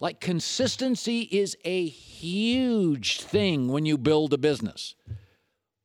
Like 0.00 0.20
consistency 0.20 1.20
is 1.20 1.56
a 1.64 1.86
huge 1.86 3.20
thing 3.20 3.68
when 3.68 3.84
you 3.84 3.98
build 3.98 4.32
a 4.32 4.38
business. 4.38 4.94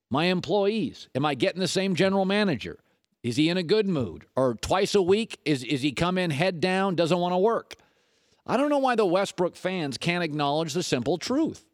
My 0.09 0.25
employees, 0.25 1.09
am 1.15 1.25
I 1.25 1.35
getting 1.35 1.59
the 1.59 1.67
same 1.67 1.95
general 1.95 2.23
manager? 2.23 2.79
Is 3.25 3.37
he 3.37 3.49
in 3.49 3.57
a 3.57 3.63
good 3.63 3.87
mood? 3.87 4.27
Or 4.35 4.53
twice 4.53 4.93
a 4.93 5.01
week, 5.01 5.39
is, 5.45 5.63
is 5.63 5.81
he 5.81 5.93
come 5.93 6.19
in 6.19 6.29
head 6.29 6.61
down, 6.61 6.93
doesn't 6.93 7.17
want 7.17 7.33
to 7.33 7.39
work? 7.39 7.73
I 8.45 8.55
don't 8.55 8.69
know 8.69 8.77
why 8.77 8.93
the 8.93 9.03
Westbrook 9.03 9.55
fans 9.55 9.97
can't 9.97 10.23
acknowledge 10.23 10.73
the 10.73 10.83
simple 10.83 11.17
truth. 11.17 11.65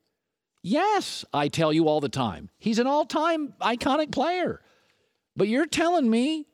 Yes, 0.64 1.26
I 1.34 1.50
tell 1.50 1.74
you 1.74 1.90
all 1.90 2.00
the 2.00 2.08
time, 2.08 2.50
he's 2.58 2.80
an 2.80 2.88
all 2.88 3.04
time 3.04 3.54
iconic 3.60 4.14
player. 4.14 4.62
But 5.36 5.50
you're 5.50 5.66
telling 5.66 6.10
me 6.10 6.46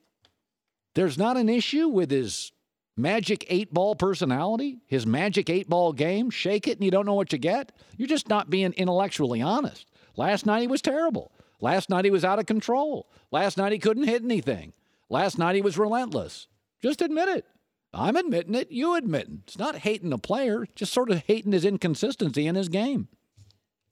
there's 0.95 1.15
not 1.15 1.37
an 1.37 1.47
issue 1.47 1.89
with 1.89 2.09
his 2.09 2.51
magic 2.95 3.45
eight 3.49 3.71
ball 3.71 3.95
personality, 3.95 4.79
his 4.87 5.05
magic 5.05 5.47
eight 5.47 5.69
ball 5.69 5.93
game? 5.93 6.31
Shake 6.31 6.67
it 6.67 6.77
and 6.77 6.83
you 6.83 6.89
don't 6.89 7.05
know 7.05 7.13
what 7.13 7.31
you 7.31 7.37
get? 7.37 7.71
You're 7.97 8.07
just 8.07 8.29
not 8.29 8.49
being 8.49 8.73
intellectually 8.73 9.43
honest. 9.43 9.85
Last 10.15 10.47
night 10.47 10.61
he 10.61 10.67
was 10.67 10.81
terrible. 10.81 11.31
Last 11.61 11.87
night 11.91 12.05
he 12.05 12.09
was 12.09 12.25
out 12.25 12.39
of 12.39 12.47
control. 12.47 13.07
Last 13.31 13.59
night 13.59 13.73
he 13.73 13.77
couldn't 13.77 14.05
hit 14.05 14.23
anything. 14.23 14.73
Last 15.09 15.37
night 15.37 15.55
he 15.55 15.61
was 15.61 15.77
relentless. 15.77 16.47
Just 16.81 17.01
admit 17.01 17.29
it. 17.29 17.45
I'm 17.93 18.15
admitting 18.15 18.55
it. 18.55 18.71
You 18.71 18.95
admitting. 18.95 19.43
It's 19.47 19.57
not 19.57 19.77
hating 19.77 20.09
the 20.09 20.17
player, 20.17 20.67
just 20.75 20.93
sort 20.93 21.09
of 21.09 21.23
hating 21.25 21.53
his 21.53 21.65
inconsistency 21.65 22.45
in 22.45 22.55
his 22.55 22.69
game. 22.69 23.07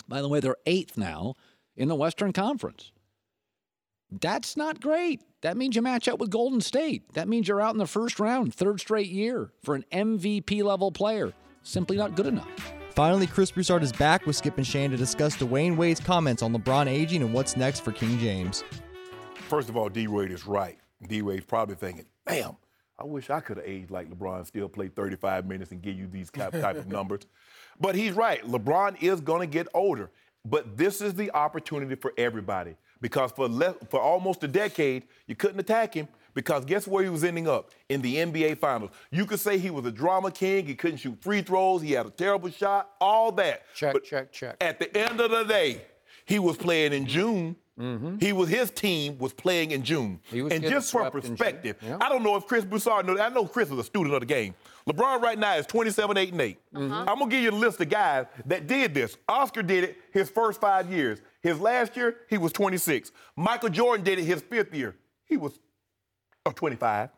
By 0.07 0.21
the 0.21 0.29
way, 0.29 0.39
they're 0.39 0.57
eighth 0.65 0.97
now 0.97 1.35
in 1.75 1.87
the 1.87 1.95
Western 1.95 2.33
Conference. 2.33 2.91
That's 4.11 4.55
not 4.55 4.81
great. 4.81 5.21
That 5.41 5.57
means 5.57 5.75
you 5.75 5.81
match 5.81 6.07
up 6.07 6.19
with 6.19 6.29
Golden 6.29 6.61
State. 6.61 7.13
That 7.13 7.27
means 7.27 7.47
you're 7.47 7.61
out 7.61 7.73
in 7.73 7.79
the 7.79 7.87
first 7.87 8.19
round, 8.19 8.53
third 8.53 8.79
straight 8.79 9.09
year 9.09 9.51
for 9.63 9.75
an 9.75 9.85
MVP 9.91 10.63
level 10.63 10.91
player. 10.91 11.33
Simply 11.63 11.97
not 11.97 12.15
good 12.15 12.27
enough. 12.27 12.47
Finally, 12.91 13.27
Chris 13.27 13.51
Broussard 13.51 13.83
is 13.83 13.91
back 13.91 14.25
with 14.25 14.35
Skip 14.35 14.57
and 14.57 14.65
Shane 14.65 14.91
to 14.91 14.97
discuss 14.97 15.35
Dwyane 15.35 15.75
Wade's 15.75 15.99
comments 15.99 16.41
on 16.43 16.53
LeBron 16.53 16.87
aging 16.87 17.23
and 17.23 17.33
what's 17.33 17.57
next 17.57 17.81
for 17.81 17.91
King 17.91 18.17
James. 18.19 18.63
First 19.49 19.67
of 19.69 19.75
all, 19.75 19.89
D 19.89 20.07
Wade 20.07 20.31
is 20.31 20.45
right. 20.47 20.77
D 21.07 21.21
Wade's 21.21 21.45
probably 21.45 21.75
thinking, 21.75 22.05
damn, 22.27 22.55
I 22.97 23.03
wish 23.03 23.29
I 23.29 23.39
could 23.39 23.57
have 23.57 23.65
aged 23.65 23.91
like 23.91 24.09
LeBron, 24.09 24.45
still 24.47 24.69
played 24.69 24.95
35 24.95 25.45
minutes 25.45 25.71
and 25.71 25.81
give 25.81 25.97
you 25.97 26.07
these 26.07 26.29
type 26.31 26.53
of 26.53 26.87
numbers. 26.87 27.21
But 27.77 27.95
he's 27.95 28.13
right. 28.13 28.41
LeBron 28.43 29.03
is 29.03 29.19
going 29.19 29.41
to 29.41 29.53
get 29.53 29.67
older. 29.73 30.09
But 30.45 30.77
this 30.77 31.01
is 31.01 31.13
the 31.13 31.29
opportunity 31.31 31.95
for 31.95 32.13
everybody 32.17 32.77
because 33.01 33.31
for 33.33 33.49
le- 33.49 33.75
for 33.89 33.99
almost 33.99 34.43
a 34.45 34.47
decade 34.47 35.03
you 35.27 35.35
couldn't 35.35 35.59
attack 35.59 35.93
him 35.93 36.07
because 36.33 36.63
guess 36.63 36.87
where 36.87 37.03
he 37.03 37.09
was 37.09 37.23
ending 37.25 37.47
up 37.49 37.71
in 37.89 38.01
the 38.01 38.15
NBA 38.15 38.59
Finals. 38.59 38.91
You 39.11 39.25
could 39.25 39.39
say 39.41 39.57
he 39.57 39.71
was 39.71 39.85
a 39.85 39.91
drama 39.91 40.31
king. 40.31 40.65
He 40.65 40.75
couldn't 40.75 40.97
shoot 40.99 41.17
free 41.21 41.41
throws. 41.41 41.81
He 41.81 41.91
had 41.91 42.05
a 42.05 42.11
terrible 42.11 42.49
shot. 42.49 42.91
All 43.01 43.31
that. 43.33 43.63
Check, 43.75 43.93
but 43.93 44.03
check, 44.05 44.31
check. 44.31 44.55
At 44.61 44.79
the 44.79 44.95
end 44.97 45.19
of 45.19 45.31
the 45.31 45.43
day, 45.43 45.81
he 46.25 46.39
was 46.39 46.55
playing 46.55 46.93
in 46.93 47.07
June. 47.07 47.55
He 47.77 48.31
was 48.31 48.47
his 48.47 48.71
team 48.71 49.17
was 49.17 49.33
playing 49.33 49.71
in 49.71 49.83
June. 49.83 50.21
Mm-hmm. 50.31 50.51
And 50.51 50.63
just 50.63 50.91
for 50.91 51.01
swept 51.01 51.15
in 51.15 51.21
June. 51.21 51.31
perspective, 51.31 51.77
Yeah. 51.81 51.97
I 51.99 52.07
don't 52.07 52.23
know 52.23 52.35
if 52.37 52.45
Chris 52.47 52.63
Broussard 52.63 53.05
knows. 53.05 53.19
I 53.19 53.29
know 53.29 53.45
Chris 53.45 53.69
is 53.69 53.77
a 53.77 53.83
student 53.83 54.13
of 54.13 54.21
the 54.21 54.25
game. 54.25 54.55
LeBron 54.87 55.21
right 55.21 55.37
now 55.37 55.55
is 55.55 55.65
27, 55.65 56.17
8, 56.17 56.31
and 56.31 56.41
8. 56.41 56.57
Mm-hmm. 56.73 56.93
I'm 56.93 57.05
gonna 57.19 57.27
give 57.27 57.41
you 57.43 57.51
a 57.51 57.51
list 57.51 57.81
of 57.81 57.89
guys 57.89 58.27
that 58.45 58.67
did 58.67 58.93
this. 58.93 59.17
Oscar 59.27 59.61
did 59.61 59.83
it 59.83 59.97
his 60.13 60.29
first 60.29 60.61
five 60.61 60.89
years. 60.91 61.21
His 61.41 61.59
last 61.59 61.97
year, 61.97 62.17
he 62.29 62.37
was 62.37 62.53
26. 62.53 63.11
Michael 63.35 63.69
Jordan 63.69 64.05
did 64.05 64.19
it 64.19 64.23
his 64.23 64.41
fifth 64.41 64.73
year. 64.73 64.95
He 65.25 65.35
was 65.37 65.59
uh, 66.45 66.51
25. 66.51 67.09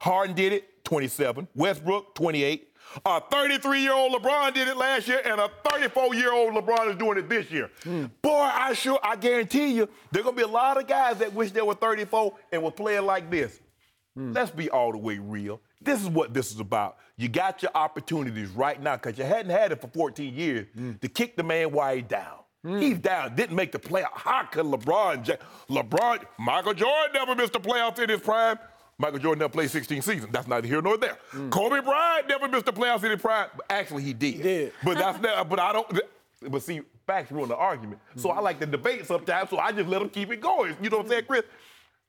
Harden 0.00 0.34
did 0.34 0.52
it, 0.52 0.84
27. 0.84 1.48
Westbrook, 1.54 2.14
28. 2.14 2.67
A 3.04 3.20
33-year-old 3.20 4.12
LeBron 4.12 4.54
did 4.54 4.68
it 4.68 4.76
last 4.76 5.08
year, 5.08 5.20
and 5.24 5.40
a 5.40 5.50
34-year-old 5.64 6.54
LeBron 6.54 6.90
is 6.90 6.96
doing 6.96 7.18
it 7.18 7.28
this 7.28 7.50
year. 7.50 7.70
Hmm. 7.84 8.06
Boy, 8.22 8.50
I 8.52 8.72
sure, 8.72 8.98
I 9.02 9.16
guarantee 9.16 9.74
you, 9.74 9.88
there 10.10 10.22
gonna 10.22 10.36
be 10.36 10.42
a 10.42 10.48
lot 10.48 10.78
of 10.78 10.86
guys 10.86 11.18
that 11.18 11.32
wish 11.32 11.52
they 11.52 11.62
were 11.62 11.74
34 11.74 12.34
and 12.52 12.62
were 12.62 12.70
playing 12.70 13.06
like 13.06 13.30
this. 13.30 13.60
Hmm. 14.14 14.32
Let's 14.32 14.50
be 14.50 14.70
all 14.70 14.92
the 14.92 14.98
way 14.98 15.18
real. 15.18 15.60
This 15.80 16.00
is 16.02 16.08
what 16.08 16.34
this 16.34 16.50
is 16.50 16.60
about. 16.60 16.96
You 17.16 17.28
got 17.28 17.62
your 17.62 17.70
opportunities 17.74 18.48
right 18.50 18.80
now 18.82 18.96
because 18.96 19.16
you 19.16 19.24
hadn't 19.24 19.50
had 19.50 19.72
it 19.72 19.80
for 19.80 19.88
14 19.88 20.34
years 20.34 20.66
hmm. 20.74 20.92
to 20.94 21.08
kick 21.08 21.36
the 21.36 21.42
man 21.42 21.72
while 21.72 21.94
he's 21.94 22.04
down. 22.04 22.38
He's 22.66 22.98
down, 22.98 23.34
didn't 23.34 23.56
make 23.56 23.72
the 23.72 23.78
playoff. 23.78 24.10
How 24.12 24.42
could 24.42 24.66
LeBron, 24.66 25.38
LeBron, 25.70 26.24
Michael 26.38 26.74
Jordan 26.74 27.12
never 27.14 27.34
missed 27.34 27.52
the 27.52 27.60
playoff 27.60 27.98
in 27.98 28.10
his 28.10 28.20
prime. 28.20 28.58
Michael 28.98 29.20
Jordan 29.20 29.38
never 29.40 29.52
played 29.52 29.70
16 29.70 30.02
seasons. 30.02 30.32
That's 30.32 30.48
neither 30.48 30.66
here 30.66 30.82
nor 30.82 30.96
there. 30.96 31.18
Mm. 31.32 31.50
Kobe 31.50 31.80
Bryant 31.80 32.28
never 32.28 32.48
missed 32.48 32.66
a 32.66 32.72
playoff 32.72 33.04
in 33.04 33.12
his 33.12 33.20
prime. 33.20 33.48
Actually, 33.70 34.02
he 34.02 34.12
did. 34.12 34.42
did. 34.42 34.72
But 34.82 34.98
that's 34.98 35.18
uh-huh. 35.18 35.36
not, 35.36 35.48
but 35.48 35.60
I 35.60 35.72
don't. 35.72 36.00
But 36.42 36.62
see, 36.62 36.80
facts 37.06 37.30
ruin 37.30 37.48
the 37.48 37.56
argument. 37.56 38.00
So 38.16 38.30
I 38.30 38.34
mm-hmm. 38.34 38.44
like 38.44 38.60
to 38.60 38.66
debate 38.66 39.06
sometimes. 39.06 39.50
So 39.50 39.58
I 39.58 39.72
just 39.72 39.88
let 39.88 40.00
them 40.00 40.10
keep 40.10 40.30
it 40.32 40.40
going. 40.40 40.76
You 40.82 40.90
know 40.90 40.98
what 40.98 41.06
I'm 41.06 41.10
saying, 41.10 41.24
Chris? 41.26 41.44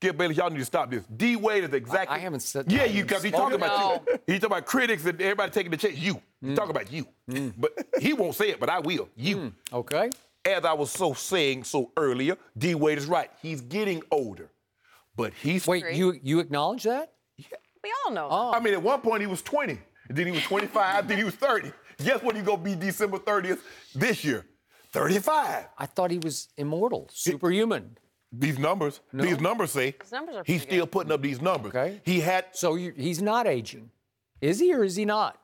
Get 0.02 0.18
Bailey, 0.18 0.36
y'all 0.36 0.50
need 0.50 0.60
to 0.60 0.66
stop 0.66 0.90
this. 0.90 1.04
D 1.06 1.36
Wade 1.36 1.66
is 1.66 1.74
exactly. 1.74 2.16
I 2.16 2.20
haven't 2.20 2.40
said- 2.40 2.72
Yeah, 2.72 2.86
you 2.86 2.88
haven't 2.88 3.08
because 3.08 3.24
he's 3.24 3.34
talking 3.34 3.56
about 3.56 4.08
you. 4.08 4.20
He's 4.28 4.40
talking 4.40 4.58
about 4.58 4.66
critics 4.66 5.06
and 5.06 5.22
everybody 5.22 5.52
taking 5.52 5.72
the 5.72 5.78
chance. 5.78 5.98
You. 5.98 6.22
He's 6.42 6.56
talking 6.56 6.72
about 6.72 6.92
you. 6.92 7.06
Mm. 7.30 7.54
But 7.58 7.74
he 8.00 8.14
won't 8.14 8.36
say 8.36 8.50
it, 8.50 8.62
but 8.62 8.70
I 8.70 8.80
will. 8.80 9.10
You. 9.18 9.38
Mm. 9.38 9.54
Okay. 9.74 10.10
As 10.46 10.64
I 10.64 10.72
was 10.72 10.90
so 10.90 11.14
saying 11.14 11.66
so 11.66 11.92
earlier, 11.98 12.38
D 12.58 12.76
Wade 12.76 12.98
is 12.98 13.08
right. 13.08 13.30
He's 13.42 13.60
getting 13.60 14.02
older, 14.10 14.50
but 15.20 15.34
he's 15.34 15.68
Wait, 15.68 15.84
you 15.94 16.18
you 16.24 16.40
acknowledge 16.40 16.84
that? 16.84 17.14
We 17.84 17.94
all 18.06 18.12
know. 18.12 18.28
Oh. 18.32 18.52
I 18.54 18.60
mean, 18.60 18.74
at 18.74 18.82
one 18.82 19.02
point 19.02 19.22
he 19.22 19.28
was 19.28 19.42
20, 19.42 19.78
then 20.10 20.26
he 20.26 20.32
was 20.32 20.44
25, 20.44 21.08
then 21.08 21.18
he 21.18 21.24
was 21.24 21.36
30. 21.36 21.72
Guess 22.04 22.22
what? 22.24 22.36
He's 22.36 22.46
gonna 22.46 22.62
be 22.62 22.76
December 22.76 23.18
30th 23.20 23.60
this 23.94 24.24
year. 24.24 24.46
35. 24.92 25.66
I 25.78 25.86
thought 25.86 26.12
he 26.12 26.18
was 26.20 26.48
immortal, 26.58 27.10
superhuman. 27.14 27.98
These 28.32 28.60
numbers, 28.60 29.02
these 29.14 29.40
numbers 29.40 29.72
say 29.72 29.96
His 30.02 30.12
numbers 30.12 30.36
are 30.36 30.44
he's 30.46 30.62
still 30.62 30.86
good. 30.86 30.92
putting 30.92 31.12
up 31.12 31.22
these 31.22 31.42
numbers. 31.42 31.70
Okay. 31.76 32.00
He 32.06 32.20
had 32.22 32.46
So 32.54 32.76
you, 32.76 32.94
he's 32.96 33.22
not 33.22 33.48
aging, 33.48 33.90
is 34.42 34.60
he 34.60 34.74
or 34.74 34.84
is 34.84 34.96
he 34.96 35.06
not? 35.06 35.40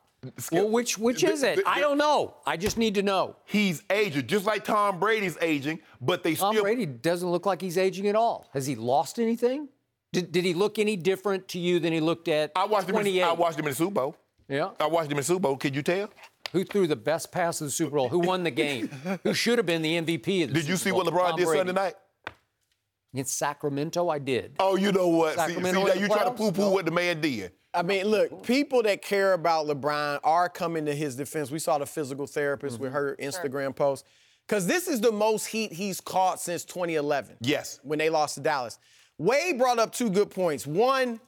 Well, 0.51 0.69
which 0.69 0.97
which 0.97 1.21
The- 1.21 1.31
is 1.31 1.43
it? 1.43 1.55
the- 1.57 1.69
I 1.69 1.79
don't 1.79 1.97
know. 1.99 2.35
I 2.45 2.57
just 2.57 2.77
need 2.77 2.95
to 2.95 3.03
know. 3.03 3.35
He's 3.45 3.83
aging, 3.91 4.25
just 4.27 4.45
like 4.45 4.63
Tom 4.65 4.99
Brady's 4.99 5.37
aging, 5.41 5.79
but 6.01 6.23
they 6.23 6.35
Tom 6.35 6.53
still. 6.53 6.63
Brady 6.63 6.85
doesn't 6.87 7.29
look 7.29 7.45
like 7.45 7.61
he's 7.61 7.77
aging 7.77 8.07
at 8.07 8.15
all. 8.15 8.49
Has 8.53 8.65
he 8.67 8.75
lost 8.75 9.19
anything? 9.19 9.69
Did, 10.15 10.31
did 10.31 10.45
he 10.45 10.53
look 10.53 10.79
any 10.79 10.95
different 10.95 11.47
to 11.49 11.59
you 11.59 11.79
than 11.79 11.93
he 11.93 11.99
looked 11.99 12.27
at 12.27 12.51
I 12.55 12.65
watched 12.65 12.89
him. 12.89 12.95
In, 12.95 13.01
28? 13.01 13.23
I 13.23 13.31
watched 13.33 13.59
him 13.59 13.65
in 13.65 13.71
the 13.71 13.75
Super 13.75 13.93
Bowl. 13.93 14.17
Yeah. 14.47 14.69
I 14.79 14.87
watched 14.87 15.07
him 15.07 15.11
in 15.11 15.17
the 15.17 15.23
Super 15.23 15.41
Bowl. 15.41 15.57
Could 15.57 15.75
you 15.75 15.81
tell? 15.81 16.09
Who 16.51 16.63
threw 16.63 16.87
the 16.87 16.95
best 16.95 17.31
pass 17.31 17.59
of 17.61 17.67
the 17.67 17.71
Super 17.71 17.97
Bowl? 17.97 18.09
Who 18.09 18.19
won 18.19 18.43
the 18.43 18.51
game? 18.51 18.87
Who 19.23 19.33
should 19.33 19.57
have 19.57 19.65
been 19.65 19.81
the 19.81 19.99
MVP 20.01 20.43
of 20.43 20.49
the 20.49 20.53
Did 20.53 20.67
you 20.67 20.77
Super 20.77 20.77
see 20.77 20.91
Bowl? 20.91 21.03
what 21.03 21.13
LeBron 21.13 21.29
Tom 21.29 21.37
did 21.37 21.45
Brady. 21.45 21.59
Sunday 21.59 21.73
night? 21.73 21.95
In 23.13 23.25
Sacramento, 23.25 24.09
I 24.09 24.19
did. 24.19 24.55
Oh, 24.59 24.75
you 24.75 24.91
know 24.91 25.07
what? 25.07 25.35
See, 25.35 25.47
see 25.47 25.53
Sacramento 25.53 25.85
now 25.85 25.93
you 25.93 26.07
try 26.07 26.23
to 26.23 26.31
playoffs? 26.31 26.37
poo-poo 26.37 26.69
what 26.69 26.85
the 26.85 26.91
man 26.91 27.21
did. 27.21 27.51
I 27.73 27.81
mean, 27.81 28.05
look, 28.05 28.43
people 28.43 28.83
that 28.83 29.01
care 29.01 29.33
about 29.33 29.67
LeBron 29.67 30.19
are 30.23 30.47
coming 30.47 30.85
to 30.85 30.95
his 30.95 31.15
defense. 31.15 31.51
We 31.51 31.59
saw 31.59 31.77
the 31.77 31.85
physical 31.85 32.25
therapist 32.25 32.79
with 32.79 32.93
mm-hmm. 32.93 32.97
her 32.97 33.17
Instagram 33.19 33.75
post. 33.75 34.05
Because 34.47 34.67
this 34.67 34.87
is 34.87 35.01
the 35.01 35.11
most 35.11 35.47
heat 35.47 35.73
he's 35.73 35.99
caught 35.99 36.39
since 36.39 36.63
2011. 36.65 37.37
Yes. 37.41 37.79
When 37.83 37.99
they 37.99 38.09
lost 38.09 38.35
to 38.35 38.41
Dallas. 38.41 38.79
Wade 39.17 39.57
brought 39.57 39.79
up 39.79 39.93
two 39.93 40.09
good 40.09 40.29
points. 40.29 40.67
One, 40.67 41.19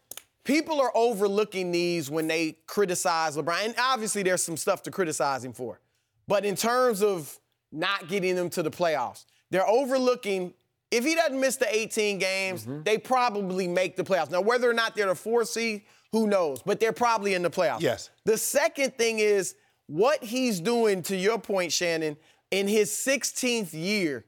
people 0.43 0.81
are 0.81 0.91
overlooking 0.95 1.71
these 1.71 2.09
when 2.09 2.27
they 2.27 2.57
criticize 2.67 3.37
LeBron. 3.37 3.65
And 3.65 3.75
obviously, 3.79 4.23
there's 4.23 4.43
some 4.43 4.57
stuff 4.57 4.83
to 4.83 4.91
criticize 4.91 5.43
him 5.43 5.53
for. 5.53 5.79
But 6.27 6.45
in 6.45 6.55
terms 6.55 7.01
of 7.01 7.39
not 7.71 8.07
getting 8.07 8.35
them 8.35 8.49
to 8.51 8.63
the 8.63 8.71
playoffs, 8.71 9.25
they're 9.51 9.67
overlooking. 9.67 10.53
If 10.91 11.03
he 11.03 11.15
doesn't 11.15 11.39
miss 11.39 11.57
the 11.57 11.73
18 11.73 12.17
games, 12.17 12.63
mm-hmm. 12.63 12.83
they 12.83 12.97
probably 12.97 13.67
make 13.67 13.95
the 13.95 14.03
playoffs. 14.03 14.31
Now, 14.31 14.41
whether 14.41 14.69
or 14.69 14.73
not 14.73 14.95
they're 14.95 15.07
the 15.07 15.15
four 15.15 15.43
seed, 15.45 15.83
who 16.11 16.27
knows? 16.27 16.61
But 16.61 16.79
they're 16.79 16.93
probably 16.93 17.33
in 17.33 17.41
the 17.41 17.49
playoffs. 17.49 17.81
Yes. 17.81 18.09
The 18.23 18.37
second 18.37 18.97
thing 18.97 19.19
is 19.19 19.55
what 19.87 20.23
he's 20.23 20.59
doing, 20.59 21.01
to 21.03 21.15
your 21.15 21.39
point, 21.39 21.71
Shannon, 21.71 22.17
in 22.51 22.67
his 22.67 22.91
16th 22.91 23.73
year 23.73 24.25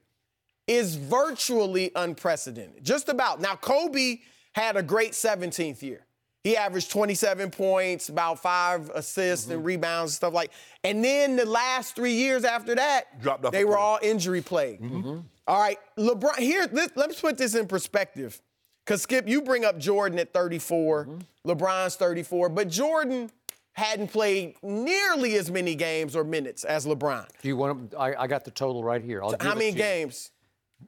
is 0.70 0.94
virtually 0.94 1.90
unprecedented. 1.96 2.84
Just 2.84 3.08
about. 3.08 3.40
Now, 3.40 3.56
Kobe 3.56 4.18
had 4.52 4.76
a 4.76 4.82
great 4.82 5.12
17th 5.12 5.82
year. 5.82 6.06
He 6.44 6.56
averaged 6.56 6.90
27 6.90 7.50
points, 7.50 8.08
about 8.08 8.40
five 8.40 8.88
assists 8.94 9.46
Mm-hmm. 9.46 9.54
and 9.56 9.64
rebounds 9.64 10.12
and 10.12 10.16
stuff 10.16 10.32
like. 10.32 10.52
And 10.84 11.04
then 11.04 11.36
the 11.36 11.44
last 11.44 11.94
three 11.96 12.14
years 12.14 12.44
after 12.44 12.74
that, 12.76 13.20
Dropped 13.20 13.44
off 13.44 13.52
they 13.52 13.64
were 13.64 13.76
all 13.76 13.98
injury 14.00 14.40
plagued. 14.40 14.82
Mm-hmm. 14.82 14.96
Mm-hmm. 14.96 15.18
All 15.48 15.60
right, 15.60 15.78
LeBron. 15.98 16.38
Here, 16.38 16.66
let, 16.72 16.96
let's 16.96 17.20
put 17.20 17.36
this 17.36 17.54
in 17.54 17.66
perspective. 17.66 18.40
Cause 18.86 19.02
Skip, 19.02 19.28
you 19.28 19.42
bring 19.42 19.64
up 19.64 19.78
Jordan 19.78 20.18
at 20.18 20.32
34, 20.32 21.06
mm-hmm. 21.06 21.50
LeBron's 21.50 21.96
34, 21.96 22.48
but 22.48 22.68
Jordan 22.68 23.30
hadn't 23.72 24.08
played 24.08 24.54
nearly 24.62 25.34
as 25.36 25.50
many 25.50 25.74
games 25.74 26.16
or 26.16 26.24
minutes 26.24 26.64
as 26.64 26.86
LeBron. 26.86 27.26
Do 27.42 27.48
you 27.48 27.56
want? 27.56 27.90
To, 27.90 27.98
I, 27.98 28.22
I 28.22 28.26
got 28.26 28.44
the 28.44 28.50
total 28.50 28.82
right 28.82 29.02
here. 29.02 29.22
I'll 29.22 29.30
give 29.32 29.42
How 29.42 29.52
it 29.52 29.56
many 29.58 29.72
to 29.72 29.76
you. 29.76 29.82
games? 29.82 30.30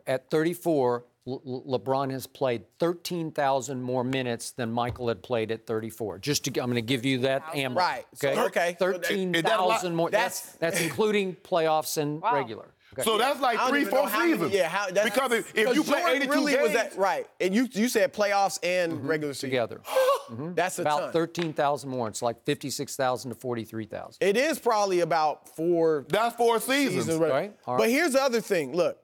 At 0.06 0.30
34, 0.30 1.04
Le- 1.24 1.38
Le- 1.44 1.78
LeBron 1.78 2.10
has 2.10 2.26
played 2.26 2.64
13,000 2.80 3.80
more 3.82 4.02
minutes 4.04 4.50
than 4.52 4.72
Michael 4.72 5.08
had 5.08 5.22
played 5.22 5.50
at 5.52 5.66
34. 5.66 6.18
Just 6.18 6.44
to, 6.44 6.50
I'm 6.60 6.66
going 6.66 6.74
to 6.76 6.82
give 6.82 7.04
you 7.04 7.18
that 7.18 7.42
ammo. 7.54 7.78
Right. 7.78 8.04
So, 8.14 8.28
Okay. 8.30 8.40
okay. 8.42 8.76
So 8.78 8.86
that- 8.92 8.96
is 8.96 9.02
that 9.02 9.08
13,000 9.08 9.94
more. 9.94 10.10
That's 10.10 10.40
That's- 10.40 10.56
that's 10.58 10.80
including 10.80 11.36
playoffs 11.36 11.96
and 11.96 12.22
regular. 12.22 12.74
Okay. 12.94 13.04
So 13.04 13.16
that's 13.16 13.40
like 13.40 13.58
three, 13.70 13.86
four 13.86 14.06
seasons. 14.10 14.52
yeah, 14.52 14.68
how, 14.68 14.90
that's, 14.90 15.08
because 15.08 15.32
if, 15.32 15.50
if 15.56 15.74
you 15.74 15.82
'cause 15.82 15.88
play 15.88 16.00
Jordan 16.02 16.16
82 16.16 16.30
really 16.30 16.52
games, 16.52 16.62
was 16.62 16.72
that 16.74 16.98
right, 16.98 17.26
and 17.40 17.54
you 17.54 17.66
you 17.72 17.88
said 17.88 18.12
playoffs 18.12 18.58
and 18.62 18.92
mm-hmm. 18.92 19.06
regular 19.06 19.32
season 19.32 19.48
together. 19.50 19.80
Mm-hmm. 20.30 20.54
That's 20.54 20.78
a 20.78 20.82
About 20.82 21.00
ton. 21.00 21.12
13,000 21.12 21.90
more. 21.90 22.08
It's 22.08 22.22
like 22.22 22.42
56,000 22.44 23.32
to 23.32 23.34
43,000. 23.34 24.16
It 24.20 24.36
is 24.36 24.58
probably 24.58 25.00
about 25.00 25.48
four 25.56 26.06
that's 26.08 26.36
four 26.36 26.58
seasons. 26.60 27.06
seasons. 27.06 27.18
Right. 27.20 27.54
All 27.66 27.76
But 27.76 27.82
right. 27.82 27.90
here's 27.90 28.12
the 28.12 28.22
other 28.22 28.40
thing. 28.40 28.72
Look, 28.74 28.98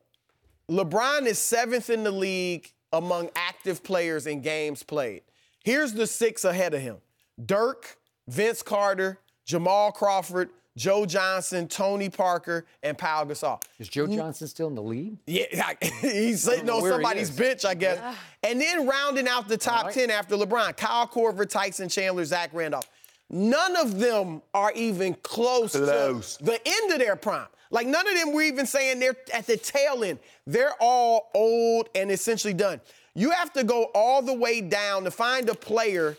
LeBron 0.71 1.27
is 1.27 1.39
seventh 1.39 1.91
in 1.91 2.05
the 2.05 2.11
league 2.11 2.73
among 2.93 3.31
active 3.35 3.83
players 3.83 4.27
in 4.27 4.41
games 4.41 4.83
played. 4.83 5.23
Here's 5.65 5.93
the 5.93 6.07
six 6.07 6.45
ahead 6.45 6.75
of 6.75 6.81
him: 6.81 6.97
Dirk, 7.45 7.99
Vince 8.27 8.63
Carter, 8.63 9.19
Jamal 9.45 9.93
Crawford, 9.93 10.51
Joe 10.77 11.07
Johnson, 11.07 11.69
Tony 11.69 12.09
Parker, 12.09 12.67
and 12.83 12.97
Pau 12.97 13.25
Gasol. 13.25 13.61
Is 13.79 13.89
Joe 13.89 14.07
Johnson 14.07 14.47
still 14.47 14.69
in 14.69 14.75
the 14.75 14.83
league? 14.83 15.19
Yeah, 15.27 15.73
he's 16.01 16.43
sitting 16.43 16.71
on 16.71 16.83
somebody's 16.89 17.31
bench, 17.31 17.65
I 17.65 17.75
guess. 17.75 17.99
And 18.43 18.61
then 18.61 18.87
rounding 18.87 19.27
out 19.27 19.49
the 19.49 19.59
top 19.59 19.87
right. 19.87 19.95
10 19.95 20.11
after 20.11 20.37
LeBron, 20.37 20.77
Kyle 20.77 21.09
Korver, 21.09 21.49
Tyson 21.49 21.89
Chandler, 21.89 22.25
Zach 22.25 22.51
Randolph. 22.53 22.89
None 23.31 23.77
of 23.77 23.99
them 23.99 24.41
are 24.55 24.73
even 24.73 25.15
close, 25.15 25.73
Close. 25.73 26.37
to 26.37 26.45
the 26.45 26.61
end 26.65 26.93
of 26.93 26.99
their 26.99 27.17
prime. 27.17 27.49
Like 27.71 27.87
none 27.87 28.07
of 28.09 28.15
them 28.15 28.33
were 28.33 28.43
even 28.43 28.67
saying 28.67 29.01
they're 29.01 29.17
at 29.33 29.47
the 29.47 29.57
tail 29.57 30.05
end. 30.05 30.19
They're 30.47 30.75
all 30.81 31.31
old 31.35 31.89
and 31.95 32.11
essentially 32.11 32.55
done. 32.55 32.81
You 33.15 33.31
have 33.31 33.53
to 33.55 33.65
go 33.65 33.91
all 33.95 34.23
the 34.23 34.35
way 34.35 34.61
down 34.61 35.05
to 35.05 35.11
find 35.11 35.49
a 35.49 35.55
player 35.55 36.17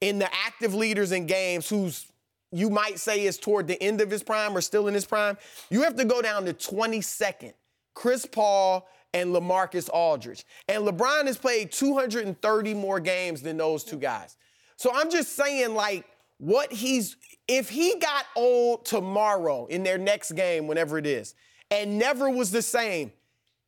in 0.00 0.18
the 0.18 0.32
active 0.46 0.74
leaders 0.74 1.12
in 1.12 1.26
games 1.26 1.68
who's 1.68 2.06
you 2.50 2.70
might 2.70 2.98
say 2.98 3.26
is 3.26 3.36
toward 3.36 3.66
the 3.66 3.82
end 3.82 4.00
of 4.00 4.10
his 4.10 4.22
prime 4.22 4.56
or 4.56 4.60
still 4.60 4.88
in 4.88 4.94
his 4.94 5.04
prime. 5.04 5.36
You 5.70 5.82
have 5.82 5.96
to 5.96 6.04
go 6.04 6.22
down 6.22 6.46
to 6.46 6.54
22nd. 6.54 7.52
Chris 7.94 8.24
Paul 8.24 8.88
and 9.12 9.34
LaMarcus 9.34 9.90
Aldridge. 9.92 10.44
And 10.68 10.84
LeBron 10.84 11.26
has 11.26 11.36
played 11.36 11.72
230 11.72 12.74
more 12.74 13.00
games 13.00 13.42
than 13.42 13.56
those 13.56 13.84
two 13.84 13.98
guys. 13.98 14.36
So 14.76 14.90
I'm 14.94 15.10
just 15.10 15.34
saying, 15.34 15.74
like, 15.74 16.06
what 16.38 16.72
he's, 16.72 17.16
if 17.46 17.68
he 17.68 17.96
got 17.98 18.24
old 18.36 18.84
tomorrow 18.84 19.66
in 19.66 19.82
their 19.82 19.98
next 19.98 20.32
game, 20.32 20.66
whenever 20.66 20.98
it 20.98 21.06
is, 21.06 21.34
and 21.70 21.98
never 21.98 22.30
was 22.30 22.50
the 22.50 22.62
same, 22.62 23.12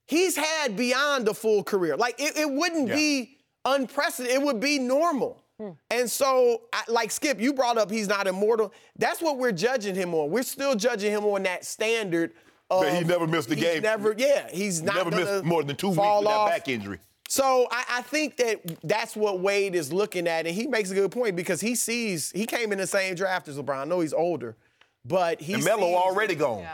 he's 0.07 0.37
had 0.37 0.77
beyond 0.77 1.29
a 1.29 1.35
full 1.35 1.63
career. 1.63 1.97
Like, 1.97 2.19
it, 2.19 2.37
it 2.37 2.51
wouldn't 2.51 2.89
Yeah. 2.89 2.95
be 2.95 3.37
unprecedented, 3.65 4.41
it 4.41 4.45
would 4.45 4.61
be 4.61 4.79
normal. 4.79 5.43
Hmm. 5.59 5.71
And 5.91 6.11
so, 6.11 6.63
I, 6.73 6.83
like 6.89 7.11
Skip, 7.11 7.41
you 7.41 7.53
brought 7.53 7.77
up 7.77 7.91
he's 7.91 8.09
not 8.09 8.27
immortal. 8.27 8.73
That's 8.97 9.21
what 9.21 9.37
we're 9.39 9.53
judging 9.53 9.95
him 9.95 10.15
on. 10.15 10.31
We're 10.31 10.43
still 10.43 10.75
judging 10.75 11.13
him 11.13 11.25
on 11.25 11.43
that 11.43 11.65
standard. 11.65 12.33
Of, 12.71 12.85
That 12.85 12.95
he 12.95 13.05
never 13.05 13.27
missed 13.27 13.51
a 13.51 13.57
game. 13.57 13.83
Never, 13.83 14.15
yeah, 14.17 14.49
he's 14.51 14.81
not 14.81 14.95
Never 14.95 15.11
missed 15.11 15.45
more 15.45 15.65
than 15.65 15.75
two 15.77 15.89
weeks 15.89 15.97
fall 15.97 16.21
with 16.21 16.29
that 16.29 16.47
back 16.49 16.69
injury. 16.69 16.99
So 17.31 17.69
I, 17.71 17.85
I 17.89 18.03
think 18.03 18.37
that 18.39 18.61
that's 18.83 19.15
what 19.15 19.39
Wade 19.39 19.77
is 19.77 19.93
looking 19.93 20.27
at, 20.27 20.49
and 20.49 20.55
he 20.55 20.67
makes 20.67 20.91
a 20.91 20.95
good 20.95 21.13
point 21.13 21.37
because 21.37 21.61
he 21.61 21.77
sees 21.77 22.33
he 22.33 22.45
came 22.45 22.73
in 22.73 22.79
the 22.79 22.89
same 22.89 23.15
draft 23.15 23.47
as 23.47 23.57
LeBron. 23.57 23.77
I 23.77 23.85
know 23.85 24.01
he's 24.01 24.13
older, 24.13 24.57
but 25.05 25.41
he 25.41 25.55
And 25.55 25.65
Melo 25.65 25.87
sees 25.87 25.97
already 25.97 26.35
gone. 26.35 26.67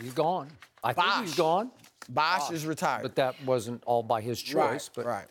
He's 0.00 0.12
gone. 0.12 0.52
I 0.84 0.92
think 0.92 1.08
he's 1.22 1.34
gone, 1.34 1.72
Bosh 2.08 2.52
is 2.52 2.64
retired. 2.64 3.02
but 3.02 3.16
that 3.16 3.34
wasn't 3.44 3.82
all 3.86 4.04
by 4.04 4.20
his 4.20 4.40
choice. 4.40 4.54
right, 4.54 4.90
but 4.94 5.04
right. 5.04 5.26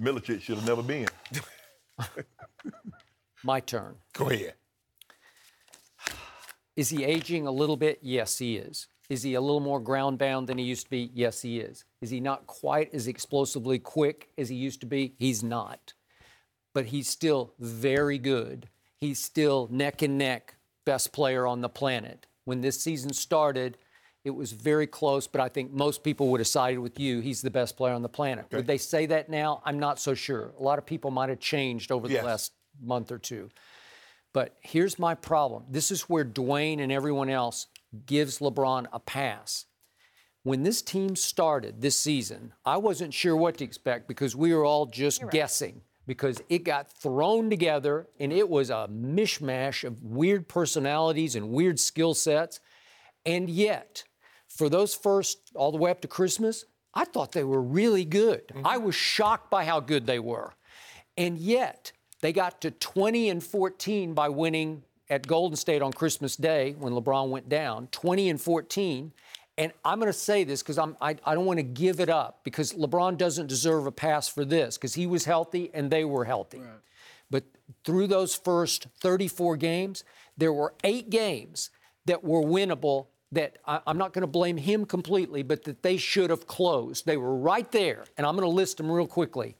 Milicic 0.00 0.40
should 0.40 0.56
have 0.56 0.66
never 0.66 0.82
been. 0.82 1.06
my 3.44 3.60
turn. 3.60 3.94
Go 4.14 4.30
ahead. 4.30 4.54
Is 6.76 6.88
he 6.88 7.04
aging 7.04 7.46
a 7.46 7.52
little 7.52 7.76
bit? 7.76 7.98
Yes, 8.00 8.38
he 8.38 8.56
is. 8.56 8.88
Is 9.10 9.22
he 9.22 9.34
a 9.34 9.40
little 9.42 9.60
more 9.60 9.80
ground 9.80 10.16
bound 10.16 10.46
than 10.46 10.56
he 10.56 10.64
used 10.64 10.84
to 10.84 10.90
be? 10.90 11.10
Yes, 11.12 11.42
he 11.42 11.60
is. 11.60 11.84
Is 12.00 12.10
he 12.10 12.20
not 12.20 12.46
quite 12.46 12.94
as 12.94 13.06
explosively 13.06 13.78
quick 13.78 14.28
as 14.38 14.48
he 14.48 14.56
used 14.56 14.80
to 14.80 14.86
be? 14.86 15.14
He's 15.18 15.42
not. 15.42 15.92
But 16.72 16.86
he's 16.86 17.08
still 17.08 17.52
very 17.58 18.18
good. 18.18 18.68
He's 19.00 19.22
still 19.22 19.68
neck 19.70 20.02
and 20.02 20.16
neck 20.16 20.56
best 20.86 21.12
player 21.12 21.46
on 21.46 21.60
the 21.60 21.68
planet. 21.68 22.26
When 22.44 22.60
this 22.62 22.80
season 22.80 23.12
started, 23.12 23.76
it 24.24 24.30
was 24.30 24.52
very 24.52 24.86
close, 24.86 25.26
but 25.26 25.40
I 25.40 25.48
think 25.48 25.72
most 25.72 26.02
people 26.02 26.28
would 26.28 26.40
have 26.40 26.46
sided 26.46 26.80
with 26.80 26.98
you. 26.98 27.20
He's 27.20 27.42
the 27.42 27.50
best 27.50 27.76
player 27.76 27.94
on 27.94 28.02
the 28.02 28.08
planet. 28.08 28.46
Would 28.52 28.66
they 28.66 28.78
say 28.78 29.06
that 29.06 29.28
now? 29.28 29.62
I'm 29.64 29.78
not 29.78 29.98
so 29.98 30.14
sure. 30.14 30.52
A 30.58 30.62
lot 30.62 30.78
of 30.78 30.86
people 30.86 31.10
might 31.10 31.28
have 31.28 31.40
changed 31.40 31.92
over 31.92 32.08
the 32.08 32.14
Yes. 32.14 32.24
last 32.24 32.52
month 32.80 33.10
or 33.10 33.18
two. 33.18 33.50
But 34.32 34.56
here's 34.60 34.98
my 34.98 35.14
problem. 35.14 35.64
This 35.68 35.90
is 35.90 36.02
where 36.02 36.24
Dwyane 36.24 36.80
and 36.80 36.92
everyone 36.92 37.30
else 37.30 37.66
gives 38.06 38.38
LeBron 38.38 38.86
a 38.92 39.00
pass. 39.00 39.66
When 40.42 40.62
this 40.62 40.80
team 40.80 41.16
started 41.16 41.82
this 41.82 41.98
season, 41.98 42.54
I 42.64 42.78
wasn't 42.78 43.12
sure 43.12 43.36
what 43.36 43.58
to 43.58 43.64
expect 43.64 44.08
because 44.08 44.34
we 44.34 44.54
were 44.54 44.64
all 44.64 44.86
just 44.86 45.28
guessing 45.30 45.82
because 46.06 46.42
it 46.48 46.64
got 46.64 46.90
thrown 46.90 47.50
together 47.50 48.08
and 48.18 48.32
it 48.32 48.48
was 48.48 48.70
a 48.70 48.88
mishmash 48.90 49.84
of 49.84 50.02
weird 50.02 50.48
personalities 50.48 51.36
and 51.36 51.50
weird 51.50 51.78
skill 51.78 52.14
sets. 52.14 52.58
And 53.26 53.50
yet, 53.50 54.04
for 54.48 54.70
those 54.70 54.94
first, 54.94 55.38
all 55.54 55.70
the 55.72 55.78
way 55.78 55.90
up 55.90 56.00
to 56.00 56.08
Christmas, 56.08 56.64
I 56.94 57.04
thought 57.04 57.32
they 57.32 57.44
were 57.44 57.62
really 57.62 58.06
good. 58.06 58.48
Mm-hmm. 58.48 58.66
I 58.66 58.78
was 58.78 58.94
shocked 58.94 59.50
by 59.50 59.66
how 59.66 59.80
good 59.80 60.06
they 60.06 60.18
were. 60.18 60.54
And 61.18 61.38
yet, 61.38 61.92
they 62.22 62.32
got 62.32 62.62
to 62.62 62.70
20 62.70 63.28
and 63.28 63.44
14 63.44 64.14
by 64.14 64.30
winning 64.30 64.84
at 65.10 65.26
Golden 65.26 65.56
State 65.56 65.82
on 65.82 65.92
Christmas 65.92 66.36
Day 66.36 66.74
when 66.78 66.94
LeBron 66.94 67.28
went 67.28 67.48
down, 67.48 67.88
20 67.88 68.30
and 68.30 68.40
14. 68.40 69.12
And 69.60 69.72
I'm 69.84 70.00
going 70.00 70.10
to 70.10 70.18
say 70.18 70.42
this 70.44 70.62
because 70.62 70.78
I'm 70.78 70.96
I, 71.02 71.16
I 71.24 71.34
don't 71.34 71.44
want 71.44 71.58
to 71.58 71.62
give 71.62 72.00
it 72.00 72.08
up 72.08 72.40
because 72.44 72.72
LeBron 72.72 73.18
doesn't 73.18 73.46
deserve 73.46 73.86
a 73.86 73.92
pass 73.92 74.26
for 74.26 74.42
this 74.46 74.78
because 74.78 74.94
he 74.94 75.06
was 75.06 75.26
healthy 75.26 75.70
and 75.74 75.90
they 75.90 76.02
were 76.02 76.24
healthy. 76.24 76.62
But 77.30 77.44
through 77.84 78.06
those 78.06 78.34
first 78.34 78.86
34 79.00 79.58
games, 79.58 80.02
there 80.38 80.52
were 80.52 80.72
eight 80.82 81.10
games 81.10 81.68
that 82.06 82.24
were 82.24 82.40
winnable 82.40 83.08
that 83.32 83.58
I, 83.66 83.80
am 83.86 83.98
not 83.98 84.14
going 84.14 84.22
to 84.22 84.26
blame 84.26 84.56
him 84.56 84.86
completely, 84.86 85.42
but 85.42 85.64
that 85.64 85.82
they 85.82 85.98
should 85.98 86.30
have 86.30 86.46
closed. 86.46 87.04
They 87.04 87.18
were 87.18 87.36
right 87.36 87.70
there. 87.70 88.04
And 88.16 88.26
I'm 88.26 88.34
going 88.34 88.48
to 88.48 88.54
list 88.54 88.78
them 88.78 88.90
real 88.90 89.06
quickly. 89.06 89.56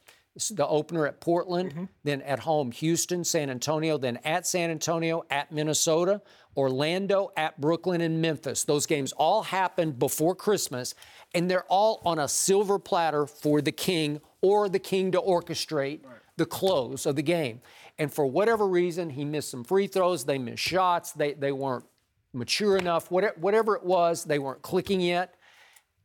The 0.48 0.66
opener 0.66 1.06
at 1.06 1.20
Portland, 1.20 1.70
mm-hmm. 1.70 1.84
then 2.04 2.22
at 2.22 2.40
home, 2.40 2.72
Houston, 2.72 3.22
San 3.24 3.50
Antonio, 3.50 3.98
then 3.98 4.18
at 4.24 4.46
San 4.46 4.70
Antonio, 4.70 5.24
at 5.30 5.52
Minnesota, 5.52 6.20
Orlando, 6.56 7.30
at 7.36 7.60
Brooklyn, 7.60 8.00
and 8.00 8.20
Memphis. 8.20 8.64
Those 8.64 8.86
games 8.86 9.12
all 9.12 9.42
happened 9.42 9.98
before 9.98 10.34
Christmas, 10.34 10.94
and 11.34 11.50
they're 11.50 11.64
all 11.68 12.02
on 12.04 12.18
a 12.18 12.28
silver 12.28 12.78
platter 12.78 13.26
for 13.26 13.60
the 13.60 13.72
king 13.72 14.20
or 14.40 14.68
the 14.68 14.78
king 14.78 15.12
to 15.12 15.20
orchestrate 15.20 16.04
right. 16.04 16.16
the 16.36 16.46
close 16.46 17.06
of 17.06 17.16
the 17.16 17.22
game. 17.22 17.60
And 17.98 18.12
for 18.12 18.26
whatever 18.26 18.66
reason, 18.66 19.10
he 19.10 19.24
missed 19.24 19.50
some 19.50 19.62
free 19.62 19.86
throws, 19.86 20.24
they 20.24 20.38
missed 20.38 20.62
shots, 20.62 21.12
they, 21.12 21.34
they 21.34 21.52
weren't 21.52 21.84
mature 22.32 22.76
enough, 22.76 23.10
whatever 23.10 23.76
it 23.76 23.84
was, 23.84 24.24
they 24.24 24.38
weren't 24.38 24.62
clicking 24.62 25.00
yet. 25.00 25.34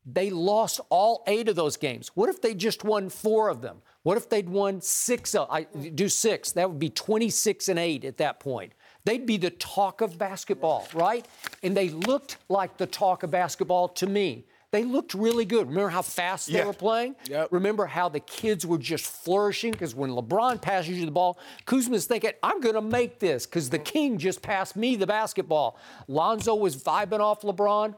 They 0.06 0.30
lost 0.30 0.82
all 0.90 1.24
eight 1.26 1.50
of 1.50 1.56
those 1.56 1.78
games. 1.78 2.12
What 2.14 2.30
if 2.30 2.42
they 2.42 2.54
just 2.54 2.84
won 2.84 3.10
four 3.10 3.50
of 3.50 3.62
them? 3.62 3.82
What 4.06 4.18
if 4.18 4.30
they'd 4.30 4.48
won 4.48 4.82
six? 4.82 5.34
I 5.34 5.64
do 5.64 6.10
six. 6.10 6.52
That 6.52 6.70
would 6.70 6.78
be 6.78 6.92
26 6.92 7.70
and 7.70 7.80
eight 7.80 8.06
at 8.06 8.18
that 8.18 8.40
point. 8.40 8.74
They'd 9.04 9.26
be 9.26 9.38
the 9.38 9.50
talk 9.50 10.02
of 10.02 10.20
basketball, 10.20 10.88
right? 10.94 11.28
And 11.64 11.76
they 11.76 11.90
looked 11.90 12.38
like 12.48 12.78
the 12.78 12.86
talk 12.86 13.24
of 13.24 13.32
basketball 13.32 13.88
to 13.90 14.06
me. 14.06 14.46
They 14.70 14.84
looked 14.84 15.16
really 15.16 15.44
good. 15.44 15.70
Remember 15.70 15.90
how 15.90 16.04
fast 16.04 16.52
they 16.52 16.60
yeah. 16.60 16.66
were 16.66 16.74
playing? 16.74 17.16
Yep. 17.30 17.48
Remember 17.50 17.88
how 17.88 18.08
the 18.08 18.20
kids 18.20 18.64
were 18.64 18.78
just 18.78 19.08
flourishing? 19.08 19.72
Because 19.72 19.96
when 19.96 20.12
LeBron 20.12 20.62
passes 20.62 21.00
you 21.00 21.06
the 21.06 21.12
ball, 21.12 21.40
Kuzma's 21.66 22.06
thinking, 22.06 22.34
I'm 22.44 22.62
going 22.62 22.76
to 22.76 22.82
make 22.82 23.18
this 23.18 23.48
because 23.48 23.72
the 23.72 23.80
king 23.80 24.20
just 24.20 24.44
passed 24.44 24.76
me 24.76 24.96
the 24.96 25.08
basketball. 25.08 25.80
Lonzo 26.08 26.54
was 26.54 26.76
vibing 26.76 27.22
off 27.22 27.42
LeBron. 27.42 27.96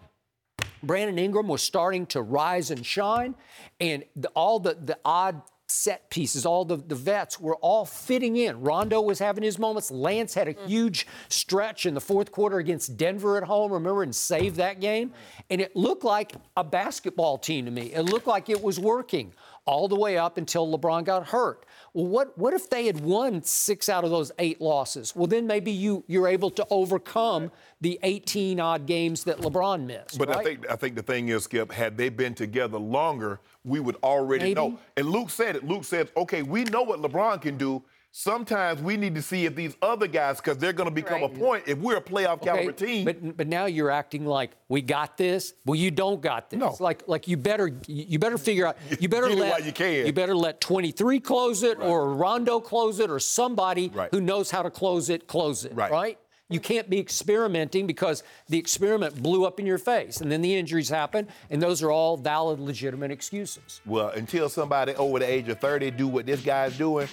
Brandon 0.84 1.20
Ingram 1.20 1.50
was 1.50 1.62
starting 1.62 2.06
to 2.06 2.22
rise 2.22 2.72
and 2.72 2.86
shine. 2.86 3.36
And 3.82 4.06
the, 4.16 4.30
all 4.30 4.62
the, 4.62 4.76
the 4.76 4.98
odd 5.04 5.42
set 5.68 6.10
pieces, 6.10 6.46
all 6.46 6.64
the, 6.64 6.78
the 6.78 6.96
vets 6.96 7.40
were 7.40 7.56
all 7.58 7.86
fitting 7.86 8.38
in. 8.38 8.62
Rondo 8.62 9.02
was 9.02 9.20
having 9.20 9.44
his 9.44 9.60
moments. 9.60 9.92
Lance 9.92 10.34
had 10.34 10.48
a 10.48 10.54
mm. 10.54 10.68
huge 10.68 11.08
stretch 11.28 11.86
in 11.86 11.94
the 11.94 12.02
fourth 12.02 12.32
quarter 12.32 12.58
against 12.58 12.96
Denver 12.98 13.38
at 13.38 13.44
home, 13.44 13.72
remember, 13.72 14.04
and 14.04 14.16
saved 14.16 14.56
that 14.58 14.80
game. 14.80 15.12
And 15.50 15.60
it 15.60 15.76
looked 15.76 16.06
like 16.06 16.34
a 16.56 16.64
basketball 16.64 17.38
team 17.38 17.66
to 17.66 17.72
me. 17.72 17.94
It 17.94 18.04
looked 18.04 18.28
like 18.28 18.50
it 18.50 18.62
was 18.64 18.80
working 18.80 19.34
all 19.68 19.88
the 19.88 19.96
way 19.96 20.18
up 20.18 20.38
until 20.38 20.68
LeBron 20.76 21.04
got 21.04 21.28
hurt. 21.28 21.66
Well, 21.94 22.08
what, 22.08 22.38
what 22.38 22.54
if 22.54 22.70
they 22.70 22.88
had 22.88 23.02
won 23.02 23.44
six 23.44 23.90
out 23.90 24.04
of 24.04 24.10
those 24.10 24.32
eight 24.40 24.62
losses? 24.62 25.16
Well, 25.16 25.28
then 25.28 25.46
maybe 25.46 25.72
you, 25.72 26.04
you're 26.08 26.28
able 26.28 26.50
to 26.52 26.66
overcome 26.70 27.52
the 27.82 28.00
18 28.02 28.60
odd 28.60 28.86
games 28.86 29.26
that 29.26 29.38
LeBron 29.40 29.86
missed. 29.86 30.18
But 30.18 30.30
right? 30.30 30.38
I 30.38 30.44
think 30.44 30.72
I 30.72 30.76
think 30.76 30.96
the 30.96 31.04
thing 31.04 31.30
is, 31.30 31.44
Skip, 31.44 31.72
had 31.72 31.98
they 31.98 32.10
been 32.10 32.34
together 32.34 32.80
longer, 32.80 33.40
we 33.64 33.80
would 33.80 33.98
already 34.04 34.46
maybe. 34.46 34.56
know. 34.56 34.80
And 34.96 35.10
Luke 35.10 35.30
said 35.30 35.56
it. 35.56 35.66
Luke 35.66 35.84
said, 35.84 36.10
okay, 36.16 36.42
we 36.42 36.64
know 36.66 36.84
what 36.84 37.02
LeBron 37.02 37.42
can 37.42 37.58
do 37.58 37.84
sometimes 38.18 38.82
we 38.82 38.98
need 38.98 39.14
to 39.14 39.22
see 39.22 39.46
if 39.46 39.56
these 39.56 39.76
other 39.80 40.08
guys, 40.08 40.38
because 40.38 40.58
they're 40.58 40.74
going 40.74 40.90
to 40.90 40.94
become 40.94 41.22
right. 41.22 41.32
a 41.32 41.40
point 41.40 41.64
if 41.68 41.78
we're 41.78 41.98
a 41.98 42.02
playoff 42.02 42.42
okay, 42.42 42.46
caliber 42.46 42.72
team. 42.72 43.06
But 43.06 43.38
but 43.38 43.48
now 43.48 43.66
you're 43.66 43.92
acting 43.92 44.26
like 44.26 44.52
we 44.70 44.82
got 44.82 45.18
this. 45.18 45.54
Well, 45.66 45.76
you 45.76 45.92
don't 45.92 46.20
got 46.20 46.50
this. 46.50 46.60
No. 46.60 46.76
Like 46.80 47.04
like 47.08 47.28
you 47.28 47.38
better 47.38 47.72
you 47.86 48.18
better 48.18 48.38
figure 48.38 48.66
out. 48.66 48.78
You 49.00 49.10
better 49.10 49.30
let 49.30 49.64
you, 49.64 49.72
can. 49.72 50.08
you 50.08 50.14
better 50.14 50.36
let 50.36 50.60
23 50.60 51.20
close 51.20 51.62
it 51.62 51.78
right. 51.78 51.88
or 51.88 52.16
Rondo 52.16 52.60
close 52.60 53.00
it 53.00 53.12
or 53.12 53.20
somebody 53.20 53.90
right. 53.90 54.10
who 54.12 54.20
knows 54.20 54.50
how 54.50 54.64
to 54.64 54.72
close 54.72 55.10
it 55.10 55.28
close 55.28 55.66
it. 55.66 55.74
Right. 55.76 55.92
right? 55.92 56.20
You 56.50 56.60
can't 56.60 56.90
be 56.90 56.98
experimenting 56.98 57.86
because 57.86 58.24
the 58.48 58.58
experiment 58.58 59.22
blew 59.22 59.46
up 59.46 59.60
in 59.60 59.66
your 59.66 59.78
face, 59.78 60.22
and 60.22 60.32
then 60.32 60.42
the 60.42 60.56
injuries 60.56 60.90
happen, 60.90 61.28
and 61.50 61.62
those 61.62 61.84
are 61.84 61.92
all 61.92 62.16
valid, 62.16 62.60
legitimate 62.60 63.12
excuses. 63.12 63.82
Well, 63.86 64.10
until 64.10 64.48
somebody 64.48 64.96
over 64.96 65.20
the 65.20 65.30
age 65.30 65.50
of 65.50 65.60
30 65.60 65.92
do 65.92 66.08
what 66.08 66.26
this 66.26 66.42
guy's 66.42 66.78
doing, 66.78 67.10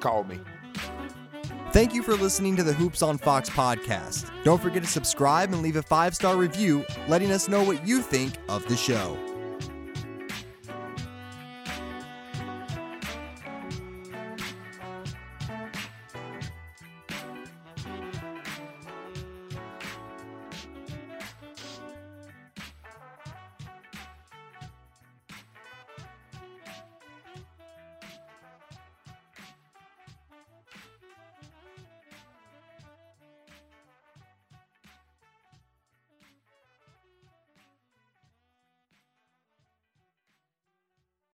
call 0.00 0.24
me. 0.24 0.38
Thank 1.72 1.92
you 1.92 2.02
for 2.02 2.14
listening 2.14 2.54
to 2.56 2.62
the 2.62 2.72
Hoops 2.72 3.02
on 3.02 3.18
Fox 3.18 3.50
podcast. 3.50 4.30
Don't 4.44 4.62
forget 4.62 4.82
to 4.84 4.88
subscribe 4.88 5.52
and 5.52 5.60
leave 5.60 5.76
a 5.76 5.82
five 5.82 6.14
star 6.14 6.36
review 6.36 6.84
letting 7.08 7.32
us 7.32 7.48
know 7.48 7.64
what 7.64 7.86
you 7.86 8.00
think 8.00 8.34
of 8.48 8.64
the 8.68 8.76
show. 8.76 9.18